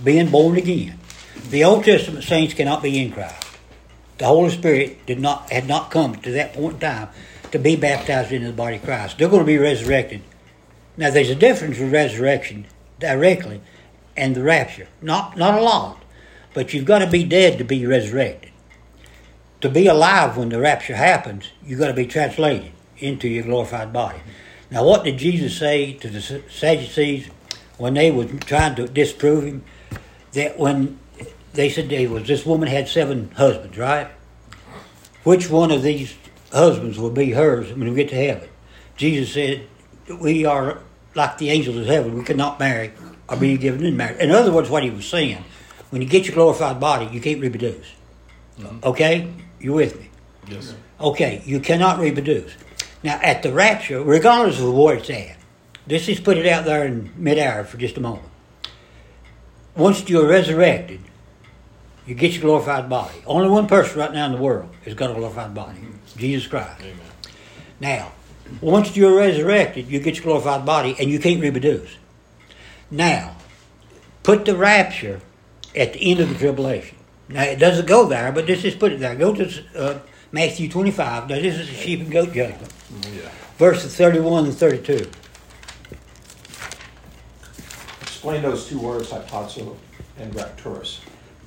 Being 0.03 0.31
born 0.31 0.57
again. 0.57 0.99
The 1.51 1.65
Old 1.65 1.85
Testament 1.85 2.25
saints 2.25 2.55
cannot 2.55 2.83
be 2.83 3.01
in 3.01 3.13
Christ. 3.13 3.47
The 4.19 4.27
Holy 4.27 4.51
Spirit 4.51 5.07
did 5.07 5.21
not 5.21 5.51
had 5.51 5.67
not 5.67 5.91
come 5.91 6.17
to 6.17 6.31
that 6.33 6.55
point 6.55 6.75
in 6.75 6.81
time 6.81 7.09
to 7.53 7.59
be 7.59 7.77
baptized 7.77 8.33
into 8.33 8.47
the 8.47 8.53
body 8.53 8.77
of 8.77 8.83
Christ. 8.83 9.19
They're 9.19 9.29
going 9.29 9.43
to 9.43 9.47
be 9.47 9.59
resurrected. 9.59 10.23
Now, 10.97 11.11
there's 11.11 11.31
a 11.31 11.35
difference 11.35 11.79
with 11.79 11.93
resurrection 11.93 12.67
directly 13.01 13.61
and 14.17 14.35
the 14.35 14.43
rapture. 14.43 14.89
Not 15.03 15.37
not 15.37 15.59
a 15.59 15.63
lot, 15.63 16.03
but 16.55 16.73
you've 16.73 16.85
got 16.85 17.01
to 17.01 17.11
be 17.11 17.25
dead 17.25 17.59
to 17.59 17.65
be 17.65 17.85
resurrected. 17.87 18.51
To 19.61 19.69
be 19.69 19.87
alive 19.87 20.37
when 20.37 20.51
the 20.51 20.61
rapture 20.61 20.97
happens, 20.97 21.51
you've 21.65 21.81
got 21.81 21.89
to 21.89 21.95
be 21.95 22.07
translated 22.07 22.73
into 22.99 23.29
your 23.29 23.45
glorified 23.45 23.93
body. 23.93 24.19
Now, 24.75 24.83
what 24.83 25.05
did 25.05 25.18
Jesus 25.18 25.57
say 25.57 25.93
to 25.93 26.09
the 26.11 26.20
Sadducees 26.20 27.29
when 27.79 27.95
they 27.95 28.11
were 28.11 28.25
trying 28.25 28.75
to 28.75 28.89
disprove 28.89 29.45
him? 29.45 29.64
That 30.33 30.59
when 30.59 30.99
they 31.53 31.70
said 31.70 31.89
they 31.89 32.09
was 32.09 32.27
this 32.27 32.45
woman 32.45 32.66
had 32.66 32.89
seven 32.89 33.31
husbands, 33.37 33.79
right? 33.79 34.09
Which 35.22 35.49
one 35.49 35.70
of 35.70 35.85
these 35.85 36.16
husbands 36.53 36.99
will 36.99 37.11
be 37.11 37.31
hers 37.31 37.72
when 37.72 37.89
we 37.89 37.95
get 37.95 38.09
to 38.09 38.16
heaven? 38.16 38.49
Jesus 38.97 39.33
said, 39.33 39.68
"We 40.09 40.45
are 40.45 40.81
like 41.14 41.39
the 41.39 41.51
angels 41.51 41.77
of 41.77 41.87
heaven. 41.87 42.18
We 42.18 42.25
cannot 42.25 42.59
marry 42.59 42.91
or 43.29 43.37
be 43.37 43.57
given 43.57 43.85
in 43.85 43.97
marriage." 43.97 44.18
In 44.18 44.33
other 44.33 44.51
words, 44.51 44.68
what 44.70 44.83
he 44.83 44.91
was 44.91 45.07
saying, 45.07 45.45
when 45.91 46.03
you 46.03 46.09
get 46.09 46.27
your 46.27 46.35
glorified 46.35 46.81
body, 46.81 47.09
you 47.12 47.20
can't 47.20 47.41
reproduce. 47.41 47.87
Mm-hmm. 48.59 48.79
Okay, 48.83 49.29
you 49.61 49.72
with 49.72 50.01
me? 50.01 50.11
Yes. 50.49 50.75
Okay, 51.01 51.43
you 51.47 51.61
cannot 51.61 52.01
reproduce. 52.01 52.51
Now, 53.05 53.21
at 53.23 53.43
the 53.43 53.53
rapture, 53.53 54.03
regardless 54.03 54.59
of 54.59 54.73
where 54.73 54.97
it's 54.97 55.11
at, 55.11 55.37
let's 55.87 56.07
just 56.07 56.25
put 56.25 56.39
it 56.39 56.47
out 56.47 56.65
there 56.65 56.87
in 56.87 57.13
mid-air 57.17 57.65
for 57.65 57.77
just 57.77 57.99
a 57.99 58.01
moment. 58.01 58.27
Once 59.77 60.09
you're 60.09 60.27
resurrected, 60.27 61.01
you 62.07 62.15
get 62.15 62.33
your 62.33 62.41
glorified 62.41 62.89
body. 62.89 63.23
Only 63.27 63.51
one 63.51 63.67
person 63.67 63.99
right 63.99 64.13
now 64.13 64.25
in 64.25 64.33
the 64.33 64.39
world 64.39 64.71
has 64.87 64.95
got 64.95 65.11
a 65.11 65.15
glorified 65.15 65.55
body, 65.55 65.79
Jesus 66.17 66.47
Christ. 66.47 66.81
Amen. 66.81 66.97
Now, 67.79 68.13
once 68.63 68.97
you're 68.97 69.17
resurrected, 69.17 69.89
you 69.89 70.01
get 70.01 70.17
your 70.17 70.25
glorified 70.25 70.65
body 70.65 70.97
and 70.99 71.11
you 71.11 71.19
can't 71.19 71.43
reproduce. 71.43 71.97
Now, 72.91 73.37
put 74.23 74.47
the 74.47 74.57
rapture 74.57 75.21
at 75.77 75.93
the 75.93 76.11
end 76.11 76.21
of 76.21 76.31
the 76.31 76.37
tribulation. 76.37 76.97
Now, 77.29 77.43
it 77.43 77.59
doesn't 77.59 77.87
go 77.87 78.07
there, 78.07 78.33
but 78.33 78.49
let's 78.49 78.63
just 78.63 78.79
put 78.79 78.93
it 78.93 79.01
there. 79.01 79.15
Go 79.15 79.35
to 79.35 79.65
uh, 79.77 79.99
Matthew 80.35 80.68
25. 80.68 81.28
Now, 81.28 81.37
this 81.37 81.61
is 81.61 81.68
the 81.68 81.74
sheep 81.74 82.01
and 82.01 82.11
goat 82.11 82.32
judgment. 82.32 82.68
Mm, 82.93 83.22
yeah. 83.22 83.30
Verses 83.57 83.95
31 83.95 84.47
and 84.47 84.55
32. 84.55 85.09
Explain 88.03 88.43
those 88.43 88.66
two 88.66 88.80
words, 88.80 89.11
harpazo 89.11 89.76
and 90.18 90.35
rapturus, 90.35 90.99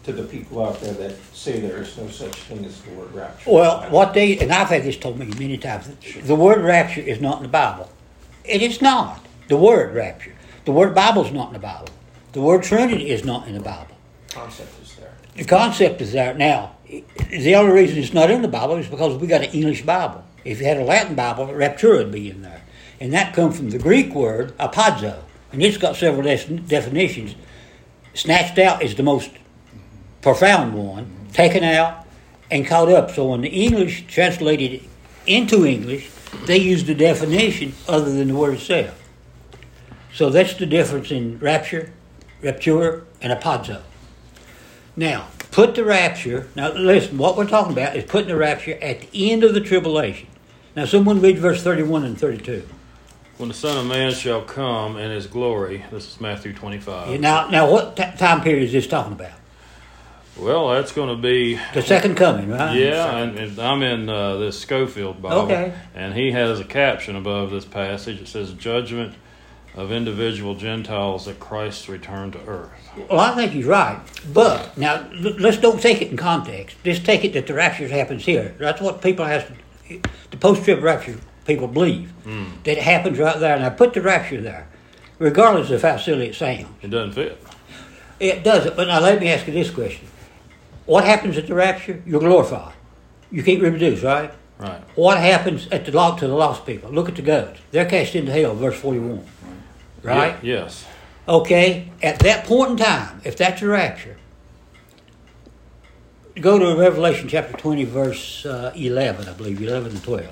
to 0.05 0.13
the 0.13 0.23
people 0.23 0.65
out 0.65 0.79
there 0.79 0.93
that 0.93 1.17
say 1.33 1.59
there 1.59 1.81
is 1.81 1.97
no 1.97 2.07
such 2.07 2.33
thing 2.43 2.63
as 2.63 2.81
the 2.83 2.91
word 2.91 3.13
rapture. 3.13 3.51
Well, 3.51 3.81
what 3.89 4.13
they, 4.13 4.37
and 4.37 4.53
I've 4.53 4.69
had 4.69 4.83
this 4.83 4.95
told 4.95 5.19
me 5.19 5.25
many 5.37 5.57
times, 5.57 5.89
the 6.23 6.35
word 6.35 6.61
rapture 6.61 7.01
is 7.01 7.19
not 7.19 7.37
in 7.37 7.43
the 7.43 7.49
Bible. 7.49 7.91
It 8.45 8.61
is 8.61 8.81
not. 8.81 9.25
The 9.49 9.57
word 9.57 9.95
rapture. 9.95 10.33
The 10.63 10.71
word 10.71 10.95
Bible 10.95 11.25
is 11.25 11.33
not 11.33 11.47
in 11.47 11.53
the 11.53 11.59
Bible. 11.59 11.89
The 12.31 12.41
word 12.41 12.63
Trinity 12.63 13.09
is 13.09 13.25
not 13.25 13.49
in 13.49 13.53
the 13.53 13.59
Bible. 13.59 13.97
concept 14.29 14.81
is 14.81 14.95
there. 14.95 15.13
The 15.35 15.43
concept 15.43 15.99
is 15.99 16.13
there. 16.13 16.33
Now, 16.33 16.76
the 16.89 17.55
only 17.55 17.73
reason 17.73 17.97
it's 17.97 18.13
not 18.13 18.31
in 18.31 18.41
the 18.41 18.47
Bible 18.47 18.75
is 18.75 18.87
because 18.87 19.19
we 19.19 19.27
got 19.27 19.43
an 19.43 19.51
English 19.51 19.83
Bible. 19.83 20.23
If 20.45 20.59
you 20.59 20.65
had 20.65 20.77
a 20.77 20.83
Latin 20.83 21.15
Bible, 21.15 21.47
raptura 21.47 21.97
would 21.97 22.11
be 22.11 22.29
in 22.29 22.41
there. 22.41 22.61
And 22.99 23.13
that 23.13 23.33
comes 23.33 23.57
from 23.57 23.69
the 23.69 23.77
Greek 23.77 24.13
word 24.13 24.57
harpazo. 24.57 25.19
And 25.51 25.61
it's 25.61 25.77
got 25.77 25.95
several 25.95 26.23
des- 26.23 26.57
definitions. 26.67 27.35
Snatched 28.13 28.57
out 28.57 28.81
is 28.81 28.95
the 28.95 29.03
most 29.03 29.31
profound 30.21 30.73
one, 30.73 31.27
taken 31.33 31.63
out 31.63 32.05
and 32.49 32.65
caught 32.65 32.89
up. 32.89 33.11
So 33.11 33.27
when 33.27 33.41
the 33.41 33.49
English 33.49 34.05
translated 34.07 34.81
it 34.81 34.83
into 35.25 35.65
English, 35.65 36.09
they 36.45 36.57
used 36.57 36.89
a 36.89 36.95
definition 36.95 37.73
other 37.87 38.11
than 38.11 38.29
the 38.29 38.35
word 38.35 38.55
itself. 38.55 39.03
So 40.13 40.29
that's 40.29 40.55
the 40.55 40.65
difference 40.65 41.11
in 41.11 41.37
rapture, 41.39 41.93
rapture, 42.41 43.05
and 43.21 43.31
harpazo. 43.31 43.81
Now, 44.97 45.27
put 45.51 45.75
the 45.75 45.85
rapture. 45.85 46.47
Now, 46.55 46.73
listen, 46.73 47.17
what 47.19 47.37
we're 47.37 47.47
talking 47.47 47.71
about 47.71 47.95
is 47.95 48.03
putting 48.03 48.29
the 48.29 48.35
rapture 48.35 48.77
at 48.81 48.99
the 49.11 49.31
end 49.31 49.43
of 49.43 49.53
the 49.53 49.61
tribulation. 49.61 50.27
Now, 50.75 50.85
someone 50.85 51.21
read 51.21 51.37
verse 51.37 51.63
31 51.63 52.03
and 52.03 52.19
32. 52.19 52.67
When 53.37 53.49
the 53.49 53.55
Son 53.55 53.77
of 53.77 53.85
Man 53.85 54.11
shall 54.11 54.41
come 54.41 54.97
in 54.97 55.11
his 55.11 55.27
glory, 55.27 55.85
this 55.91 56.15
is 56.15 56.19
Matthew 56.19 56.51
25. 56.53 57.19
Now, 57.19 57.47
now, 57.49 57.69
what 57.71 57.95
t- 57.95 58.03
time 58.17 58.41
period 58.41 58.63
is 58.63 58.71
this 58.71 58.87
talking 58.87 59.13
about? 59.13 59.31
Well, 60.35 60.69
that's 60.69 60.91
going 60.91 61.15
to 61.15 61.21
be 61.21 61.59
The 61.75 61.81
second 61.83 62.15
coming, 62.15 62.49
right? 62.49 62.75
Yeah, 62.75 63.17
and, 63.17 63.37
and 63.37 63.59
I'm 63.59 63.81
in 63.83 64.09
uh, 64.09 64.37
this 64.37 64.59
Scofield 64.59 65.21
Bible, 65.21 65.41
Okay. 65.41 65.73
and 65.95 66.15
he 66.15 66.31
has 66.31 66.59
a 66.59 66.63
caption 66.63 67.15
above 67.15 67.51
this 67.51 67.65
passage. 67.65 68.21
It 68.21 68.27
says, 68.27 68.53
"Judgment 68.53 69.15
of 69.77 69.91
individual 69.91 70.55
Gentiles 70.55 71.27
at 71.27 71.39
Christ's 71.39 71.87
return 71.87 72.31
to 72.31 72.39
earth." 72.45 72.71
Well, 73.09 73.19
I 73.19 73.33
think 73.35 73.51
he's 73.51 73.65
right. 73.65 73.99
But 74.33 74.77
now, 74.77 75.07
let's 75.13 75.57
don't 75.57 75.81
take 75.81 76.01
it 76.01 76.09
in 76.09 76.17
context. 76.17 76.75
Just 76.83 77.05
take 77.05 77.23
it 77.23 77.33
that 77.33 77.47
the 77.47 77.53
rapture 77.53 77.87
happens 77.87 78.25
here. 78.25 78.55
That's 78.57 78.81
what 78.81 79.01
people 79.01 79.23
has 79.25 79.45
to, 79.45 80.01
the 80.31 80.37
post-trib 80.37 80.83
rapture 80.83 81.17
people 81.45 81.67
believe 81.67 82.09
hmm. 82.23 82.45
that 82.63 82.77
it 82.77 82.83
happens 82.83 83.17
right 83.17 83.39
there. 83.39 83.57
Now, 83.57 83.69
put 83.69 83.93
the 83.93 84.01
rapture 84.01 84.41
there, 84.41 84.67
regardless 85.19 85.71
of 85.71 85.81
how 85.81 85.97
silly 85.97 86.27
it 86.27 86.35
sounds. 86.35 86.67
It 86.81 86.89
doesn't 86.89 87.13
fit. 87.13 87.41
It 88.19 88.43
doesn't. 88.43 88.75
But 88.75 88.87
now, 88.87 88.99
let 88.99 89.19
me 89.19 89.29
ask 89.29 89.47
you 89.47 89.53
this 89.53 89.69
question: 89.69 90.07
What 90.85 91.05
happens 91.05 91.37
at 91.37 91.47
the 91.47 91.55
rapture? 91.55 92.01
You're 92.05 92.19
glorified. 92.19 92.73
You 93.31 93.43
can't 93.43 93.61
reproduce, 93.61 94.03
right? 94.03 94.31
Right. 94.57 94.81
What 94.95 95.19
happens 95.19 95.67
at 95.71 95.85
the 95.85 95.91
lost 95.91 96.19
to 96.19 96.27
the 96.27 96.33
lost 96.33 96.65
people? 96.65 96.89
Look 96.91 97.09
at 97.09 97.15
the 97.15 97.21
goats. 97.21 97.59
They're 97.71 97.85
cast 97.85 98.15
into 98.15 98.31
hell, 98.31 98.55
verse 98.55 98.79
forty-one. 98.79 99.19
Right. 99.19 99.56
Ye- 100.03 100.35
yes. 100.53 100.85
Okay, 101.27 101.89
at 102.01 102.19
that 102.19 102.45
point 102.45 102.71
in 102.71 102.77
time, 102.77 103.21
if 103.25 103.35
that's 103.35 103.59
the 103.61 103.67
rapture, 103.67 104.15
go 106.39 106.57
to 106.57 106.79
Revelation 106.79 107.27
chapter 107.27 107.53
20, 107.57 107.83
verse 107.83 108.45
uh, 108.45 108.71
11, 108.75 109.27
I 109.27 109.33
believe, 109.33 109.61
11 109.61 109.91
and 109.91 110.03
12. 110.03 110.25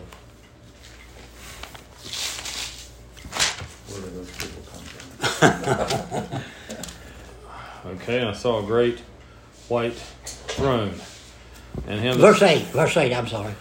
Where 3.90 4.02
do 4.02 4.10
those 4.16 4.32
people 4.38 4.64
come 4.72 4.82
from? 6.30 6.42
Okay. 7.86 8.24
I 8.24 8.34
saw 8.34 8.64
a 8.64 8.66
great 8.66 9.00
white 9.68 9.94
throne, 9.94 10.96
and 11.88 12.00
him. 12.00 12.18
Verse 12.18 12.42
8, 12.42 12.64
verse 12.68 12.98
8, 12.98 13.14
I'm 13.14 13.28
sorry. 13.28 13.54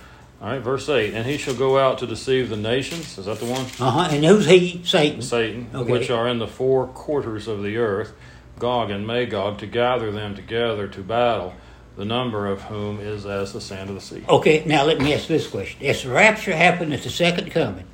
All 0.45 0.51
right. 0.51 0.61
Verse 0.61 0.86
eight. 0.90 1.14
And 1.14 1.24
he 1.26 1.38
shall 1.38 1.55
go 1.55 1.78
out 1.78 1.97
to 2.01 2.07
deceive 2.07 2.51
the 2.51 2.57
nations. 2.59 3.16
Is 3.16 3.24
that 3.24 3.38
the 3.38 3.47
one? 3.47 3.62
Uh 3.80 3.90
huh. 3.90 4.09
And 4.11 4.22
who's 4.22 4.45
he? 4.45 4.82
Satan. 4.84 5.22
Satan, 5.22 5.70
Okay. 5.74 5.90
which 5.90 6.11
are 6.11 6.28
in 6.28 6.38
the 6.38 6.47
four 6.47 6.86
quarters 6.88 7.49
of 7.49 7.62
the 7.62 7.78
earth, 7.78 8.12
Gog 8.59 8.90
and 8.90 9.07
Magog, 9.07 9.57
to 9.61 9.66
gather 9.66 10.12
them 10.12 10.34
together 10.36 10.86
to 10.86 11.01
battle, 11.01 11.55
the 11.97 12.05
number 12.05 12.47
of 12.47 12.61
whom 12.64 13.01
is 13.01 13.24
as 13.24 13.55
the 13.55 13.61
sand 13.61 13.88
of 13.88 13.95
the 13.95 14.03
sea. 14.03 14.22
Okay, 14.28 14.62
now 14.66 14.84
let 14.84 15.01
me 15.01 15.14
ask 15.14 15.28
this 15.28 15.47
question. 15.47 15.78
If 15.80 16.03
the 16.03 16.11
rapture 16.11 16.55
happened 16.55 16.92
at 16.92 17.03
the 17.03 17.11
second 17.11 17.51
coming, 17.51 17.86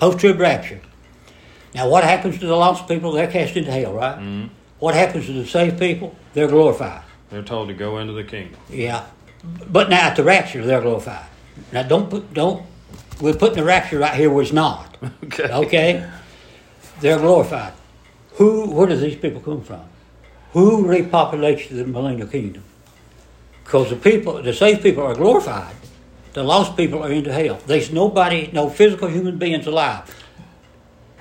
post 0.00 0.18
trib 0.18 0.40
rapture, 0.40 0.80
now 1.76 1.88
what 1.88 2.02
happens 2.02 2.40
to 2.40 2.46
the 2.48 2.56
lost 2.56 2.88
people? 2.88 3.12
They're 3.12 3.30
cast 3.30 3.56
into 3.56 3.70
hell, 3.70 3.92
right? 3.92 4.18
Mm-hmm. 4.18 4.52
What 4.80 4.96
happens 4.96 5.26
to 5.26 5.32
the 5.32 5.46
saved 5.46 5.78
people? 5.78 6.16
They're 6.32 6.48
glorified. 6.48 7.02
They're 7.30 7.42
told 7.42 7.68
to 7.68 7.74
go 7.74 7.98
into 7.98 8.14
the 8.14 8.24
kingdom. 8.24 8.58
Yeah, 8.68 9.06
but 9.70 9.88
now 9.88 10.08
at 10.08 10.16
the 10.16 10.24
rapture 10.24 10.64
they're 10.64 10.80
glorified. 10.80 11.26
Now 11.72 11.82
don't 11.82 12.08
put 12.10 12.32
don't 12.32 12.64
we're 13.20 13.34
putting 13.34 13.56
the 13.56 13.64
rapture 13.64 13.98
right 13.98 14.14
here 14.14 14.30
where 14.30 14.42
it's 14.42 14.52
not. 14.52 14.96
Okay. 15.24 15.52
Okay, 15.52 16.10
they're 17.00 17.18
glorified. 17.18 17.72
Who? 18.32 18.70
Where 18.70 18.88
do 18.88 18.96
these 18.96 19.16
people 19.16 19.40
come 19.40 19.62
from? 19.62 19.84
Who 20.52 20.84
repopulates 20.84 21.68
the 21.68 21.84
millennial 21.84 22.26
kingdom? 22.26 22.64
Because 23.62 23.90
the 23.90 23.96
people, 23.96 24.42
the 24.42 24.52
saved 24.52 24.82
people, 24.82 25.04
are 25.04 25.14
glorified. 25.14 25.76
The 26.32 26.42
lost 26.42 26.76
people 26.76 27.02
are 27.02 27.12
into 27.12 27.32
hell. 27.32 27.60
There's 27.66 27.92
nobody, 27.92 28.50
no 28.52 28.70
physical 28.70 29.08
human 29.08 29.38
beings 29.38 29.66
alive. 29.66 30.02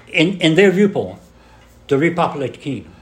In 0.08 0.40
in 0.42 0.56
their 0.56 0.72
viewpoint, 0.72 1.20
to 1.88 1.98
repopulate 1.98 2.54
the 2.54 2.60
kingdom. 2.60 2.94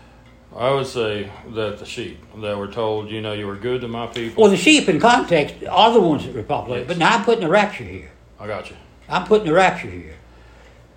I 0.55 0.71
would 0.71 0.87
say 0.87 1.29
that 1.53 1.79
the 1.79 1.85
sheep 1.85 2.17
that 2.37 2.57
were 2.57 2.67
told, 2.67 3.09
you 3.11 3.21
know, 3.21 3.33
you 3.33 3.45
were 3.45 3.57
good 3.57 3.81
to 3.81 3.87
my 3.89 4.07
people. 4.07 4.41
Well, 4.43 4.51
the 4.51 4.57
sheep 4.57 4.87
in 4.87 4.99
context 5.01 5.55
are 5.69 5.91
the 5.93 5.99
ones 5.99 6.23
that 6.25 6.33
were 6.33 6.41
repopulate. 6.41 6.87
But 6.87 6.97
now 6.97 7.17
I'm 7.17 7.25
putting 7.25 7.43
the 7.43 7.49
rapture 7.49 7.83
here. 7.83 8.11
I 8.39 8.47
got 8.47 8.69
you. 8.69 8.75
I'm 9.09 9.25
putting 9.27 9.47
the 9.47 9.53
rapture 9.53 9.89
here. 9.89 10.15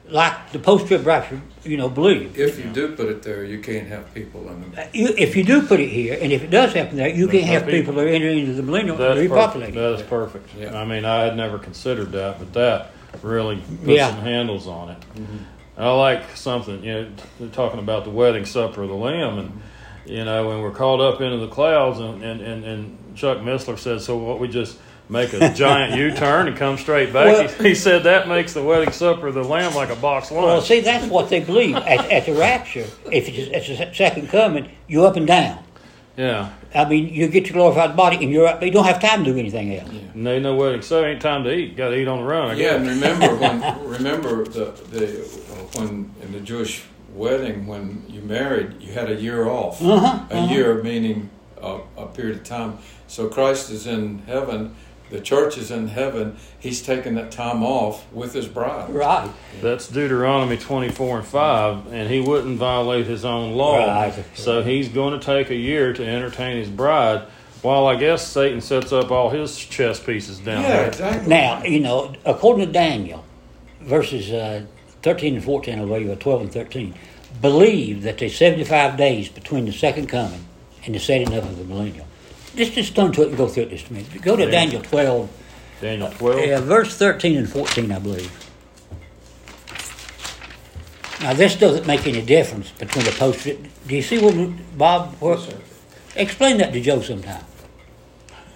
Like 0.09 0.53
the 0.53 0.59
post 0.59 0.87
trib 0.87 1.05
rapture, 1.05 1.43
you 1.65 1.77
know, 1.77 1.89
believe. 1.91 2.39
If 2.39 2.59
you 2.65 2.71
do 2.73 2.95
put 2.97 3.09
it 3.09 3.23
there, 3.23 3.45
you 3.45 3.59
can't 3.61 3.87
have 3.89 4.15
people 4.15 4.49
in 4.49 4.61
them. 4.73 4.89
You, 4.95 5.09
if 5.19 5.37
you 5.37 5.45
do 5.45 5.61
put 5.67 5.81
it 5.81 5.89
here, 5.89 6.17
and 6.19 6.33
if 6.33 6.43
it 6.43 6.49
does 6.51 6.73
happen 6.73 6.97
there, 6.97 7.09
you 7.09 7.27
There's 7.27 7.45
can't 7.45 7.47
no 7.47 7.53
have 7.53 7.63
people 7.67 7.79
people. 7.81 7.95
that 7.97 8.05
are 8.07 8.09
entering 8.15 8.39
into 8.39 8.53
the 8.55 8.63
millennial 8.63 8.97
and 8.97 9.19
That's 9.19 9.29
repopulating. 9.29 9.53
perfect. 9.53 9.75
That 9.75 9.93
is 9.95 10.03
perfect. 10.03 10.49
Yeah. 10.57 10.81
I 10.81 10.85
mean, 10.87 11.05
I 11.05 11.25
had 11.25 11.37
never 11.37 11.59
considered 11.59 12.13
that, 12.13 12.39
but 12.39 12.53
that 12.55 12.93
really 13.23 13.57
puts 13.57 13.83
Yeah. 13.89 14.09
some 14.11 14.21
handles 14.21 14.67
on 14.67 14.91
it. 14.91 15.01
Mm-hmm. 15.15 15.37
I 15.79 15.91
like 15.93 16.37
something, 16.37 16.83
you 16.83 16.93
know, 16.93 17.11
they're 17.39 17.49
talking 17.49 17.79
about 17.79 18.05
the 18.05 18.11
wedding 18.11 18.45
supper 18.45 18.83
of 18.83 18.89
the 18.89 18.95
Lamb, 18.97 19.39
and, 19.39 19.61
you 20.07 20.25
know, 20.25 20.49
when 20.49 20.61
we're 20.61 20.73
called 20.73 21.01
up 21.01 21.21
into 21.21 21.37
the 21.39 21.49
clouds, 21.49 22.01
and, 22.01 22.23
and, 22.23 22.41
and, 22.41 22.65
and 22.65 23.17
Chuck 23.17 23.39
Missler 23.39 23.79
said, 23.79 24.01
so 24.01 24.17
what, 24.17 24.41
we 24.41 24.49
just 24.49 24.77
make 25.09 25.33
a 25.33 25.53
giant 25.55 25.95
U 25.99 26.11
turn 26.11 26.49
and 26.49 26.57
come 26.57 26.79
straight 26.79 27.13
back? 27.13 27.27
Well- 27.27 27.49
he, 27.49 27.69
he 27.69 27.75
said 27.77 28.03
that 28.05 28.27
makes 28.29 28.55
the 28.55 28.63
wedding 28.63 28.91
supper 28.93 29.29
of 29.29 29.35
the 29.35 29.45
Lamb 29.45 29.75
like 29.75 29.91
a 29.91 29.97
box 29.97 30.31
lunch. 30.33 30.45
Well, 30.45 30.61
see, 30.61 30.81
that's 30.81 31.07
what 31.07 31.29
they 31.31 31.41
believe. 31.41 31.77
At, 31.77 32.11
at 32.11 32.27
the 32.27 32.33
rapture, 32.35 32.87
if 33.13 33.29
it's 33.29 33.71
at 33.71 33.89
the 33.89 33.95
second 33.95 34.29
coming, 34.31 34.69
you're 34.89 35.07
up 35.07 35.15
and 35.17 35.27
down. 35.29 35.63
yeah. 36.17 36.53
I 36.75 36.85
mean, 36.87 37.09
you 37.09 37.29
get 37.29 37.47
your 37.47 37.55
glorified 37.55 37.97
body, 37.97 38.17
and 38.17 38.31
you're 38.31 38.47
up. 38.47 38.63
You 38.63 38.71
don't 38.71 38.85
have 38.85 39.01
time 39.01 39.25
to 39.25 39.33
do 39.33 39.39
anything 39.39 39.75
else. 39.75 39.89
And 39.89 40.27
they 40.27 40.39
know 40.39 40.55
wedding 40.55 40.83
supper 40.83 41.07
ain't 41.07 41.23
time 41.23 41.43
to 41.45 41.51
eat. 41.51 41.79
Got 41.79 41.89
to 41.89 41.97
eat 41.97 42.07
on 42.07 42.19
the 42.19 42.25
run. 42.25 42.59
Yeah, 42.59 42.75
and 42.75 42.87
remember 42.87 43.35
when 43.37 43.89
remember 43.89 44.45
the 44.45 44.73
the 44.91 45.07
when 45.75 46.11
in 46.23 46.33
the 46.33 46.41
Jewish 46.41 46.83
wedding 47.15 47.67
when 47.67 48.05
you 48.09 48.21
married, 48.21 48.81
you 48.81 48.93
had 48.93 49.11
a 49.11 49.15
year 49.15 49.49
off. 49.49 49.83
Uh-huh, 49.83 50.25
a 50.31 50.47
year 50.49 50.83
meaning 50.83 51.31
a, 51.61 51.81
a 51.97 52.07
period 52.07 52.37
of 52.39 52.45
time. 52.45 52.79
So 53.07 53.29
Christ 53.29 53.71
is 53.71 53.87
in 53.87 54.21
heaven. 54.21 54.75
The 55.11 55.21
church 55.23 55.57
is 55.57 55.71
in 55.71 55.89
heaven. 55.89 56.37
He's 56.59 56.83
taking 56.83 57.15
that 57.15 57.33
time 57.33 57.63
off 57.63 58.05
with 58.13 58.35
his 58.35 58.47
bride. 58.47 58.91
Right. 58.91 59.31
That's 59.63 59.89
Deuteronomy 59.89 60.59
24 60.59 61.19
and 61.21 61.27
5, 61.27 61.93
and 61.95 62.11
he 62.11 62.21
wouldn't 62.21 62.59
violate 62.59 63.07
his 63.07 63.25
own 63.25 63.55
law. 63.55 63.79
Right. 63.87 64.23
So 64.35 64.63
he's 64.63 64.91
going 64.91 65.19
to 65.19 65.25
take 65.25 65.49
a 65.49 65.55
year 65.57 65.95
to 65.95 66.05
entertain 66.07 66.59
his 66.59 66.69
bride, 66.69 67.23
while 67.63 67.87
I 67.87 67.97
guess 67.97 68.27
Satan 68.27 68.61
sets 68.61 68.93
up 68.93 69.11
all 69.11 69.31
his 69.31 69.57
chess 69.57 69.99
pieces 69.99 70.41
down 70.41 70.61
Yeah, 70.63 70.69
there. 70.69 70.89
exactly. 70.89 71.29
Now, 71.29 71.63
you 71.65 71.81
know, 71.81 72.13
according 72.27 72.67
to 72.67 72.73
Daniel, 72.73 73.25
verses 73.81 74.31
uh, 74.31 74.67
13 75.03 75.37
and 75.37 75.45
14, 75.45 75.75
I 75.79 75.85
believe, 75.85 76.11
or 76.11 76.17
12 76.17 76.41
and 76.43 76.53
13, 76.53 76.95
believe 77.41 78.03
that 78.03 78.19
there's 78.19 78.37
75 78.37 78.97
days 78.97 79.29
between 79.29 79.65
the 79.65 79.73
second 79.73 80.09
coming 80.09 80.45
and 80.85 80.95
the 80.95 80.99
setting 80.99 81.29
up 81.35 81.45
of 81.45 81.59
the 81.59 81.65
millennial. 81.65 82.07
Let's 82.57 82.71
just 82.71 82.97
turn 82.97 83.13
to 83.13 83.23
it 83.23 83.29
and 83.29 83.37
go 83.37 83.47
through 83.49 83.65
it 83.65 83.71
just 83.71 83.89
a 83.91 83.93
minute. 83.93 84.21
Go 84.23 84.35
to. 84.37 84.51
Daniel 84.51 84.83
12, 84.83 85.31
Daniel 85.81 86.11
12. 86.11 86.41
yeah, 86.47 86.61
verse 86.61 86.97
13 86.97 87.37
and 87.39 87.49
14, 87.49 87.93
I 87.93 87.99
believe. 87.99 88.33
Now, 91.21 91.33
this 91.35 91.57
doesn't 91.57 91.87
make 91.87 92.07
any 92.07 92.23
difference 92.23 92.71
between 92.71 93.05
the 93.05 93.11
post. 93.13 93.45
Do 93.45 93.57
you 93.95 94.03
see 94.03 94.19
what, 94.19 94.79
Bob? 94.79 95.15
What, 95.19 95.53
explain 96.15 96.59
that 96.59 96.73
to 96.73 96.81
Joe 96.81 97.01
sometime. 97.01 97.45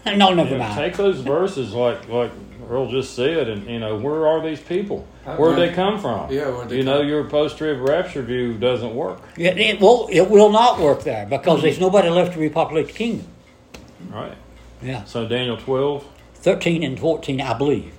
No, 0.06 0.32
never 0.32 0.50
Yeah, 0.50 0.58
mind. 0.58 0.74
take 0.76 0.96
those 0.96 1.20
verses 1.20 1.72
like 1.74 2.08
like 2.08 2.30
Earl 2.68 2.90
just 2.90 3.14
said, 3.14 3.48
and 3.48 3.66
you 3.68 3.78
know 3.78 3.96
where 3.96 4.26
are 4.26 4.40
these 4.42 4.60
people? 4.60 5.06
Where 5.24 5.54
did 5.54 5.70
they 5.70 5.74
come 5.74 6.00
from? 6.00 6.30
Yeah, 6.30 6.48
where'd 6.50 6.68
they 6.68 6.78
you 6.78 6.82
know 6.84 6.98
come- 6.98 7.08
your 7.08 7.24
post 7.24 7.58
trib 7.58 7.80
rapture 7.80 8.22
view 8.22 8.54
doesn't 8.54 8.94
work. 8.94 9.20
Yeah, 9.36 9.50
it, 9.50 9.80
will, 9.80 10.08
it 10.10 10.28
will 10.28 10.50
not 10.50 10.80
work 10.80 11.02
there 11.02 11.26
because 11.26 11.62
there's 11.62 11.80
nobody 11.80 12.08
left 12.08 12.34
to 12.34 12.40
repopulate 12.40 12.86
the 12.88 12.92
kingdom. 12.92 13.26
Right. 14.08 14.36
Yeah. 14.82 15.04
So 15.04 15.26
Daniel 15.28 15.56
12. 15.56 16.06
13 16.34 16.82
and 16.82 16.98
14, 16.98 17.40
I 17.40 17.56
believe. 17.56 17.92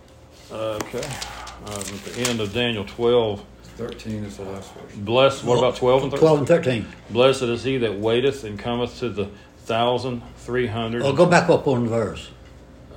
Okay. 0.52 0.98
Uh, 1.66 1.80
at 1.80 1.86
the 1.86 2.26
end 2.28 2.42
of 2.42 2.54
Daniel 2.54 2.84
12, 2.86 3.44
Thirteen 3.76 4.24
is 4.24 4.38
the 4.38 4.44
last 4.44 4.72
verse. 4.74 4.96
blessed. 4.98 5.44
What 5.44 5.58
about 5.58 5.76
12 5.78 6.04
and 6.04 6.12
13? 6.12 6.20
12 6.20 6.40
and 6.40 6.48
13. 6.48 6.86
Blessed 7.10 7.42
is 7.44 7.64
he 7.64 7.78
that 7.80 7.98
waiteth 8.00 8.44
and 8.44 8.60
cometh 8.60 9.00
to 9.00 9.10
the 9.10 9.30
thousand 9.66 10.22
three 10.38 10.68
hundred. 10.68 11.02
Well, 11.02 11.14
go 11.14 11.26
back 11.26 11.50
up 11.50 11.66
one 11.66 11.88
verse. 11.88 12.30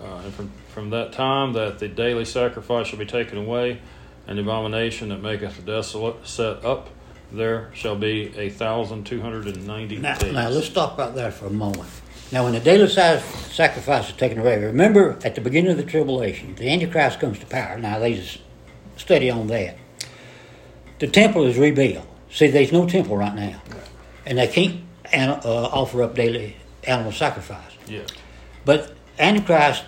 Uh, 0.05 0.17
and 0.25 0.35
from, 0.35 0.51
from 0.77 0.91
that 0.91 1.11
time 1.11 1.55
that 1.55 1.79
the 1.79 1.89
daily 1.89 2.27
sacrifice 2.27 2.89
shall 2.89 2.99
be 2.99 3.07
taken 3.07 3.39
away, 3.39 3.81
and 4.27 4.37
the 4.37 4.43
abomination 4.43 5.09
that 5.09 5.22
maketh 5.22 5.57
the 5.57 5.62
desolate 5.62 6.27
set 6.29 6.62
up, 6.66 6.91
there 7.33 7.70
shall 7.72 7.97
be 7.97 8.31
a 8.37 8.51
thousand 8.51 9.05
two 9.07 9.22
hundred 9.22 9.47
and 9.47 9.66
ninety 9.66 9.97
Now, 9.97 10.18
days. 10.18 10.35
now, 10.35 10.51
let's 10.51 10.66
stop 10.66 10.99
right 10.99 11.14
there 11.14 11.31
for 11.31 11.47
a 11.47 11.51
moment. 11.51 11.89
Now, 12.31 12.45
when 12.45 12.53
the 12.53 12.61
daily 12.61 12.89
sa- 12.89 13.20
sacrifice 13.20 14.11
is 14.11 14.16
taken 14.16 14.39
away, 14.39 14.62
remember 14.62 15.18
at 15.24 15.35
the 15.35 15.41
beginning 15.41 15.70
of 15.70 15.79
the 15.79 15.83
tribulation, 15.83 16.55
the 16.57 16.68
Antichrist 16.68 17.20
comes 17.20 17.39
to 17.39 17.47
power. 17.47 17.79
Now, 17.79 17.99
they 17.99 18.12
just 18.12 18.41
study 18.99 19.31
on 19.31 19.47
that. 19.47 19.79
The 20.99 21.07
temple 21.07 21.45
is 21.47 21.57
rebuilt. 21.57 22.07
See, 22.31 22.49
there's 22.49 22.70
no 22.70 22.87
temple 22.87 23.16
right 23.16 23.35
now. 23.35 23.62
And 24.27 24.37
they 24.37 24.49
can't 24.49 24.83
uh, 25.43 25.70
offer 25.72 26.03
up 26.03 26.14
daily 26.14 26.57
animal 26.85 27.12
sacrifice. 27.12 27.72
Yeah. 27.87 28.03
But 28.66 28.95
Antichrist 29.18 29.85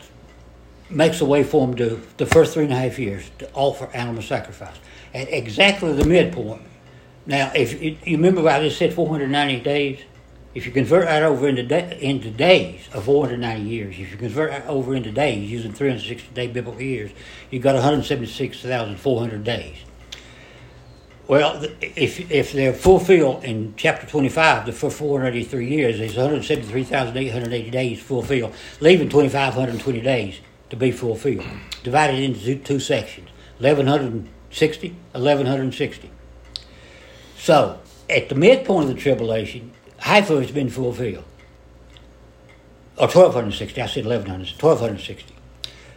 makes 0.91 1.21
a 1.21 1.25
way 1.25 1.45
for 1.45 1.67
him 1.67 1.77
to, 1.77 2.01
the 2.17 2.27
first 2.27 2.55
three 2.55 2.65
and 2.65 2.73
a 2.73 2.77
half 2.77 2.99
years, 2.99 3.31
to 3.39 3.51
offer 3.53 3.89
animal 3.95 4.23
sacrifice. 4.23 4.77
At 5.15 5.33
exactly 5.33 5.93
the 5.93 6.05
midpoint. 6.05 6.63
Now, 7.27 7.53
if 7.55 7.83
you, 7.83 7.97
you 8.05 8.17
remember 8.17 8.49
I 8.49 8.61
just 8.61 8.79
said 8.79 8.95
490 8.95 9.61
days? 9.61 10.01
If 10.55 10.65
you 10.67 10.73
convert 10.73 11.05
that 11.05 11.23
over 11.23 11.47
into, 11.47 11.63
da- 11.63 11.99
into 12.01 12.31
days 12.31 12.89
of 12.93 13.05
490 13.05 13.69
years, 13.69 13.99
if 13.99 14.11
you 14.11 14.17
convert 14.17 14.51
that 14.51 14.67
over 14.67 14.95
into 14.95 15.13
days 15.13 15.51
using 15.51 15.73
360 15.73 16.35
day 16.35 16.47
biblical 16.47 16.81
years, 16.81 17.11
you've 17.51 17.63
got 17.63 17.75
176,400 17.75 19.45
days. 19.45 19.77
Well, 21.27 21.63
if, 21.83 22.31
if 22.31 22.55
they're 22.55 22.73
fulfilled 22.73 23.45
in 23.45 23.75
chapter 23.77 24.07
25, 24.07 24.65
the 24.65 24.73
for 24.73 24.91
483 24.91 25.69
years, 25.69 25.99
there's 25.99 26.17
173,880 26.17 27.71
days 27.71 28.01
fulfilled, 28.01 28.55
leaving 28.81 29.11
2,520 29.11 30.01
days 30.01 30.41
to 30.71 30.77
be 30.77 30.91
fulfilled, 30.91 31.47
divided 31.83 32.21
into 32.21 32.41
two, 32.41 32.59
two 32.59 32.81
sections 32.81 33.29
1,160, 33.59 34.89
1,160. 35.13 36.11
So, 37.37 37.81
at 38.09 38.29
the 38.29 38.35
midpoint 38.35 38.89
of 38.89 38.95
the 38.95 39.01
tribulation, 39.01 39.73
half 39.99 40.31
of 40.31 40.43
it's 40.43 40.53
been 40.53 40.71
fulfilled. 40.71 41.25
Or 42.97 43.07
1,260, 43.07 43.81
I 43.81 43.87
said 43.87 44.05
1,100, 44.05 44.51
1,260. 44.63 45.35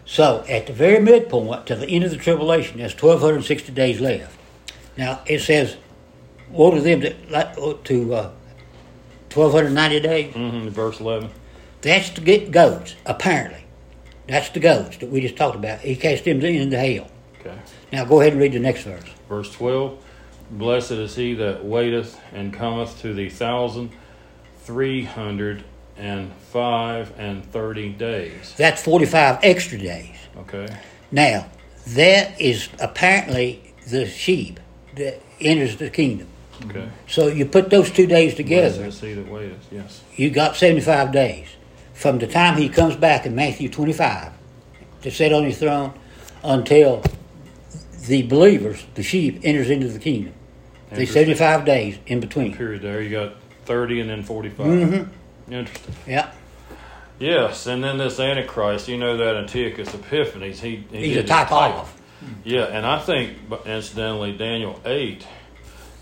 So, 0.05 0.43
at 0.49 0.67
the 0.67 0.73
very 0.73 0.99
midpoint, 0.99 1.67
to 1.67 1.75
the 1.75 1.87
end 1.87 2.03
of 2.03 2.11
the 2.11 2.17
tribulation, 2.17 2.79
there's 2.79 2.93
1,260 2.93 3.71
days 3.71 4.01
left. 4.01 4.37
Now, 4.97 5.21
it 5.25 5.39
says, 5.39 5.77
woe 6.49 6.71
to 6.71 6.81
them 6.81 6.99
that, 6.99 7.55
oh, 7.57 7.73
to 7.73 8.13
uh, 8.13 8.31
1,290 9.33 9.99
days. 9.99 10.33
Mm-hmm. 10.33 10.69
Verse 10.69 10.99
11. 10.99 11.29
That's 11.81 12.09
the 12.09 12.21
get 12.21 12.51
goats, 12.51 12.95
apparently. 13.05 13.65
That's 14.27 14.49
the 14.49 14.59
ghost 14.59 14.99
that 14.99 15.09
we 15.09 15.21
just 15.21 15.35
talked 15.35 15.55
about. 15.55 15.79
He 15.79 15.95
cast 15.95 16.25
them 16.25 16.41
into 16.41 16.77
hell. 16.77 17.09
Okay. 17.39 17.57
Now, 17.91 18.05
go 18.05 18.21
ahead 18.21 18.33
and 18.33 18.41
read 18.41 18.53
the 18.53 18.59
next 18.59 18.83
verse. 18.83 19.09
Verse 19.27 19.51
12 19.53 20.03
Blessed 20.51 20.91
is 20.91 21.15
he 21.15 21.33
that 21.35 21.63
waiteth 21.63 22.19
and 22.33 22.53
cometh 22.53 22.99
to 23.01 23.13
the 23.13 23.29
thousand 23.29 23.91
three 24.63 25.03
hundred 25.03 25.63
and 25.97 26.31
five 26.51 27.13
and 27.17 27.43
thirty 27.51 27.89
days. 27.89 28.53
That's 28.57 28.83
45 28.83 29.39
extra 29.43 29.77
days. 29.77 30.15
Okay. 30.39 30.67
Now, 31.11 31.49
that 31.87 32.39
is 32.39 32.69
apparently 32.79 33.73
the 33.87 34.05
sheep 34.05 34.59
that 34.95 35.21
enters 35.39 35.77
the 35.77 35.89
kingdom. 35.89 36.27
Okay. 36.65 36.87
So 37.07 37.27
you 37.27 37.45
put 37.45 37.69
those 37.69 37.89
two 37.89 38.05
days 38.05 38.35
together, 38.35 38.77
Blessed 38.83 38.95
is 38.95 39.01
he 39.01 39.13
that 39.13 39.27
waiteth. 39.31 39.67
Yes. 39.71 40.03
you 40.15 40.29
got 40.29 40.55
75 40.55 41.11
days. 41.11 41.47
From 42.01 42.17
the 42.17 42.25
time 42.25 42.57
he 42.57 42.67
comes 42.67 42.95
back 42.95 43.27
in 43.27 43.35
Matthew 43.35 43.69
25 43.69 44.31
to 45.03 45.11
sit 45.11 45.31
on 45.31 45.43
his 45.43 45.59
throne 45.59 45.93
until 46.43 47.03
the 48.07 48.23
believers, 48.23 48.83
the 48.95 49.03
sheep, 49.03 49.41
enters 49.43 49.69
into 49.69 49.87
the 49.87 49.99
kingdom. 49.99 50.33
There's 50.89 51.11
75 51.11 51.63
days 51.63 51.99
in 52.07 52.19
between. 52.19 52.55
Period 52.55 52.81
there. 52.81 53.03
You 53.03 53.11
got 53.11 53.35
30 53.65 54.01
and 54.01 54.09
then 54.09 54.23
45. 54.23 54.65
Mm-hmm. 54.65 55.53
Interesting. 55.53 55.95
Yeah. 56.07 56.31
Yes, 57.19 57.67
and 57.67 57.83
then 57.83 57.99
this 57.99 58.19
Antichrist, 58.19 58.87
you 58.87 58.97
know 58.97 59.17
that 59.17 59.35
Antiochus 59.35 59.93
Epiphanes, 59.93 60.59
he, 60.59 60.83
he 60.89 61.05
He's 61.05 61.17
a 61.17 61.21
his 61.21 61.29
type 61.29 61.51
of. 61.51 62.01
Yeah, 62.43 62.63
and 62.63 62.83
I 62.83 62.97
think, 62.97 63.37
incidentally, 63.67 64.35
Daniel 64.35 64.81
8, 64.85 65.27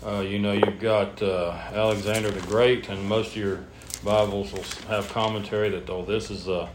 uh, 0.06 0.20
you 0.20 0.38
know, 0.38 0.52
you've 0.52 0.80
got 0.80 1.22
uh, 1.22 1.50
Alexander 1.74 2.30
the 2.30 2.40
Great, 2.46 2.88
and 2.88 3.06
most 3.06 3.32
of 3.32 3.36
your 3.36 3.64
Bibles 4.04 4.52
will 4.52 4.64
have 4.88 5.08
commentary 5.10 5.68
that, 5.70 5.88
oh, 5.90 6.04
this 6.04 6.30
is 6.30 6.48
uh, 6.48 6.68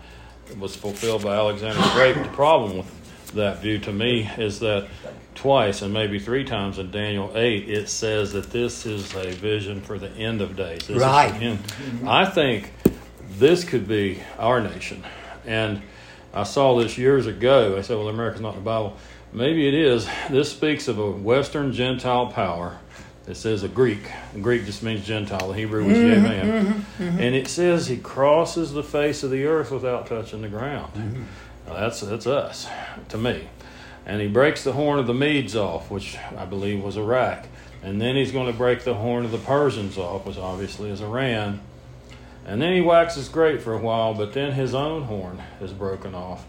was 0.59 0.76
fulfilled 0.76 1.23
by 1.23 1.36
Alexander 1.36 1.82
the 1.82 1.89
Great. 1.93 2.15
The 2.15 2.30
problem 2.30 2.78
with 2.78 3.32
that 3.34 3.61
view 3.61 3.80
to 3.80 3.91
me 3.91 4.30
is 4.38 4.59
that 4.59 4.88
twice 5.34 5.82
and 5.82 5.93
maybe 5.93 6.19
three 6.19 6.43
times 6.43 6.78
in 6.80 6.91
Daniel 6.91 7.32
8, 7.36 7.67
it 7.69 7.89
says 7.89 8.32
that 8.34 8.51
this 8.51 8.86
is 8.86 9.13
a 9.15 9.32
vision 9.32 9.82
for 9.82 9.97
the 9.97 10.09
end 10.11 10.41
of 10.41 10.55
days. 10.55 10.88
This 10.88 10.97
Right. 10.97 11.34
end. 11.41 11.59
I 12.05 12.26
think 12.26 12.71
this 13.38 13.63
could 13.63 13.88
be 13.88 14.21
our 14.38 14.61
nation. 14.61 15.03
And 15.45 15.82
I 16.34 16.43
saw 16.43 16.78
this 16.78 16.97
years 16.97 17.28
ago. 17.28 17.76
I 17.78 17.82
said, 17.82 17.97
well, 17.97 18.07
America's 18.07 18.41
not 18.41 18.53
in 18.53 18.59
the 18.59 18.65
Bible. 18.65 18.95
Maybe 19.34 19.67
it 19.67 19.73
is. 19.73 20.07
This 20.30 20.51
speaks 20.51 20.88
of 20.88 20.97
a 20.99 21.11
Western 21.11 21.73
Gentile 21.73 22.28
power. 22.28 22.80
It 23.28 23.36
says 23.36 23.63
a 23.63 23.67
Greek. 23.67 24.11
Greek 24.39 24.65
just 24.65 24.84
means 24.84 25.05
Gentile. 25.05 25.47
The 25.47 25.55
Hebrew 25.55 25.86
was 25.86 25.97
Yevan. 25.97 26.41
Mm-hmm, 26.41 26.67
mm-hmm, 26.67 27.03
mm-hmm. 27.03 27.19
And 27.19 27.36
it 27.36 27.47
says 27.47 27.88
he 27.88 27.97
crosses 27.97 28.71
the 28.71 28.84
face 28.84 29.23
of 29.23 29.32
the 29.32 29.45
earth 29.45 29.71
without 29.71 30.05
touching 30.05 30.41
the 30.41 30.47
ground. 30.47 30.93
Now, 31.65 31.73
that's, 31.73 32.01
that's 32.01 32.28
us, 32.28 32.67
to 33.09 33.17
me. 33.17 33.47
And 34.05 34.21
he 34.21 34.28
breaks 34.28 34.63
the 34.63 34.73
horn 34.73 34.99
of 34.99 35.07
the 35.07 35.15
Medes 35.15 35.55
off, 35.55 35.89
which 35.89 36.17
I 36.38 36.45
believe 36.45 36.84
was 36.84 36.97
Iraq. 36.97 37.47
And 37.82 37.99
then 37.99 38.15
he's 38.15 38.32
going 38.32 38.51
to 38.51 38.57
break 38.57 38.84
the 38.84 38.93
horn 38.93 39.26
of 39.26 39.32
the 39.32 39.39
Persians 39.39 39.97
off, 39.97 40.28
which 40.28 40.38
obviously 40.38 40.91
is 40.91 41.01
Iran. 41.01 41.61
And 42.45 42.61
then 42.61 42.73
he 42.73 42.82
waxes 42.82 43.28
great 43.28 43.63
for 43.63 43.73
a 43.73 43.80
while, 43.80 44.13
but 44.13 44.34
then 44.34 44.51
his 44.51 44.76
own 44.76 45.03
horn 45.03 45.41
is 45.59 45.71
broken 45.73 46.13
off, 46.13 46.45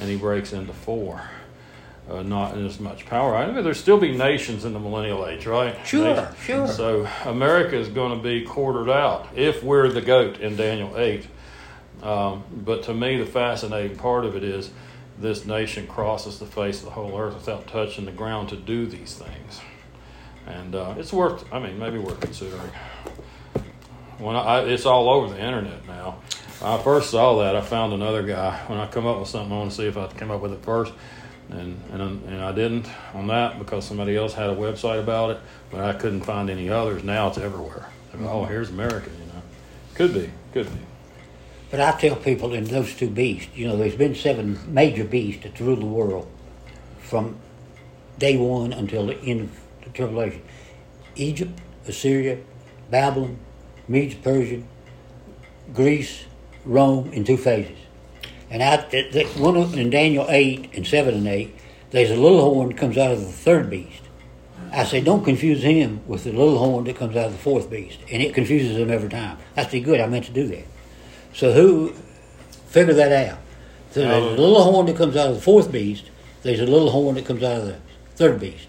and 0.00 0.08
he 0.08 0.16
breaks 0.16 0.52
into 0.52 0.72
four. 0.72 1.28
Uh, 2.10 2.22
not 2.22 2.56
in 2.56 2.66
as 2.66 2.80
much 2.80 3.06
power. 3.06 3.36
I 3.36 3.46
mean, 3.46 3.54
there'll 3.54 3.72
still 3.72 3.98
be 3.98 4.16
nations 4.16 4.64
in 4.64 4.72
the 4.72 4.80
millennial 4.80 5.28
age, 5.28 5.46
right? 5.46 5.76
Sure, 5.86 6.16
Nations. 6.16 6.36
sure. 6.44 6.66
So 6.66 7.08
America 7.24 7.76
is 7.76 7.88
going 7.88 8.16
to 8.16 8.22
be 8.22 8.44
quartered 8.44 8.90
out 8.90 9.28
if 9.36 9.62
we're 9.62 9.88
the 9.88 10.00
goat 10.00 10.40
in 10.40 10.56
Daniel 10.56 10.98
8. 10.98 11.26
Um, 12.02 12.42
but 12.50 12.82
to 12.84 12.94
me, 12.94 13.16
the 13.16 13.26
fascinating 13.26 13.96
part 13.96 14.24
of 14.24 14.34
it 14.34 14.42
is 14.42 14.70
this 15.20 15.44
nation 15.44 15.86
crosses 15.86 16.40
the 16.40 16.46
face 16.46 16.78
of 16.78 16.86
the 16.86 16.90
whole 16.92 17.16
earth 17.16 17.34
without 17.34 17.68
touching 17.68 18.06
the 18.06 18.12
ground 18.12 18.48
to 18.48 18.56
do 18.56 18.86
these 18.86 19.14
things. 19.14 19.60
And 20.46 20.74
uh, 20.74 20.94
it's 20.98 21.12
worth, 21.12 21.44
I 21.52 21.60
mean, 21.60 21.78
maybe 21.78 21.98
worth 21.98 22.20
considering. 22.20 22.72
When 24.18 24.34
I, 24.34 24.62
it's 24.64 24.84
all 24.84 25.08
over 25.08 25.32
the 25.32 25.40
internet 25.40 25.86
now. 25.86 26.16
When 26.58 26.72
I 26.72 26.82
first 26.82 27.10
saw 27.10 27.38
that, 27.38 27.54
I 27.54 27.60
found 27.60 27.92
another 27.92 28.22
guy. 28.22 28.58
When 28.66 28.78
I 28.78 28.86
come 28.86 29.06
up 29.06 29.20
with 29.20 29.28
something, 29.28 29.52
I 29.52 29.58
want 29.58 29.70
to 29.70 29.76
see 29.76 29.86
if 29.86 29.96
I 29.96 30.08
came 30.08 30.30
up 30.30 30.40
with 30.40 30.52
it 30.52 30.62
first, 30.62 30.92
and 31.52 31.80
and 31.92 32.24
and 32.26 32.42
I 32.42 32.52
didn't 32.52 32.88
on 33.14 33.26
that 33.28 33.58
because 33.58 33.84
somebody 33.86 34.16
else 34.16 34.34
had 34.34 34.50
a 34.50 34.54
website 34.54 35.00
about 35.00 35.30
it, 35.30 35.38
but 35.70 35.80
I 35.80 35.92
couldn't 35.92 36.22
find 36.22 36.50
any 36.50 36.68
others. 36.68 37.04
Now 37.04 37.28
it's 37.28 37.38
everywhere. 37.38 37.88
Oh, 38.20 38.44
here's 38.44 38.70
America. 38.70 39.10
You 39.10 39.26
know, 39.32 39.42
could 39.94 40.14
be, 40.14 40.30
could 40.52 40.66
be. 40.66 40.80
But 41.70 41.80
I 41.80 41.92
tell 41.98 42.16
people 42.16 42.52
in 42.52 42.64
those 42.64 42.94
two 42.94 43.08
beasts, 43.08 43.54
you 43.54 43.68
know, 43.68 43.76
there's 43.76 43.94
been 43.94 44.14
seven 44.14 44.58
major 44.72 45.04
beasts 45.04 45.44
that 45.44 45.60
rule 45.60 45.76
the 45.76 45.86
world 45.86 46.28
from 46.98 47.36
day 48.18 48.36
one 48.36 48.72
until 48.72 49.06
the 49.06 49.18
end 49.20 49.42
of 49.42 49.60
the 49.84 49.90
tribulation 49.90 50.42
Egypt, 51.16 51.60
Assyria, 51.86 52.38
Babylon, 52.90 53.38
Medes, 53.88 54.14
Persia, 54.14 54.62
Greece, 55.72 56.24
Rome 56.64 57.12
in 57.12 57.24
two 57.24 57.36
phases. 57.36 57.78
And 58.50 58.62
out 58.62 58.90
that, 58.90 59.26
one 59.38 59.56
of- 59.56 59.78
in 59.78 59.90
Daniel 59.90 60.26
8 60.28 60.70
and 60.74 60.86
7 60.86 61.14
and 61.14 61.26
8, 61.28 61.54
there's 61.90 62.10
a 62.10 62.16
little 62.16 62.40
horn 62.40 62.68
that 62.68 62.76
comes 62.76 62.98
out 62.98 63.12
of 63.12 63.20
the 63.20 63.26
third 63.26 63.70
beast. 63.70 64.02
I 64.72 64.84
say, 64.84 65.00
don't 65.00 65.24
confuse 65.24 65.62
him 65.62 66.00
with 66.06 66.24
the 66.24 66.30
little 66.32 66.58
horn 66.58 66.84
that 66.84 66.96
comes 66.96 67.16
out 67.16 67.26
of 67.26 67.32
the 67.32 67.38
fourth 67.38 67.70
beast. 67.70 67.98
And 68.10 68.22
it 68.22 68.34
confuses 68.34 68.76
them 68.76 68.90
every 68.90 69.08
time. 69.08 69.38
I 69.56 69.66
say, 69.66 69.80
good, 69.80 70.00
I 70.00 70.06
meant 70.06 70.26
to 70.26 70.32
do 70.32 70.46
that. 70.48 70.64
So 71.34 71.52
who 71.52 71.92
figure 72.68 72.94
that 72.94 73.28
out? 73.30 73.38
So 73.92 74.00
there's 74.00 74.38
a 74.38 74.40
little 74.40 74.62
horn 74.62 74.86
that 74.86 74.96
comes 74.96 75.16
out 75.16 75.28
of 75.30 75.34
the 75.36 75.40
fourth 75.42 75.72
beast. 75.72 76.04
There's 76.42 76.60
a 76.60 76.66
little 76.66 76.90
horn 76.90 77.16
that 77.16 77.24
comes 77.24 77.42
out 77.42 77.58
of 77.62 77.66
the 77.66 77.76
third 78.14 78.38
beast. 78.40 78.66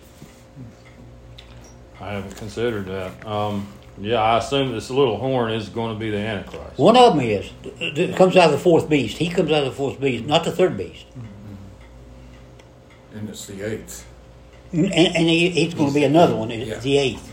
I 1.99 2.13
haven't 2.13 2.35
considered 2.35 2.85
that. 2.87 3.27
Um, 3.27 3.67
yeah, 4.01 4.19
I 4.21 4.37
assume 4.39 4.71
this 4.71 4.89
little 4.89 5.17
horn 5.17 5.51
is 5.53 5.69
going 5.69 5.93
to 5.93 5.99
be 5.99 6.09
the 6.09 6.17
Antichrist. 6.17 6.77
One 6.77 6.97
of 6.97 7.15
them 7.15 7.23
is 7.25 7.49
that 7.95 8.15
comes 8.17 8.35
out 8.35 8.45
of 8.47 8.51
the 8.51 8.57
fourth 8.57 8.89
beast. 8.89 9.17
He 9.17 9.29
comes 9.29 9.51
out 9.51 9.59
of 9.63 9.65
the 9.65 9.71
fourth 9.75 9.99
beast, 9.99 10.25
not 10.25 10.43
the 10.43 10.51
third 10.51 10.75
beast. 10.77 11.05
And 13.13 13.29
it's 13.29 13.45
the 13.45 13.61
eighth. 13.61 14.05
And, 14.71 14.85
and 14.93 15.27
he, 15.27 15.49
he's 15.49 15.73
going 15.73 15.89
to 15.89 15.93
be 15.93 16.03
another 16.03 16.35
one, 16.35 16.49
Yeah. 16.49 16.79
the 16.79 16.97
eighth. 16.97 17.27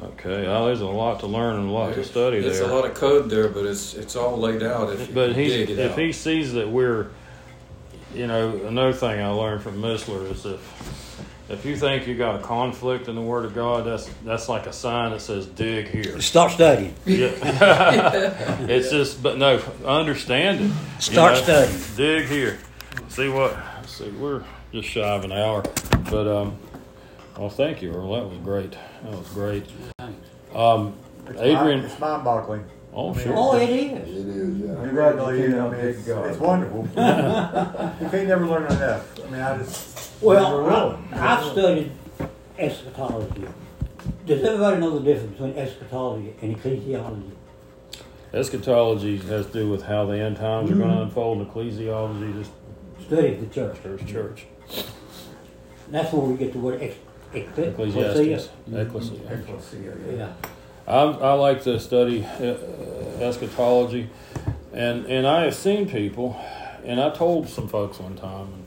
Okay, 0.00 0.46
well, 0.46 0.66
there's 0.66 0.80
a 0.80 0.86
lot 0.86 1.20
to 1.20 1.26
learn 1.26 1.56
and 1.58 1.68
a 1.68 1.72
lot 1.72 1.94
to 1.94 2.04
study 2.04 2.36
It's 2.38 2.58
there. 2.60 2.68
a 2.68 2.72
lot 2.74 2.84
of 2.84 2.94
code 2.94 3.30
there, 3.30 3.48
but 3.48 3.64
it's 3.64 3.94
it's 3.94 4.16
all 4.16 4.36
laid 4.36 4.62
out 4.62 4.92
if 4.92 5.08
you 5.08 5.14
But 5.14 5.34
he's, 5.34 5.50
dig 5.52 5.70
it 5.70 5.78
if 5.78 5.92
out. 5.92 5.98
he 5.98 6.12
sees 6.12 6.52
that 6.52 6.68
we're, 6.68 7.06
you 8.14 8.26
know, 8.26 8.50
another 8.66 8.92
thing 8.92 9.20
I 9.20 9.28
learned 9.28 9.62
from 9.62 9.80
Missler 9.80 10.30
is 10.30 10.44
if 10.44 11.26
if 11.48 11.64
you 11.64 11.76
think 11.76 12.06
you 12.06 12.14
got 12.16 12.36
a 12.40 12.42
conflict 12.42 13.08
in 13.08 13.14
the 13.14 13.20
Word 13.22 13.44
of 13.44 13.54
God, 13.54 13.84
that's 13.84 14.08
that's 14.24 14.48
like 14.48 14.66
a 14.66 14.72
sign 14.72 15.10
that 15.12 15.20
says 15.20 15.46
dig 15.46 15.88
here. 15.88 16.20
Stop 16.20 16.50
studying. 16.52 16.94
Yeah. 17.04 17.28
it's 18.68 18.90
just, 18.90 19.22
but 19.22 19.36
no, 19.38 19.60
understand 19.84 20.60
it. 20.60 20.64
you 20.64 20.72
Start 21.00 21.34
know? 21.34 21.42
studying. 21.42 21.80
Dig 21.96 22.26
here. 22.28 22.58
See 23.08 23.28
what? 23.28 23.56
See, 23.86 24.10
we're 24.10 24.42
just 24.72 24.88
shy 24.88 25.00
of 25.02 25.24
an 25.24 25.32
hour, 25.32 25.62
but 26.10 26.26
um, 26.26 26.56
well, 27.38 27.50
thank 27.50 27.82
you, 27.82 27.92
Earl. 27.92 28.12
That 28.14 28.28
was 28.28 28.38
great. 28.38 28.72
That 29.02 29.12
was 29.12 29.28
great. 29.28 29.66
Um, 30.54 30.94
It's 31.28 31.40
Adrian, 31.40 31.80
mind- 31.80 31.84
It's 31.84 31.98
mind-boggling. 32.00 32.64
Oh, 32.96 33.10
I 33.12 33.16
mean, 33.16 33.24
sure. 33.24 33.34
Oh, 33.36 33.56
it 33.56 33.68
It 33.68 34.08
is. 34.08 34.26
is, 34.26 34.58
yeah. 34.60 34.70
It 34.70 34.92
really 34.92 35.40
is. 35.42 35.54
I 35.54 35.56
Now, 35.56 35.68
mean, 35.68 35.80
thank 35.80 35.96
it's, 35.96 36.08
it's 36.08 36.38
wonderful. 36.38 36.82
you 36.94 38.08
can't 38.08 38.28
never 38.28 38.46
learn 38.46 38.66
enough. 38.70 39.18
I 39.20 39.30
mean, 39.30 39.40
I 39.40 39.58
just 39.58 39.93
Well. 40.24 40.98
I, 41.12 41.36
I've 41.36 41.44
studied 41.52 41.92
eschatology. 42.58 43.44
Does 44.26 44.42
everybody 44.42 44.80
know 44.80 44.98
the 44.98 45.04
difference 45.04 45.32
between 45.32 45.56
eschatology 45.56 46.34
and 46.42 46.56
ecclesiology? 46.56 47.30
Eschatology 48.32 49.18
has 49.18 49.46
to 49.46 49.52
do 49.52 49.70
with 49.70 49.82
how 49.84 50.06
the 50.06 50.18
end 50.18 50.36
times 50.36 50.70
are 50.70 50.74
going 50.74 50.88
Mm-hmm. 50.88 50.96
to 50.98 51.02
unfold. 51.04 51.38
and 51.38 51.50
Ecclesiology 51.50 52.38
just 52.38 52.50
Study 53.06 53.34
of 53.34 53.40
the 53.40 53.46
church. 53.54 53.82
church, 53.82 54.06
church. 54.06 54.46
That's 55.90 56.12
where 56.12 56.22
we 56.26 56.36
get 56.38 56.52
the 56.52 56.58
word 56.58 56.80
ex- 56.82 56.96
ex- 57.34 57.58
Ecclesiastes, 57.58 58.48
ecclesia. 58.66 58.80
ecclesia. 58.80 59.14
Ecclesia, 59.30 59.92
yeah. 60.10 60.16
Yeah. 60.16 60.32
I, 60.86 61.02
I 61.02 61.32
like 61.34 61.62
to 61.64 61.78
study 61.78 62.24
uh, 62.24 62.56
eschatology, 63.20 64.08
and 64.72 65.06
and 65.06 65.26
I 65.26 65.44
have 65.44 65.54
seen 65.54 65.88
people, 65.88 66.40
and 66.84 67.00
I 67.00 67.10
told 67.10 67.48
some 67.48 67.68
folks 67.68 67.98
one 67.98 68.16
time, 68.16 68.63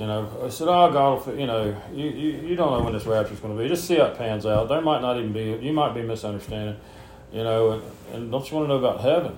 you 0.00 0.06
know, 0.06 0.30
I 0.42 0.48
said, 0.48 0.66
"Oh, 0.66 0.90
God, 0.90 1.38
you 1.38 1.46
know, 1.46 1.76
you, 1.92 2.06
you, 2.08 2.30
you 2.48 2.56
don't 2.56 2.72
know 2.72 2.82
when 2.82 2.94
this 2.94 3.04
rapture 3.04 3.34
is 3.34 3.40
going 3.40 3.54
to 3.54 3.62
be. 3.62 3.68
Just 3.68 3.86
see 3.86 3.96
how 3.96 4.06
it 4.06 4.16
pans 4.16 4.46
out. 4.46 4.70
There 4.70 4.80
might 4.80 5.02
not 5.02 5.18
even 5.18 5.34
be. 5.34 5.58
You 5.60 5.74
might 5.74 5.92
be 5.92 6.00
misunderstanding, 6.00 6.80
you 7.30 7.44
know, 7.44 7.72
and, 7.72 7.82
and 8.14 8.32
don't 8.32 8.50
you 8.50 8.56
want 8.56 8.64
to 8.64 8.68
know 8.68 8.78
about 8.78 9.02
heaven? 9.02 9.36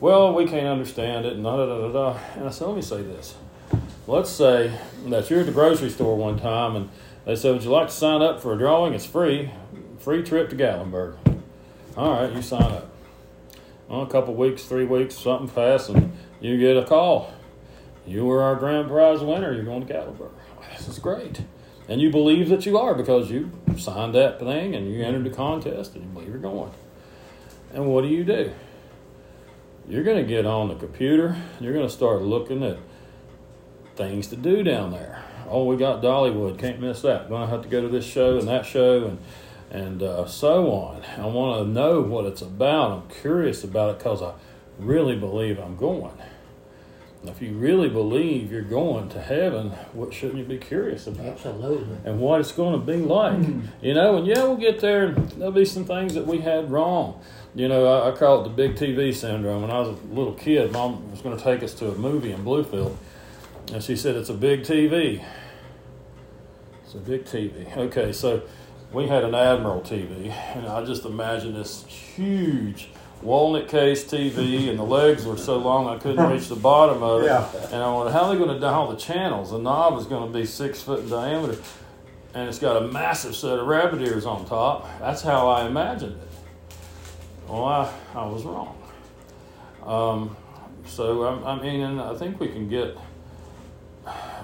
Well, 0.00 0.34
we 0.34 0.46
can't 0.46 0.66
understand 0.66 1.26
it, 1.26 1.34
and 1.34 1.44
da 1.44 1.56
da 1.56 1.66
da 1.66 1.92
da. 1.92 2.18
And 2.34 2.48
I 2.48 2.50
said, 2.50 2.66
let 2.66 2.74
me 2.74 2.82
say 2.82 3.02
this. 3.02 3.36
Let's 4.08 4.30
say 4.30 4.76
that 5.06 5.30
you're 5.30 5.40
at 5.40 5.46
the 5.46 5.52
grocery 5.52 5.90
store 5.90 6.16
one 6.16 6.40
time, 6.40 6.74
and 6.74 6.90
they 7.24 7.36
said, 7.36 7.52
"Would 7.52 7.62
you 7.62 7.70
like 7.70 7.86
to 7.86 7.94
sign 7.94 8.20
up 8.20 8.42
for 8.42 8.52
a 8.52 8.58
drawing? 8.58 8.94
It's 8.94 9.06
free." 9.06 9.52
free 10.02 10.24
trip 10.24 10.50
to 10.50 10.56
Gatlinburg. 10.56 11.14
All 11.96 12.10
right, 12.20 12.32
you 12.32 12.42
sign 12.42 12.62
up. 12.62 12.88
Well, 13.88 14.02
a 14.02 14.08
couple 14.08 14.34
weeks, 14.34 14.64
three 14.64 14.84
weeks, 14.84 15.14
something 15.16 15.48
passed, 15.48 15.90
and 15.90 16.12
you 16.40 16.58
get 16.58 16.76
a 16.76 16.84
call. 16.84 17.32
You 18.06 18.26
were 18.26 18.42
our 18.42 18.56
grand 18.56 18.88
prize 18.88 19.20
winner. 19.20 19.52
You're 19.52 19.64
going 19.64 19.86
to 19.86 19.92
Gatlinburg. 19.92 20.32
This 20.76 20.88
is 20.88 20.98
great. 20.98 21.42
And 21.88 22.00
you 22.00 22.10
believe 22.10 22.48
that 22.48 22.64
you 22.66 22.78
are 22.78 22.94
because 22.94 23.30
you 23.30 23.50
signed 23.76 24.14
that 24.14 24.38
thing 24.38 24.74
and 24.74 24.92
you 24.92 25.02
entered 25.02 25.24
the 25.24 25.30
contest 25.30 25.94
and 25.94 26.04
you 26.04 26.10
believe 26.10 26.28
you're 26.28 26.38
going. 26.38 26.72
And 27.72 27.86
what 27.86 28.02
do 28.02 28.08
you 28.08 28.24
do? 28.24 28.52
You're 29.88 30.04
going 30.04 30.18
to 30.18 30.28
get 30.28 30.46
on 30.46 30.68
the 30.68 30.74
computer. 30.74 31.36
You're 31.60 31.72
going 31.72 31.86
to 31.86 31.92
start 31.92 32.22
looking 32.22 32.62
at 32.62 32.78
things 33.96 34.28
to 34.28 34.36
do 34.36 34.62
down 34.62 34.92
there. 34.92 35.24
Oh, 35.48 35.64
we 35.64 35.76
got 35.76 36.02
Dollywood. 36.02 36.58
Can't 36.58 36.80
miss 36.80 37.02
that. 37.02 37.28
Going 37.28 37.42
to 37.42 37.48
have 37.48 37.62
to 37.62 37.68
go 37.68 37.82
to 37.82 37.88
this 37.88 38.04
show 38.04 38.38
and 38.38 38.48
that 38.48 38.64
show 38.64 39.04
and 39.04 39.18
and 39.70 40.02
uh, 40.02 40.26
so 40.26 40.70
on. 40.70 41.02
I 41.16 41.24
want 41.26 41.64
to 41.64 41.72
know 41.72 42.02
what 42.02 42.26
it's 42.26 42.42
about. 42.42 42.90
I'm 42.90 43.08
curious 43.08 43.64
about 43.64 43.90
it 43.90 43.98
because 43.98 44.20
I 44.20 44.34
really 44.78 45.16
believe 45.16 45.58
I'm 45.58 45.76
going. 45.76 46.12
If 47.24 47.40
you 47.40 47.52
really 47.52 47.88
believe 47.88 48.50
you're 48.50 48.62
going 48.62 49.08
to 49.10 49.20
heaven, 49.20 49.70
what 49.92 50.12
shouldn't 50.12 50.38
you 50.38 50.44
be 50.44 50.58
curious 50.58 51.06
about? 51.06 51.24
Absolutely. 51.24 51.96
And 52.04 52.18
what 52.18 52.40
it's 52.40 52.50
going 52.50 52.72
to 52.72 52.84
be 52.84 52.96
like, 52.96 53.36
hmm. 53.36 53.60
you 53.80 53.94
know. 53.94 54.16
And 54.16 54.26
yeah, 54.26 54.42
we'll 54.42 54.56
get 54.56 54.80
there. 54.80 55.06
And 55.06 55.30
there'll 55.32 55.52
be 55.52 55.64
some 55.64 55.84
things 55.84 56.14
that 56.14 56.26
we 56.26 56.40
had 56.40 56.70
wrong. 56.72 57.20
You 57.54 57.68
know, 57.68 57.86
I, 57.86 58.10
I 58.10 58.16
call 58.16 58.40
it 58.40 58.44
the 58.44 58.50
big 58.50 58.74
TV 58.74 59.14
syndrome. 59.14 59.62
When 59.62 59.70
I 59.70 59.78
was 59.78 59.90
a 59.90 60.14
little 60.14 60.34
kid, 60.34 60.72
mom 60.72 61.10
was 61.12 61.20
going 61.20 61.36
to 61.36 61.42
take 61.42 61.62
us 61.62 61.74
to 61.74 61.92
a 61.92 61.94
movie 61.94 62.32
in 62.32 62.44
Bluefield, 62.44 62.96
and 63.72 63.82
she 63.82 63.94
said 63.94 64.16
it's 64.16 64.30
a 64.30 64.34
big 64.34 64.62
TV. 64.62 65.24
It's 66.84 66.94
a 66.94 66.98
big 66.98 67.24
TV. 67.24 67.76
Okay, 67.76 68.12
so 68.12 68.42
we 68.92 69.06
had 69.06 69.22
an 69.22 69.34
Admiral 69.34 69.82
TV, 69.82 70.30
and 70.56 70.66
I 70.66 70.84
just 70.84 71.04
imagined 71.04 71.56
this 71.56 71.84
huge 71.86 72.88
walnut 73.22 73.68
case 73.68 74.04
TV, 74.04 74.68
and 74.68 74.78
the 74.78 74.84
legs 74.84 75.24
were 75.24 75.36
so 75.36 75.58
long 75.58 75.88
I 75.88 75.98
couldn't 75.98 76.28
reach 76.30 76.48
the 76.48 76.56
bottom 76.56 77.02
of 77.02 77.22
it. 77.22 77.26
Yeah. 77.26 77.48
And 77.66 77.76
I 77.76 77.92
wondered 77.92 78.12
how 78.12 78.24
are 78.24 78.32
they 78.32 78.38
going 78.38 78.54
to 78.54 78.60
dial 78.60 78.90
the 78.90 78.96
channels. 78.96 79.50
The 79.50 79.58
knob 79.58 79.98
is 79.98 80.06
going 80.06 80.30
to 80.30 80.38
be 80.38 80.44
six 80.44 80.82
foot 80.82 81.00
in 81.00 81.08
diameter, 81.08 81.56
and 82.34 82.48
it's 82.48 82.58
got 82.58 82.82
a 82.82 82.88
massive 82.88 83.34
set 83.34 83.58
of 83.58 83.66
rabbit 83.66 84.02
ears 84.02 84.26
on 84.26 84.46
top. 84.46 84.88
That's 84.98 85.22
how 85.22 85.48
I 85.48 85.66
imagined 85.66 86.20
it. 86.20 86.28
Well, 87.48 87.64
I, 87.64 87.92
I 88.14 88.26
was 88.26 88.44
wrong. 88.44 88.78
Um, 89.84 90.36
so 90.86 91.22
I, 91.22 91.52
I 91.52 91.62
mean, 91.62 91.80
and 91.80 92.00
I 92.00 92.14
think 92.14 92.40
we 92.40 92.48
can 92.48 92.68
get 92.68 92.96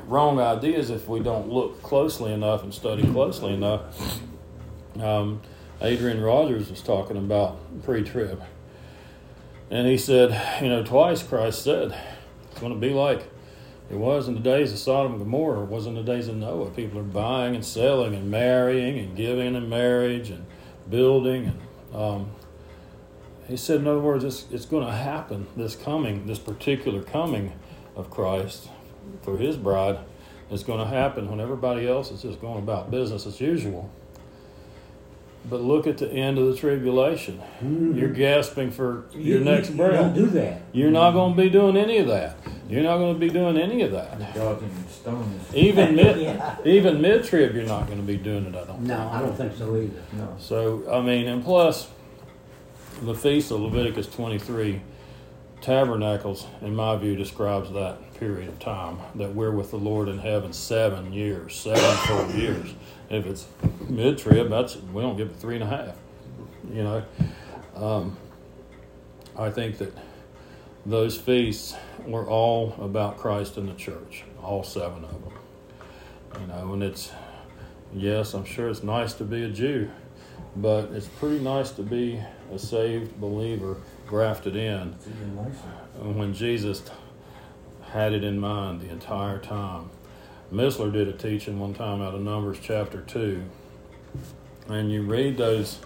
wrong 0.07 0.39
ideas 0.41 0.91
if 0.91 1.09
we 1.09 1.21
don't 1.21 1.49
look 1.49 1.83
closely 1.83 2.33
enough 2.33 2.63
and 2.63 2.73
study 2.73 3.03
closely 3.13 3.55
enough. 3.55 4.21
Um, 5.01 5.43
Adrian 5.81 6.21
Rogers 6.21 6.71
was 6.71 6.83
talking 6.83 7.17
about 7.17 7.59
pre-trib, 7.85 8.43
and 9.71 9.87
he 9.87 9.99
said, 9.99 10.63
you 10.63 10.69
know, 10.69 10.83
twice 10.83 11.23
Christ 11.23 11.63
said 11.63 11.99
it's 12.51 12.61
going 12.61 12.73
to 12.73 12.79
be 12.79 12.91
like 12.91 13.29
it 13.91 13.97
was 13.97 14.29
in 14.29 14.35
the 14.35 14.41
days 14.41 14.73
of 14.73 14.79
Sodom 14.79 15.13
and 15.13 15.21
Gomorrah. 15.21 15.63
It 15.63 15.69
was 15.69 15.87
in 15.87 15.95
the 15.95 16.03
days 16.03 16.29
of 16.29 16.37
Noah. 16.37 16.71
People 16.71 17.01
are 17.01 17.05
buying 17.05 17.55
and 17.55 17.65
selling 17.65 18.15
and 18.15 18.31
marrying 18.31 18.99
and 18.99 19.17
giving 19.17 19.55
in 19.55 19.69
marriage 19.69 20.31
and 20.31 20.47
building 20.89 21.47
and. 21.47 21.61
Um, 21.95 22.31
he 23.49 23.57
said, 23.57 23.81
in 23.81 23.87
other 23.87 23.99
words, 23.99 24.25
it's, 24.25 24.45
it's 24.51 24.67
going 24.67 24.87
to 24.87 24.93
happen. 24.93 25.47
This 25.57 25.75
coming, 25.75 26.27
this 26.27 26.39
particular 26.39 27.03
coming 27.03 27.55
of 27.97 28.11
Christ 28.11 28.69
for 29.23 29.39
His 29.39 29.57
bride, 29.57 29.99
is 30.51 30.63
going 30.63 30.81
to 30.81 30.87
happen 30.87 31.31
when 31.31 31.41
everybody 31.41 31.89
else 31.89 32.11
is 32.11 32.23
just 32.23 32.41
going 32.43 32.59
about 32.59 32.91
business 32.91 33.27
as 33.27 33.41
usual. 33.41 33.91
But 35.49 35.63
look 35.63 35.87
at 35.87 35.99
the 35.99 36.11
end 36.13 36.37
of 36.39 36.47
the 36.47 36.55
tribulation. 36.57 37.39
Hmm. 37.61 37.97
You're 37.97 38.11
gasping 38.11 38.71
for 38.71 39.05
your 39.13 39.39
You- 39.39 39.45
next 39.45 39.71
breath. 39.71 39.93
Don't 39.95 40.15
do 40.15 40.27
that. 40.27 40.61
You're 40.73 40.91
not 40.91 41.13
going 41.13 41.35
to 41.37 41.41
be 41.43 41.49
doing 41.49 41.77
any 41.77 41.99
of 41.99 42.09
that. 42.09 42.37
You're 42.69 42.83
not 42.83 42.99
going 42.99 43.15
to 43.15 43.19
be 43.21 43.31
doing 43.31 43.57
any 43.57 43.81
of 43.83 43.93
that. 43.93 44.35
Dodging 44.35 44.71
stones. 44.91 45.43
Even 45.55 45.95
mid, 45.97 46.21
Yeah. 46.21 46.57
even 46.67 47.01
mid 47.01 47.25
trib, 47.25 47.55
you're 47.55 47.65
not 47.65 47.87
going 47.87 47.99
to 47.99 48.05
be 48.07 48.19
doing 48.19 48.45
it. 48.45 48.55
I 48.55 48.65
don't. 48.65 48.81
No, 48.83 49.09
I 49.11 49.21
don't 49.21 49.35
think 49.35 49.57
so 49.57 49.75
either. 49.75 50.03
No. 50.13 50.35
So 50.39 50.85
I 50.93 51.01
mean, 51.01 51.27
and 51.29 51.43
plus, 51.43 51.89
the 53.01 53.15
feast 53.15 53.51
of 53.51 53.61
Leviticus 53.61 54.07
23 54.09 54.83
tabernacles, 55.63 56.47
in 56.61 56.75
my 56.77 56.97
view, 56.97 57.17
describes 57.17 57.73
that 57.73 58.15
period 58.15 58.49
of 58.49 58.59
time 58.59 58.99
that 59.15 59.35
we're 59.35 59.51
with 59.51 59.71
the 59.71 59.77
Lord 59.79 60.09
in 60.09 60.19
heaven 60.19 60.53
seven 60.53 61.13
years, 61.13 61.55
seven 61.57 61.97
full 62.07 62.31
years. 62.39 62.75
If 63.11 63.27
it's 63.27 63.47
mid 63.89 64.19
trib, 64.19 64.51
that's 64.51 64.77
we 64.77 65.03
don't 65.03 65.17
give 65.17 65.29
it 65.29 65.37
three 65.37 65.55
and 65.55 65.65
a 65.65 65.67
half. 65.67 65.97
You 66.73 66.83
know, 66.83 67.05
um, 67.75 68.17
I 69.37 69.51
think 69.51 69.79
that 69.79 69.97
those 70.85 71.17
feasts 71.17 71.75
were 72.07 72.29
all 72.29 72.75
about 72.81 73.17
Christ 73.19 73.57
and 73.57 73.69
the 73.69 73.75
church, 73.75 74.25
all 74.43 74.63
seven 74.63 75.05
of 75.05 75.25
them. 75.25 75.33
You 76.41 76.47
know, 76.49 76.73
and 76.75 76.83
it's 76.83 77.11
yes, 77.95 78.35
I'm 78.35 78.45
sure 78.45 78.69
it's 78.69 78.83
nice 78.83 79.15
to 79.15 79.25
be 79.25 79.45
a 79.45 79.49
Jew, 79.49 79.91
but 80.57 80.91
it's 80.93 81.09
pretty 81.09 81.39
nice 81.39 81.71
to 81.73 81.83
be 81.83 82.23
a 82.53 82.59
saved 82.59 83.19
believer 83.21 83.77
grafted 84.07 84.57
in 84.57 84.95
when 85.99 86.35
Jesus 86.35 86.83
had 87.91 88.13
it 88.13 88.25
in 88.25 88.39
mind 88.39 88.81
the 88.81 88.91
entire 88.91 89.39
time. 89.39 89.91
Missler 90.53 90.93
did 90.93 91.09
a 91.09 91.13
teaching 91.13 91.59
one 91.59 91.75
time 91.75 92.01
out 92.01 92.15
of 92.15 92.23
Numbers 92.23 92.59
chapter 92.63 93.01
2, 93.03 93.43
and 94.69 94.91
you 94.91 95.03
read 95.03 95.37
those 95.37 95.79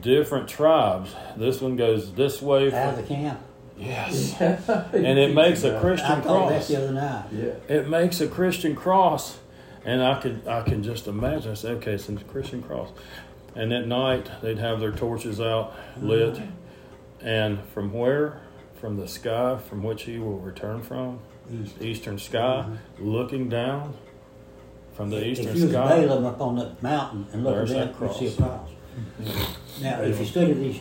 different 0.00 0.48
tribes. 0.48 1.14
This 1.36 1.60
one 1.60 1.76
goes 1.76 2.14
this 2.14 2.42
way. 2.42 2.72
Out 2.72 2.94
of 2.94 2.96
the 2.96 3.14
camp. 3.14 3.40
yes. 3.78 4.40
And 4.40 5.18
it 5.18 5.34
makes 5.34 5.62
a 5.64 5.78
Christian 5.80 6.22
thought 6.22 6.48
that 6.48 6.54
cross. 6.56 6.68
the 6.68 6.76
other 6.76 6.92
night. 6.92 7.26
Yeah. 7.32 7.54
It 7.68 7.88
makes 7.88 8.20
a 8.20 8.28
Christian 8.28 8.74
cross. 8.74 9.38
And 9.84 10.00
I 10.02 10.20
could 10.20 10.46
I 10.46 10.62
can 10.62 10.82
just 10.84 11.08
imagine. 11.08 11.50
I 11.50 11.54
said, 11.54 11.72
okay, 11.78 11.92
it's 11.92 12.08
a 12.08 12.14
Christian 12.16 12.62
cross. 12.62 12.90
And 13.56 13.72
at 13.72 13.86
night 13.86 14.30
they'd 14.40 14.58
have 14.58 14.78
their 14.80 14.92
torches 14.92 15.40
out 15.40 15.74
lit. 16.00 16.34
Mm-hmm. 16.34 17.26
And 17.26 17.64
from 17.74 17.92
where? 17.92 18.40
From 18.80 18.96
the 18.96 19.08
sky 19.08 19.58
from 19.58 19.82
which 19.82 20.04
he 20.04 20.18
will 20.18 20.38
return 20.38 20.82
from, 20.82 21.14
East. 21.14 21.31
Eastern 21.80 22.18
sky, 22.18 22.66
looking 22.98 23.48
down 23.48 23.94
from 24.94 25.10
the 25.10 25.26
eastern 25.26 25.48
if 25.48 25.56
you 25.56 25.70
sky. 25.70 26.00
Balaam 26.00 26.26
up 26.26 26.40
on 26.40 26.56
that 26.56 26.82
mountain 26.82 27.26
and 27.32 27.44
look 27.44 27.54
There's 27.54 27.70
at 27.72 27.98
that, 27.98 28.00
that 28.00 28.22
you 28.22 28.30
see 28.30 28.34
a 28.34 28.36
cross. 28.36 28.70
Now, 29.80 30.00
if 30.02 30.18
you 30.20 30.26
study 30.26 30.52
these 30.52 30.80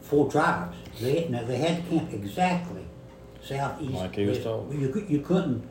four 0.00 0.30
tribes, 0.30 0.76
they 1.00 1.28
now 1.28 1.44
they 1.44 1.56
had 1.56 1.84
to 1.84 1.90
camp 1.90 2.12
exactly 2.12 2.86
southeast. 3.42 3.94
Like 3.94 4.14
he 4.14 4.26
was 4.26 4.42
told. 4.42 4.72
You 4.72 5.06
you 5.08 5.20
couldn't 5.20 5.66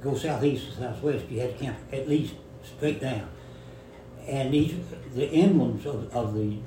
go 0.00 0.14
southeast 0.14 0.68
or 0.68 0.72
southwest. 0.72 1.28
You 1.28 1.40
had 1.40 1.58
to 1.58 1.64
camp 1.64 1.78
at 1.92 2.08
least 2.08 2.34
straight 2.62 3.00
down. 3.00 3.28
And 4.26 4.52
these 4.52 4.74
the 5.14 5.26
emblems 5.26 5.86
of, 5.86 6.14
of 6.14 6.34
the 6.34 6.58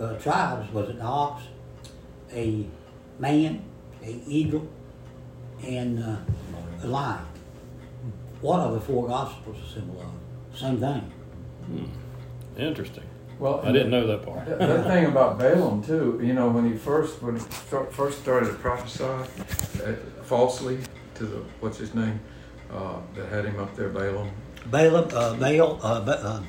uh, 0.00 0.14
tribes 0.18 0.72
was 0.72 0.88
an 0.90 1.00
ox, 1.00 1.44
a 2.32 2.66
man, 3.18 3.62
a 4.02 4.20
eagle, 4.26 4.68
and 5.64 6.02
uh, 6.02 6.16
a 6.82 6.86
lion. 6.86 7.24
What 8.40 8.60
are 8.60 8.72
the 8.72 8.80
four 8.80 9.08
gospels 9.08 9.56
a 9.68 9.74
symbol 9.74 10.00
of? 10.00 10.58
Same 10.58 10.78
thing. 10.78 11.92
Interesting. 12.56 13.04
Well, 13.38 13.60
I 13.64 13.70
didn't 13.70 13.90
know 13.90 14.06
that 14.06 14.24
part. 14.24 14.46
That, 14.46 14.58
that 14.58 14.84
thing 14.88 15.06
about 15.06 15.38
Balaam 15.38 15.82
too, 15.82 16.20
you 16.22 16.32
know, 16.34 16.48
when 16.48 16.70
he 16.70 16.76
first 16.76 17.22
when 17.22 17.36
he 17.36 17.40
start, 17.40 17.92
first 17.92 18.20
started 18.20 18.46
to 18.46 18.54
prophesy 18.54 19.04
uh, 19.04 19.92
falsely 20.22 20.78
to 21.14 21.24
the 21.24 21.36
what's 21.60 21.78
his 21.78 21.94
name 21.94 22.18
uh, 22.72 22.96
that 23.14 23.28
had 23.28 23.44
him 23.44 23.60
up 23.60 23.74
there, 23.76 23.88
Balaam, 23.90 24.30
Balaam, 24.66 25.08
uh, 25.12 25.34
Baal, 25.36 25.78
uh, 25.82 26.00
Ba- 26.00 26.20
uh, 26.24 26.42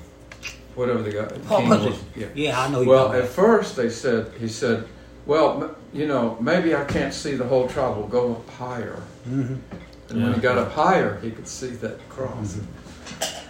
whatever 0.74 1.04
the 1.04 1.12
guy. 1.12 1.24
what 1.48 1.60
king 1.60 1.70
was. 1.70 2.00
Yeah. 2.16 2.28
Yeah, 2.34 2.60
I 2.60 2.70
know. 2.70 2.84
Well, 2.84 3.14
at 3.14 3.28
first 3.28 3.76
they 3.76 3.90
said 3.90 4.32
he 4.40 4.48
said, 4.48 4.88
well, 5.28 5.76
you 5.94 6.08
know, 6.08 6.38
maybe 6.42 6.74
I 6.76 6.86
can't 6.86 7.14
see 7.14 7.36
the 7.36 7.46
whole 7.46 7.68
tribe. 7.68 7.98
We'll 7.98 8.08
go 8.08 8.32
up 8.34 8.50
higher. 8.52 8.96
hmm 9.26 9.56
And 10.10 10.24
when 10.24 10.34
he 10.34 10.40
got 10.40 10.58
up 10.58 10.72
higher, 10.72 11.20
he 11.22 11.32
could 11.32 11.48
see 11.48 11.68
that 11.68 12.08
cross. 12.10 12.58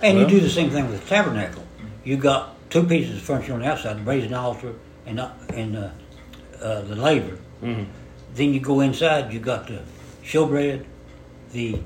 And 0.01 0.17
Well- 0.17 0.29
you 0.29 0.39
do 0.39 0.39
the 0.41 0.49
same 0.49 0.69
thing 0.69 0.89
with 0.89 1.01
the 1.01 1.07
tabernacle. 1.07 1.63
You 2.03 2.17
got 2.17 2.55
two 2.69 2.83
pieces 2.83 3.17
of 3.17 3.21
furniture 3.23 3.53
on 3.53 3.59
the 3.59 3.67
outside, 3.67 3.97
the 3.97 4.01
brazen 4.01 4.33
altar 4.33 4.73
and 5.05 5.19
uh, 5.19 5.29
and 5.53 5.77
uh, 5.77 5.89
uh, 6.61 6.81
the 6.81 6.95
laver. 6.95 7.37
Mhm. 7.63 7.85
Then 8.35 8.53
you 8.53 8.59
go 8.59 8.79
inside. 8.81 9.33
You 9.33 9.39
got 9.39 9.67
the 9.67 9.79
showbread, 10.23 10.83
the 11.51 11.79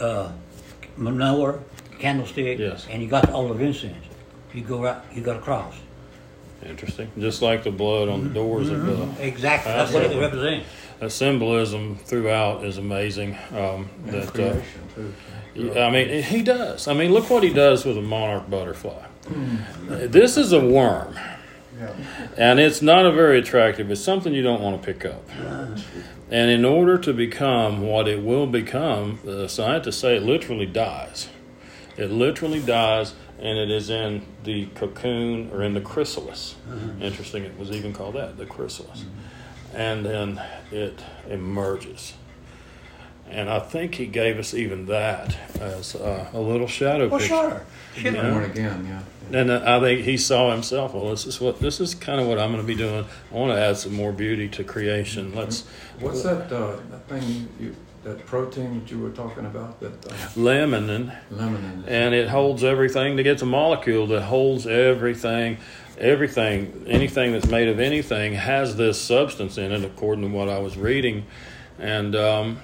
uh, 0.00 0.28
menorah, 0.98 1.60
candlestick, 1.98 2.58
Yes. 2.58 2.86
and 2.90 3.02
you 3.02 3.08
got 3.08 3.26
the 3.26 3.32
altar 3.32 3.54
of 3.54 3.60
incense. 3.60 4.04
You 4.54 4.62
go 4.62 4.82
right. 4.82 4.96
You 5.14 5.22
got 5.22 5.36
a 5.36 5.40
cross. 5.40 5.74
Interesting. 6.64 7.10
Just 7.18 7.42
like 7.42 7.62
the 7.64 7.70
blood 7.70 8.08
on 8.08 8.24
the 8.24 8.30
doors 8.30 8.70
of 8.70 8.86
the 8.86 9.24
Exactly. 9.24 9.72
That's 9.72 9.92
what 9.92 10.04
it 10.04 10.18
represents. 10.18 10.66
That 11.00 11.10
symbolism 11.10 11.96
throughout 11.96 12.64
is 12.64 12.78
amazing. 12.78 13.36
Um, 13.52 13.88
that 14.06 14.28
uh, 14.28 14.30
creation 14.30 14.64
too. 15.54 15.78
I 15.78 15.90
mean, 15.90 16.22
he 16.22 16.42
does. 16.42 16.86
I 16.86 16.92
mean, 16.94 17.12
look 17.12 17.30
what 17.30 17.42
he 17.42 17.50
does 17.52 17.84
with 17.84 17.96
a 17.96 18.02
monarch 18.02 18.48
butterfly. 18.50 19.06
This 19.88 20.36
is 20.36 20.52
a 20.52 20.60
worm, 20.60 21.18
Yeah. 21.78 21.92
and 22.36 22.60
it's 22.60 22.82
not 22.82 23.06
a 23.06 23.12
very 23.12 23.38
attractive. 23.38 23.90
It's 23.90 24.00
something 24.00 24.32
you 24.34 24.42
don't 24.42 24.60
want 24.60 24.80
to 24.80 24.86
pick 24.92 25.04
up. 25.04 25.22
And 26.30 26.50
in 26.50 26.64
order 26.64 26.98
to 26.98 27.12
become 27.14 27.80
what 27.82 28.06
it 28.06 28.22
will 28.22 28.46
become, 28.46 29.18
the 29.24 29.48
scientists 29.48 29.98
say 29.98 30.16
it 30.16 30.22
literally 30.22 30.66
dies. 30.66 31.28
It 31.96 32.10
literally 32.10 32.60
dies, 32.60 33.14
and 33.40 33.58
it 33.58 33.70
is 33.70 33.88
in 33.90 34.26
the 34.44 34.66
cocoon 34.74 35.50
or 35.52 35.62
in 35.62 35.72
the 35.74 35.80
chrysalis. 35.80 36.56
Interesting, 37.00 37.44
it 37.44 37.58
was 37.58 37.70
even 37.70 37.92
called 37.94 38.14
that, 38.16 38.36
the 38.36 38.44
chrysalis. 38.46 39.04
And 39.76 40.04
then 40.06 40.42
it 40.72 40.98
emerges. 41.28 42.14
And 43.28 43.50
I 43.50 43.58
think 43.58 43.96
he 43.96 44.06
gave 44.06 44.38
us 44.38 44.54
even 44.54 44.86
that 44.86 45.36
as 45.60 45.94
uh, 45.96 46.28
a 46.32 46.40
little 46.40 46.66
shadow 46.68 47.08
Well, 47.08 47.18
picture. 47.18 47.34
sure. 47.34 47.66
Sure. 47.96 48.12
Yeah. 48.12 48.30
Born 48.30 48.44
again, 48.44 48.86
yeah. 48.86 49.38
And 49.38 49.50
uh, 49.50 49.62
I 49.64 49.80
think 49.80 50.02
he 50.02 50.16
saw 50.16 50.52
himself. 50.52 50.94
Well, 50.94 51.10
this 51.10 51.26
is 51.26 51.40
what 51.40 51.60
this 51.60 51.80
is 51.80 51.94
kind 51.94 52.20
of 52.20 52.28
what 52.28 52.38
I'm 52.38 52.52
going 52.52 52.62
to 52.62 52.66
be 52.66 52.76
doing. 52.76 53.04
I 53.32 53.34
want 53.34 53.52
to 53.52 53.60
add 53.60 53.76
some 53.76 53.92
more 53.94 54.12
beauty 54.12 54.48
to 54.50 54.64
creation. 54.64 55.34
Let's 55.34 55.64
What's 55.98 56.22
that 56.22 56.52
uh, 56.52 56.76
that 56.90 57.08
thing 57.08 57.48
you 57.58 57.74
that 58.04 58.24
protein 58.24 58.78
that 58.78 58.90
you 58.90 59.00
were 59.00 59.10
talking 59.10 59.46
about 59.46 59.80
that 59.80 60.06
uh, 60.06 60.14
lemon 60.36 61.10
lemon 61.30 61.84
and 61.88 62.14
it 62.14 62.28
holds 62.28 62.62
everything. 62.62 63.16
To 63.16 63.24
get 63.24 63.42
a 63.42 63.46
molecule 63.46 64.06
that 64.08 64.22
holds 64.22 64.64
everything, 64.66 65.58
everything, 65.98 66.84
anything 66.86 67.32
that's 67.32 67.46
made 67.46 67.68
of 67.68 67.80
anything 67.80 68.34
has 68.34 68.76
this 68.76 69.00
substance 69.00 69.58
in 69.58 69.72
it, 69.72 69.84
according 69.84 70.22
to 70.22 70.36
what 70.36 70.48
I 70.48 70.58
was 70.58 70.76
reading, 70.76 71.26
and 71.78 72.14
um, 72.14 72.58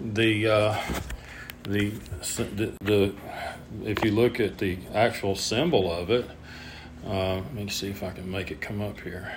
the, 0.00 0.48
uh, 0.48 0.82
the 1.64 1.90
the 2.34 2.72
the 2.82 3.14
if 3.84 4.04
you 4.04 4.10
look 4.10 4.40
at 4.40 4.58
the 4.58 4.78
actual 4.94 5.36
symbol 5.36 5.90
of 5.92 6.10
it, 6.10 6.28
uh, 7.06 7.36
let 7.36 7.54
me 7.54 7.68
see 7.68 7.90
if 7.90 8.02
I 8.02 8.10
can 8.10 8.30
make 8.30 8.50
it 8.50 8.60
come 8.60 8.80
up 8.80 9.00
here. 9.00 9.32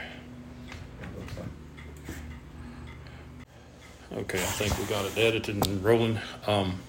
Okay, 4.14 4.38
I 4.38 4.42
think 4.42 4.78
we 4.80 4.86
got 4.86 5.06
it 5.06 5.18
edited 5.18 5.68
and 5.68 5.84
rolling. 5.84 6.20
Um, 6.48 6.80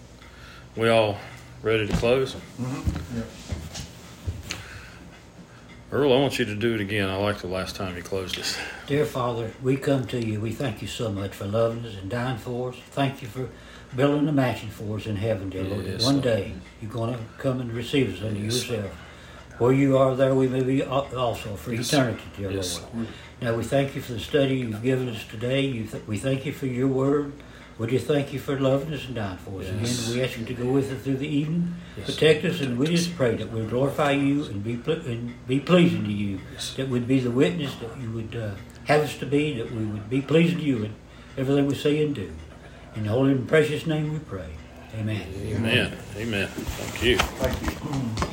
we 0.76 0.88
all 0.88 1.18
ready 1.62 1.86
to 1.86 1.96
close? 1.96 2.36
Earl, 5.92 6.12
I 6.12 6.16
want 6.18 6.38
you 6.38 6.44
to 6.46 6.54
do 6.54 6.74
it 6.74 6.80
again. 6.80 7.08
I 7.08 7.16
like 7.16 7.38
the 7.38 7.46
last 7.46 7.76
time 7.76 7.96
you 7.96 8.02
closed 8.02 8.38
us. 8.40 8.58
Dear 8.88 9.04
Father, 9.04 9.52
we 9.62 9.76
come 9.76 10.04
to 10.08 10.24
you. 10.24 10.40
We 10.40 10.50
thank 10.50 10.82
you 10.82 10.88
so 10.88 11.12
much 11.12 11.32
for 11.32 11.44
loving 11.46 11.84
us 11.86 11.96
and 11.96 12.10
dying 12.10 12.38
for 12.38 12.70
us. 12.70 12.76
Thank 12.90 13.22
you 13.22 13.28
for 13.28 13.48
building 13.94 14.28
a 14.28 14.32
mansion 14.32 14.68
for 14.70 14.96
us 14.96 15.06
in 15.06 15.14
heaven, 15.14 15.48
dear 15.48 15.62
Lord. 15.62 15.86
Yes, 15.86 16.04
One 16.04 16.20
day 16.20 16.54
you're 16.82 16.90
going 16.90 17.14
to 17.14 17.20
come 17.38 17.60
and 17.60 17.72
receive 17.72 18.16
us 18.16 18.22
unto 18.22 18.40
Yes, 18.40 18.68
yourself. 18.68 18.90
Where 19.58 19.72
you 19.72 19.96
are, 19.96 20.16
there 20.16 20.34
we 20.34 20.48
may 20.48 20.62
be 20.64 20.82
also 20.82 21.54
for 21.54 21.72
Yes, 21.72 21.88
eternity, 21.92 22.24
dear 22.36 22.50
Yes, 22.50 22.82
Lord. 22.92 23.06
Now 23.40 23.54
we 23.54 23.62
thank 23.62 23.94
you 23.94 24.02
for 24.02 24.14
the 24.14 24.20
study 24.20 24.56
you've 24.56 24.82
given 24.82 25.08
us 25.08 25.24
today. 25.24 25.60
You 25.60 25.86
th- 25.86 26.02
we 26.06 26.18
thank 26.18 26.44
you 26.44 26.52
for 26.52 26.66
your 26.66 26.88
word. 26.88 27.32
We 27.78 27.86
just 27.88 28.06
thank 28.06 28.32
you 28.32 28.38
for 28.38 28.58
loving 28.58 28.94
us 28.94 29.04
and 29.04 29.14
dying 29.14 29.36
for 29.38 29.60
us. 29.60 29.66
Yes. 29.66 30.06
Again, 30.08 30.16
we 30.16 30.24
ask 30.24 30.38
you 30.38 30.44
to 30.46 30.54
go 30.54 30.64
with 30.72 30.90
us 30.90 31.02
through 31.02 31.18
the 31.18 31.28
evening, 31.28 31.74
Yes. 31.96 32.06
protect 32.06 32.44
us, 32.46 32.60
and 32.62 32.78
we 32.78 32.86
just 32.86 33.14
pray 33.16 33.34
that 33.36 33.52
we 33.52 33.62
glorify 33.66 34.12
you 34.12 34.44
and 34.44 34.64
be 34.64 34.76
ple- 34.76 35.04
and 35.06 35.34
be 35.46 35.60
pleasing 35.60 36.04
to 36.04 36.10
you. 36.12 36.40
Yes. 36.54 36.72
That 36.76 36.88
we'd 36.88 37.06
be 37.06 37.20
the 37.20 37.30
witness 37.30 37.74
that 37.76 37.90
you 38.00 38.10
would 38.12 38.34
uh, 38.34 38.52
have 38.84 39.02
us 39.02 39.18
to 39.18 39.26
be. 39.26 39.58
That 39.58 39.70
we 39.72 39.84
would 39.84 40.08
be 40.08 40.22
pleasing 40.22 40.58
to 40.58 40.64
you 40.64 40.84
in 40.84 40.94
everything 41.36 41.66
we 41.66 41.74
say 41.74 42.02
and 42.02 42.14
do. 42.14 42.32
In 42.94 43.02
the 43.04 43.10
holy 43.10 43.32
and 43.32 43.46
precious 43.46 43.86
name 43.86 44.10
we 44.12 44.20
pray. 44.20 44.48
Amen. 44.98 45.26
Amen. 45.36 45.92
Amen. 46.16 46.46
Thank 46.48 47.02
you. 47.02 47.18
Thank 47.18 48.20
you. 48.22 48.26